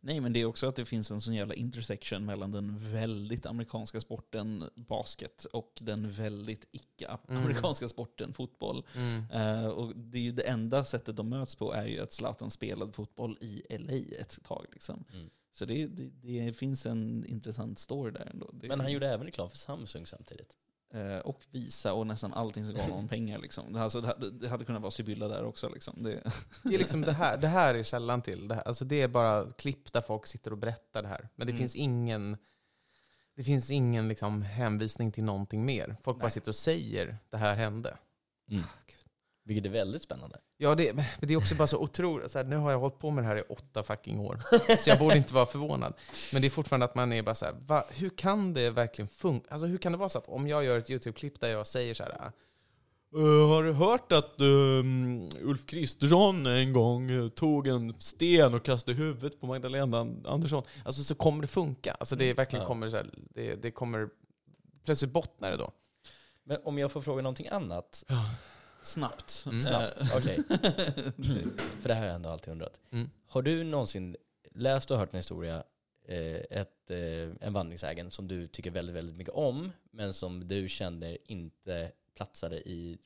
[0.00, 3.46] Nej, men det är också att det finns en sån jävla intersection mellan den väldigt
[3.46, 8.86] amerikanska sporten basket och den väldigt icke-amerikanska sporten fotboll.
[8.96, 9.30] Mm.
[9.30, 12.50] Eh, och det är ju det enda sättet de möts på är ju att Zlatan
[12.50, 14.66] spelade fotboll i LA ett tag.
[14.72, 15.04] Liksom.
[15.12, 15.30] Mm.
[15.52, 18.50] Så det, det, det finns en intressant story där ändå.
[18.52, 20.56] Det, Men han gjorde även reklam för Samsung samtidigt.
[20.94, 23.38] Eh, och Visa och nästan allting som gav honom pengar.
[23.38, 23.72] Liksom.
[23.72, 25.68] Det, alltså, det, hade, det hade kunnat vara Sibylla där också.
[25.68, 26.02] Liksom.
[26.02, 26.22] Det,
[26.62, 28.48] Det är liksom det här, det här är källan till.
[28.48, 31.28] Det, här, alltså det är bara klipp där folk sitter och berättar det här.
[31.34, 31.58] Men det Mm.
[31.58, 32.36] finns ingen,
[33.36, 35.96] det finns ingen liksom hänvisning till någonting mer.
[36.02, 36.30] Folk bara Nej.
[36.30, 37.96] sitter och säger det här hände.
[38.50, 38.62] Mm.
[39.44, 40.38] Vilket är väldigt spännande.
[40.62, 42.30] Ja, det, men det är också bara så otroligt.
[42.30, 44.38] Så här, nu har jag hållit på med det här i åtta fucking år.
[44.80, 45.94] Så jag borde inte vara förvånad.
[46.32, 49.08] Men det är fortfarande att man är bara så här, va, hur kan det verkligen
[49.08, 49.50] funka?
[49.50, 51.94] Alltså hur kan det vara så att om jag gör ett YouTube-klipp där jag säger
[51.94, 58.54] så här, "Eh, har du hört att ehm, Ulf Kristersson en gång tog en sten
[58.54, 60.62] och kastade huvudet på Magdalena Andersson?
[60.84, 61.96] Alltså så kommer det funka.
[62.00, 62.68] Alltså det verkligen Ja.
[62.68, 64.08] kommer så här, det, det kommer,
[64.84, 65.70] plötsligt bottnar det då.
[66.44, 68.04] Men om jag får fråga någonting annat.
[68.82, 69.44] Snabbt.
[69.46, 69.60] Mm.
[69.60, 70.42] Snabbt, Eh, okej.
[71.80, 72.80] För det här har jag ändå alltid undrat.
[72.90, 73.10] Mm.
[73.26, 74.16] Har du någonsin
[74.54, 75.62] läst och hört en historia,
[76.08, 80.68] eh, ett, eh, en vandringsägen som du tycker väldigt, väldigt mycket om, men som du
[80.68, 82.98] kände inte platsade i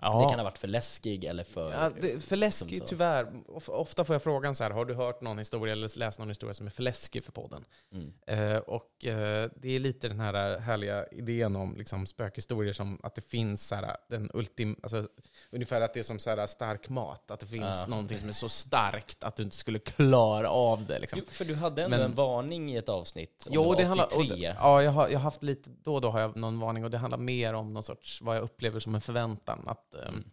[0.00, 0.22] Creepypodden?
[0.26, 1.72] Det kan ha varit för läskig eller för...
[1.72, 2.86] Ja, det, för läskig så.
[2.86, 3.26] tyvärr.
[3.48, 6.28] Of- Ofta får jag frågan så här, har du hört någon historia eller läst någon
[6.28, 7.64] historia som är för läskig för podden?
[7.92, 8.12] Mm.
[8.54, 13.14] Eh, och eh, det är lite den här härliga idén om liksom, spökhistorier som att
[13.14, 15.08] det finns så här, den ultim, alltså,
[15.52, 17.30] ungefär att det är som så här, stark mat.
[17.30, 17.86] Att det finns Ja.
[17.88, 20.98] någonting som är så starkt att du inte skulle klara av det.
[20.98, 21.18] Liksom.
[21.18, 23.44] Jo, för du hade ändå Men- en varning i ett avsnitt.
[23.46, 24.24] Om Jo, det det handlar, 83.
[24.50, 26.84] och, ja, jag har, jag har haft lite, då och då har jag någon varning
[26.84, 29.60] och det handlar mer om någon sorts, vad jag upplever som en förväntan.
[29.66, 30.24] Att, Mm.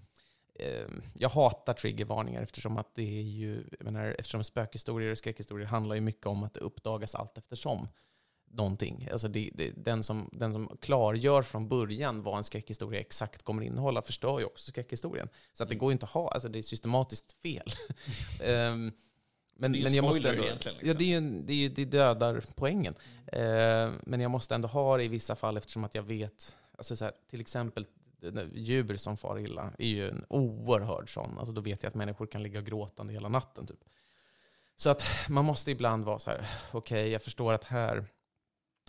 [0.59, 5.67] ehm, jag hatar triggervarningar eftersom att det är ju, jag menar, eftersom spökhistorier och skräckhistorier
[5.67, 7.87] handlar ju mycket om att det uppdagas allt eftersom
[8.53, 9.09] någonting.
[9.11, 13.63] Alltså det, det, den, som, den som klargör från början vad en skräckhistoria exakt kommer
[13.63, 15.29] innehålla förstör ju också skräckhistorien.
[15.53, 15.79] Så att det Mm.
[15.79, 17.71] går ju inte att ha, alltså det är systematiskt fel.
[18.43, 18.91] Ehm,
[19.55, 20.87] men, Det är ju men jag måste ändå, egentligen, liksom.
[20.87, 22.95] Ja, det, är ju, det, är ju, det dödar poängen.
[23.27, 26.95] Eh, men jag måste ändå ha det i vissa fall eftersom att jag vet, alltså
[26.95, 27.85] så här, till exempel
[28.53, 31.37] djur som far illa är ju en oerhörd sån.
[31.37, 33.67] Alltså då vet jag att människor kan ligga gråtande hela natten.
[33.67, 33.83] Typ.
[34.75, 38.05] Så att man måste ibland vara så här, okej jag förstår att här,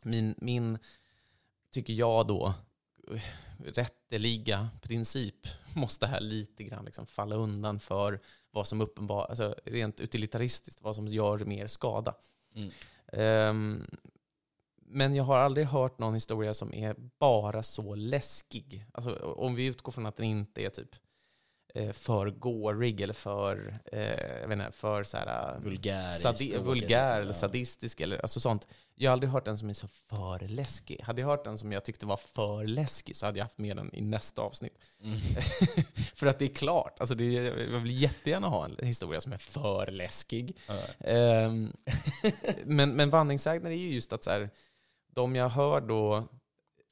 [0.02, 0.78] min, min
[1.70, 2.54] tycker jag då,
[3.58, 5.46] rätteliga princip
[5.76, 10.94] måste här lite grann liksom falla undan för vad som uppenbar, alltså rent utilitaristiskt, vad
[10.94, 12.14] som gör mer skada.
[12.54, 12.70] Mm.
[13.12, 13.86] Ehm,
[14.92, 18.86] men jag har aldrig hört någon historia som är bara så läskig.
[18.92, 20.96] Alltså, om vi utgår från att den inte är typ
[21.74, 26.58] eh, för gorig eller för, eh, jag vet inte, för så här, Vulgär i sadi-
[26.58, 28.68] vulgär eller sadistisk eller alltså sånt.
[28.94, 31.00] Jag har aldrig hört en som är så för läskig.
[31.02, 33.76] Hade jag hört en som jag tyckte var för läskig så hade jag haft med
[33.76, 34.78] den i nästa avsnitt.
[35.02, 35.18] Mm.
[36.14, 39.38] för att det är klart, alltså det jag vill jättegärna ha en historia som är
[39.38, 40.56] för läskig.
[40.98, 41.72] Ehm,
[42.64, 44.50] men, men vandringssägner är ju just att så här,
[45.14, 46.28] de jag hör då,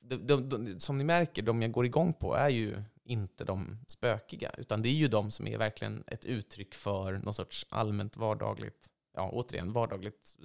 [0.01, 3.79] de, de, de, som ni märker, de jag går igång på är ju inte de
[3.87, 8.17] spökiga, utan det är ju de som är verkligen ett uttryck för någon sorts allmänt
[8.17, 10.37] vardagligt, ja återigen vardagligt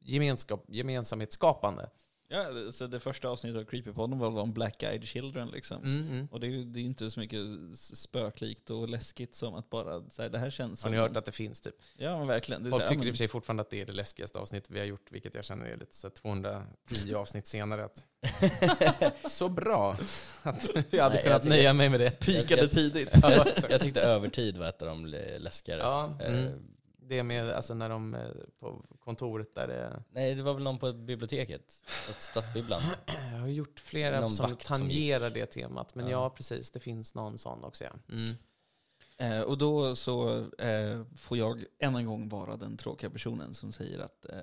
[0.00, 1.90] gemenskap, gemensamhetsskapande.
[2.28, 5.82] Ja, så det första avsnittet av Creepypodden var om Black Eyed Children liksom.
[5.82, 6.28] Mm, mm.
[6.30, 7.38] Och det är ju det är inte så mycket
[7.78, 11.16] spöklikt och läskigt som att bara, så här, det här känns Har ni som- hört
[11.16, 11.74] att det finns typ?
[11.96, 12.62] Ja men verkligen.
[12.64, 13.86] Det Folk så här, tycker ja, i och men- för sig fortfarande att det är
[13.86, 17.46] det läskigaste avsnittet vi har gjort, vilket jag känner är lite så här 210 avsnitt
[17.46, 17.84] senare.
[17.84, 18.06] Att
[19.32, 19.96] så bra
[20.42, 22.10] att jag hade Nej, kunnat jag nöja mig med det.
[22.20, 23.08] Pikade jag- tidigt.
[23.70, 25.06] Jag tyckte övertid var ett av de
[25.38, 25.80] läskigare.
[25.80, 26.62] Ja, Eh, mm.
[27.08, 28.20] Det med alltså när de eh,
[28.60, 30.02] på kontoret där det...
[30.10, 31.84] Nej, det var väl någon på biblioteket,
[32.18, 32.80] Stadsbibblan.
[33.32, 36.10] Jag har gjort flera Någon som vakt som tangerar det temat, men ja.
[36.10, 36.30] Ja.
[36.30, 37.84] precis, det finns någon sån också.
[37.84, 37.92] Ja.
[38.08, 38.36] Mm.
[39.18, 43.72] Eh, och då så eh, får jag än en gång vara den tråkiga personen som
[43.72, 44.38] säger att eh,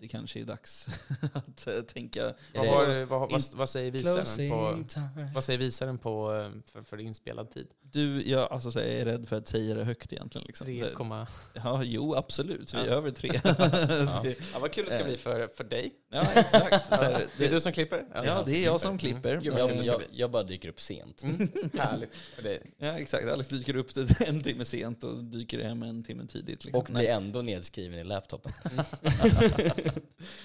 [0.00, 0.88] det kanske är dags
[1.32, 2.34] att eh, tänka.
[2.54, 4.84] Vad, har, vad, vad, vad säger visaren på,
[5.34, 7.68] vad säger visaren på eh, för, för inspelad tid?
[7.92, 10.46] Du, jag, alltså, så jag är rädd för att säga det högt egentligen.
[10.46, 10.64] Liksom.
[10.66, 12.74] 3, komma- Ja, jo absolut.
[12.74, 12.92] Vi är Ja.
[12.92, 13.30] över tre.
[13.44, 14.20] Ja.
[14.24, 15.06] det, ja, vad kul det ska Eh.
[15.06, 15.92] bli för, för dig.
[16.10, 16.88] ja, exakt.
[16.88, 18.04] Så här, Det är du som klipper?
[18.14, 19.32] Ja, det är jag som klipper.
[19.32, 19.44] Mm.
[19.58, 21.22] Jag, det jag, jag bara dyker upp sent.
[21.22, 21.48] Mm.
[21.78, 22.62] Härligt för dig.
[22.78, 23.28] Ja, exakt.
[23.28, 23.90] Alex dyker upp
[24.20, 26.64] en timme sent och dyker hem en timme tidigt.
[26.64, 26.80] Liksom.
[26.80, 28.52] Och blir ändå nedskriven i laptopen.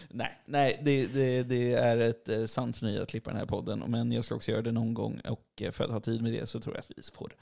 [0.10, 3.80] Nej, nej det, det, det är ett eh, sant nöje att klippa den här podden.
[3.88, 5.20] Men jag ska också göra det någon gång.
[5.20, 7.35] Och eh, för att ha tid med det så tror jag att vi får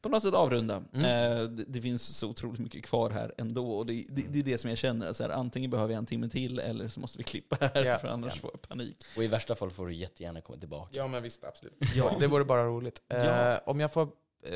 [0.00, 0.84] på något sätt avrunda.
[0.94, 1.04] Mm.
[1.04, 3.70] Eh, det, det finns så otroligt mycket kvar här ändå.
[3.72, 5.12] Och det, det, det är det som jag känner.
[5.12, 7.84] Så här, antingen behöver jag en timme till eller så måste vi klippa här.
[7.84, 8.40] Ja, för annars ja.
[8.40, 9.04] får jag panik.
[9.16, 10.88] Och i värsta fall får du jättegärna komma tillbaka.
[10.92, 11.74] Ja, men visst, absolut.
[11.94, 12.16] Ja.
[12.20, 13.02] Det vore bara roligt.
[13.08, 13.52] Ja.
[13.52, 14.08] Eh, om jag får,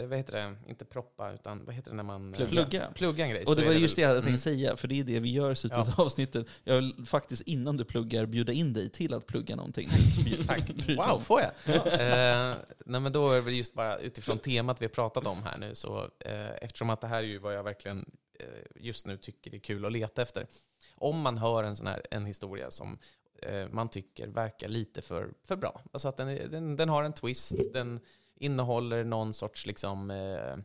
[0.08, 2.34] vad heter det, inte proppa, utan vad heter det när man...
[2.34, 2.90] eh, Plugga.
[2.94, 3.44] Plugga en grej.
[3.44, 4.38] Och det var väl- just det jag hade tänkt Mm.
[4.38, 5.94] säga, för det är det vi gör i slutet Ja.
[5.98, 6.46] av avsnittet.
[6.64, 9.88] Jag vill faktiskt innan du pluggar bjuda in dig till att plugga någonting.
[10.46, 10.70] Tack.
[10.88, 11.50] Wow, får jag?
[11.76, 12.54] eh,
[12.86, 15.74] nej, men då är det just bara utifrån temat vi har pratat om här nu,
[15.74, 17.98] så eh, eftersom att det här är ju vad jag verkligen
[18.40, 18.46] eh,
[18.84, 20.46] just nu tycker är kul att leta efter.
[20.94, 22.98] Om man hör en sån här en historia som
[23.42, 27.12] eh, man tycker verkar lite för, för bra, alltså att den, den, den har en
[27.12, 28.00] twist, den
[28.42, 30.56] innehåller någon sorts liksom eh,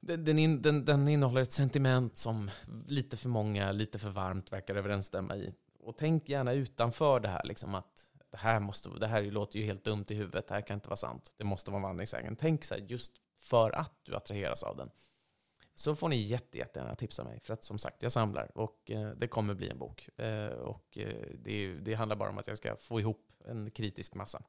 [0.00, 2.50] den, den, in, den, den innehåller ett sentiment som
[2.86, 5.54] lite för många, lite för varmt verkar överensstämma i.
[5.78, 9.64] Och tänk gärna utanför det här, liksom att det här, måste, det här låter ju
[9.64, 11.34] helt dumt i huvudet, det här kan inte vara sant.
[11.36, 12.36] Det måste vara vandringssägen.
[12.36, 14.90] Tänk så här, just för att du attraheras av den.
[15.74, 19.10] Så får ni jätte, jättegärna tipsa mig, för att som sagt, jag samlar och eh,
[19.10, 20.08] det kommer bli en bok.
[20.16, 24.14] Eh, och eh, det, det handlar bara om att jag ska få ihop en kritisk
[24.14, 24.42] massa.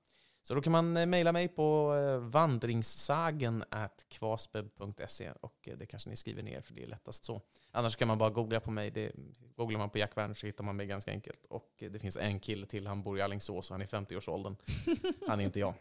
[0.44, 3.64] Så då kan man eh, mejla mig på eh, vandringssagen
[4.10, 7.42] kvasbeb.se och eh, det kanske ni skriver ner för det är lättast så.
[7.72, 8.92] Annars kan man bara googla på mig.
[8.92, 9.12] Det,
[9.56, 11.46] googlar man på Jack Werner så hittar man mig ganska enkelt.
[11.46, 14.56] Och det finns en kille till, han bor i Alingsås och han är 50-årsåldern.
[15.28, 15.74] Han är inte jag.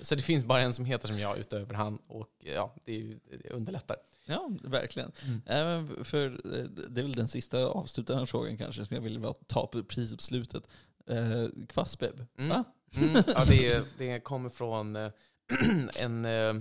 [0.00, 3.18] Så det finns bara en som heter som jag utöver han och ja, det, ju,
[3.42, 3.96] det underlättar.
[4.24, 5.12] Ja, verkligen.
[5.46, 6.28] Även för,
[6.90, 10.22] det är väl den sista avslutande frågan kanske som jag vill ta på precis på
[10.22, 10.68] slutet.
[11.06, 12.48] Eh, Kvassbeb, Mm.
[12.48, 12.64] va?
[12.96, 15.10] Mm, ja, det, det kommer från eh,
[15.96, 16.54] en, eh,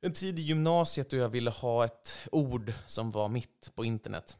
[0.00, 4.36] en tid i gymnasiet då jag ville ha ett ord som var mitt på internet.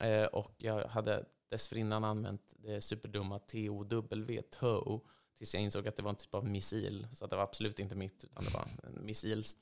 [0.00, 5.00] Eh, och jag hade dessförinnan använt det superdumma TOW, TOW,
[5.38, 7.06] tills jag insåg att det var en typ av missil.
[7.12, 9.56] Så det var absolut inte mitt, utan det var en missils.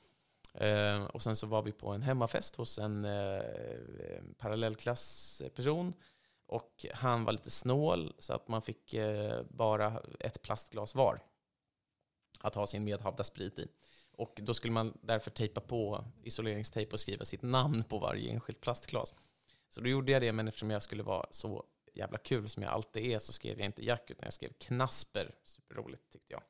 [1.12, 3.06] Och sen så var vi på en hemmafest hos en
[4.38, 5.92] parallellklassperson.
[6.46, 11.20] Och han var lite snål så att man fick eh, bara ett plastglas var
[12.40, 13.68] att ha sin medhavda sprit i.
[14.12, 18.60] Och då skulle man därför tejpa på isoleringstejp och skriva sitt namn på varje enskilt
[18.60, 19.14] plastglas.
[19.68, 21.64] Så då gjorde jag det, men eftersom jag skulle vara så
[21.94, 25.34] jävla kul som jag alltid är så skrev jag inte Jack utan jag skrev Knasper.
[25.44, 26.42] Superroligt tyckte jag.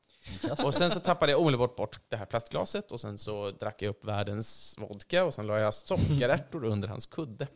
[0.65, 3.91] Och sen så tappade jag omedelbart bort det här plastglaset och sen så drack jag
[3.91, 7.47] upp världens vodka och sen la jag sockerärtor under hans kudde.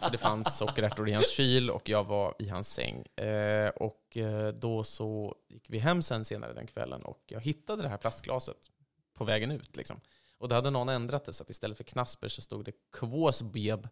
[0.00, 3.06] För det fanns sockerärtor i hans kyl och jag var i hans säng.
[3.06, 7.82] Eh, och eh, då så gick vi hem sen senare den kvällen och jag hittade
[7.82, 8.70] det här plastglaset
[9.14, 9.76] på vägen ut.
[9.76, 10.00] Liksom.
[10.38, 13.88] Och då hade någon ändrat det så att istället för Knasper så stod det Kvåsbeb.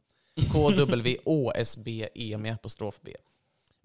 [0.52, 3.16] K-W-Å-S-B-E med apostrof B.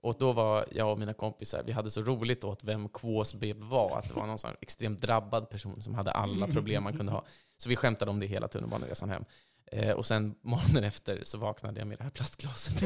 [0.07, 3.97] Och då var jag och mina kompisar, vi hade så roligt åt vem Kvåsbeb var,
[3.97, 7.23] att det var någon sån extremt drabbad person som hade alla problem man kunde ha.
[7.57, 9.25] Så vi skämtade om det hela tunnelbaneresan hem.
[9.71, 12.83] Eh, och sen morgonen efter så vaknade jag med det här plastglaset.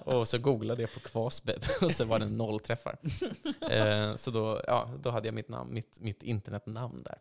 [0.04, 2.98] och så googlade jag på Kvasbeb och så var det noll träffar.
[3.70, 7.18] Eh, så då, ja, då hade jag mitt, namn, mitt, mitt internetnamn där.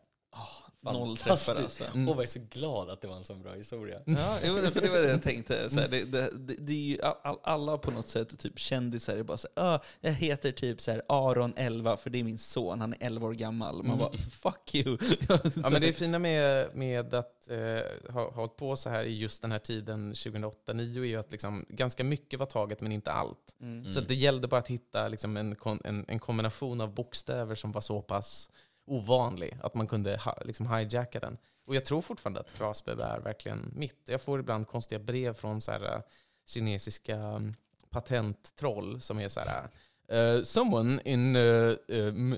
[0.94, 1.84] Noll träffar alltså.
[1.94, 2.10] Mm.
[2.10, 4.02] Och var så glad att det var en så bra historia.
[4.06, 4.38] Ja,
[4.72, 5.70] för det var det jag tänkte.
[5.70, 9.18] Så här, det, det, det, det är ju all, alla på något sätt typ kändisar
[9.18, 12.38] är bara så här, jag heter typ så här Aron 11 för det är min
[12.38, 13.84] son, han är 11 år gammal.
[13.84, 14.98] Man bara, fuck you.
[15.64, 19.18] Ja, men det fina med, med att eh, ha ha hållit på så här i
[19.18, 23.12] just den här tiden, 2008-2009, är ju att liksom, ganska mycket var taget men inte
[23.12, 23.56] allt.
[23.62, 23.92] Mm.
[23.92, 27.82] Så det gällde bara att hitta liksom, en, en, en kombination av bokstäver som var
[27.82, 28.52] så pass
[28.86, 31.38] ovanlig att man kunde ha, liksom hijacka den.
[31.68, 34.02] Och jag tror fortfarande att Grasbeb är verkligen mitt.
[34.06, 36.02] Jag får ibland konstiga brev från så här, eh,
[36.46, 37.56] kinesiska mm,
[37.90, 39.70] patenttroll som är så här eh,
[40.12, 42.38] Uh, someone in uh, um,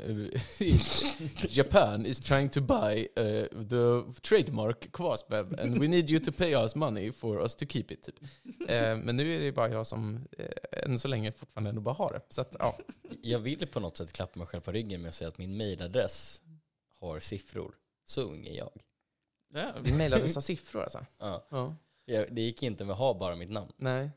[1.49, 6.55] Japan is trying to buy uh, the trademark Kvasbeb and we need you to pay
[6.55, 8.03] us money for us to keep it.
[8.03, 8.15] Typ.
[8.69, 11.95] Uh, men nu är det bara jag som uh, än så länge fortfarande ändå bara
[11.95, 12.21] har det.
[12.29, 12.77] Så att, ja.
[13.21, 15.57] Jag vill på något sätt klappa mig själv på ryggen med att säga att min
[15.57, 16.41] mailadress
[16.99, 17.75] har siffror.
[18.05, 18.71] Så ung är jag.
[19.53, 21.05] Ja, Din mailadress har siffror alltså?
[21.19, 21.47] Ja.
[21.49, 21.75] Ja.
[22.29, 23.71] Det gick inte med att ha bara mitt namn.
[23.77, 24.09] Nej.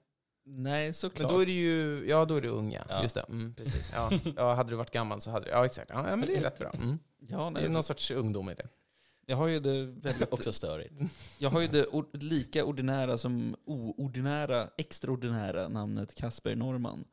[0.57, 1.31] Nej, Men såklart.
[1.31, 2.85] då är det ju, ja då är det unga.
[2.89, 3.03] Ja.
[3.03, 3.91] Just det, mm, precis.
[3.95, 4.11] Ja.
[4.37, 5.91] ja, hade du varit gammal så hade du, ja exakt.
[5.91, 6.71] Ja, men det är rätt bra.
[6.71, 6.99] Mm.
[7.29, 8.69] ja, Det nej, är någon sorts ungdom i det.
[9.27, 10.29] Jag har ju det väldigt...
[10.33, 10.95] Också störigt.
[11.39, 17.05] Jag har ju det lika ordinära som oordinära, extraordinära namnet Kasper Norman.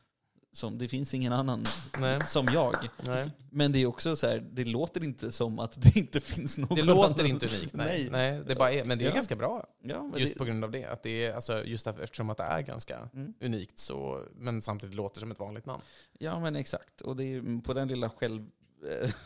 [0.58, 1.66] Som, det finns ingen annan
[2.00, 2.20] Nej.
[2.28, 2.76] som jag.
[3.06, 3.30] Nej.
[3.52, 6.76] Men det är också så här, det låter inte som att det inte finns någon
[6.76, 7.26] Det låter annan.
[7.32, 8.10] inte unikt, nej.
[8.12, 8.32] Nej.
[8.32, 8.44] nej.
[8.48, 9.16] det bara är, men det är Ja.
[9.16, 9.68] ganska bra.
[9.84, 10.86] Ja, Just det, på grund av det.
[10.86, 13.34] Att det är, alltså, just därför, eftersom att det är ganska Mm.
[13.42, 15.84] unikt, så, men samtidigt låter som ett vanligt namn.
[16.20, 17.02] ja, men exakt.
[17.02, 18.46] Och det är på den lilla själv...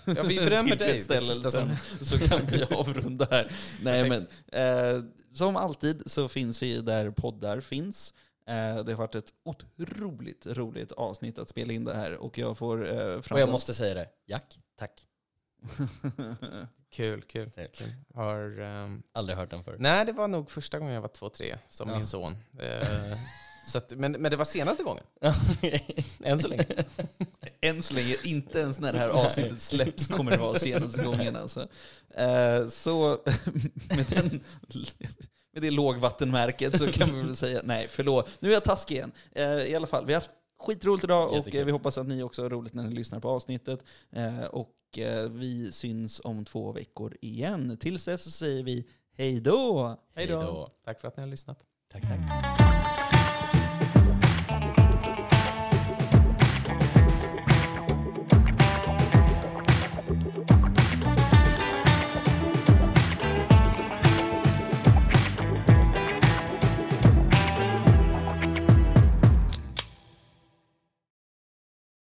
[0.05, 1.01] Ja, vi berömmer dig.
[2.01, 3.51] Så kan vi avrunda här.
[3.83, 5.03] Nej, men, eh,
[5.33, 8.13] som alltid så finns vi där poddar finns.
[8.52, 12.57] Eh, det har varit ett otroligt roligt avsnitt att spela in det här och jag
[12.57, 14.10] får eh, Och jag framförallt- måste säga det.
[14.26, 15.07] Jack, tack.
[16.91, 17.52] Kul, kul.
[17.56, 17.72] Tack.
[17.76, 17.88] kul.
[18.14, 19.76] Har, ehm, Aldrig hört den förr.
[19.80, 21.98] nej, det var nog första gången jag var två, tre som Ja.
[21.98, 22.38] min son.
[22.60, 23.18] Eh,
[23.68, 25.03] så att, men, men det var senaste gången.
[26.23, 26.65] Än så länge.
[27.61, 31.36] Än så länge, inte ens när det här avsnittet släpps kommer det vara senaste gången.
[31.36, 31.68] Alltså.
[32.69, 33.19] Så
[33.90, 34.44] med, den,
[35.53, 39.11] med det lågvattenmärket så kan vi väl säga, nej förlåt, nu är jag taskig igen.
[39.32, 42.23] Eh, I alla fall, vi har haft skitroligt idag och eh, vi hoppas att ni
[42.23, 43.84] också har roligt när ni lyssnar på avsnittet.
[44.11, 47.78] Eh, och eh, vi syns om två veckor igen.
[47.78, 48.88] Tills dess så säger vi
[49.18, 49.98] hej då!
[50.15, 50.69] Hej då.
[50.86, 51.64] Tack för att ni har lyssnat.
[51.91, 52.60] Tack, tack.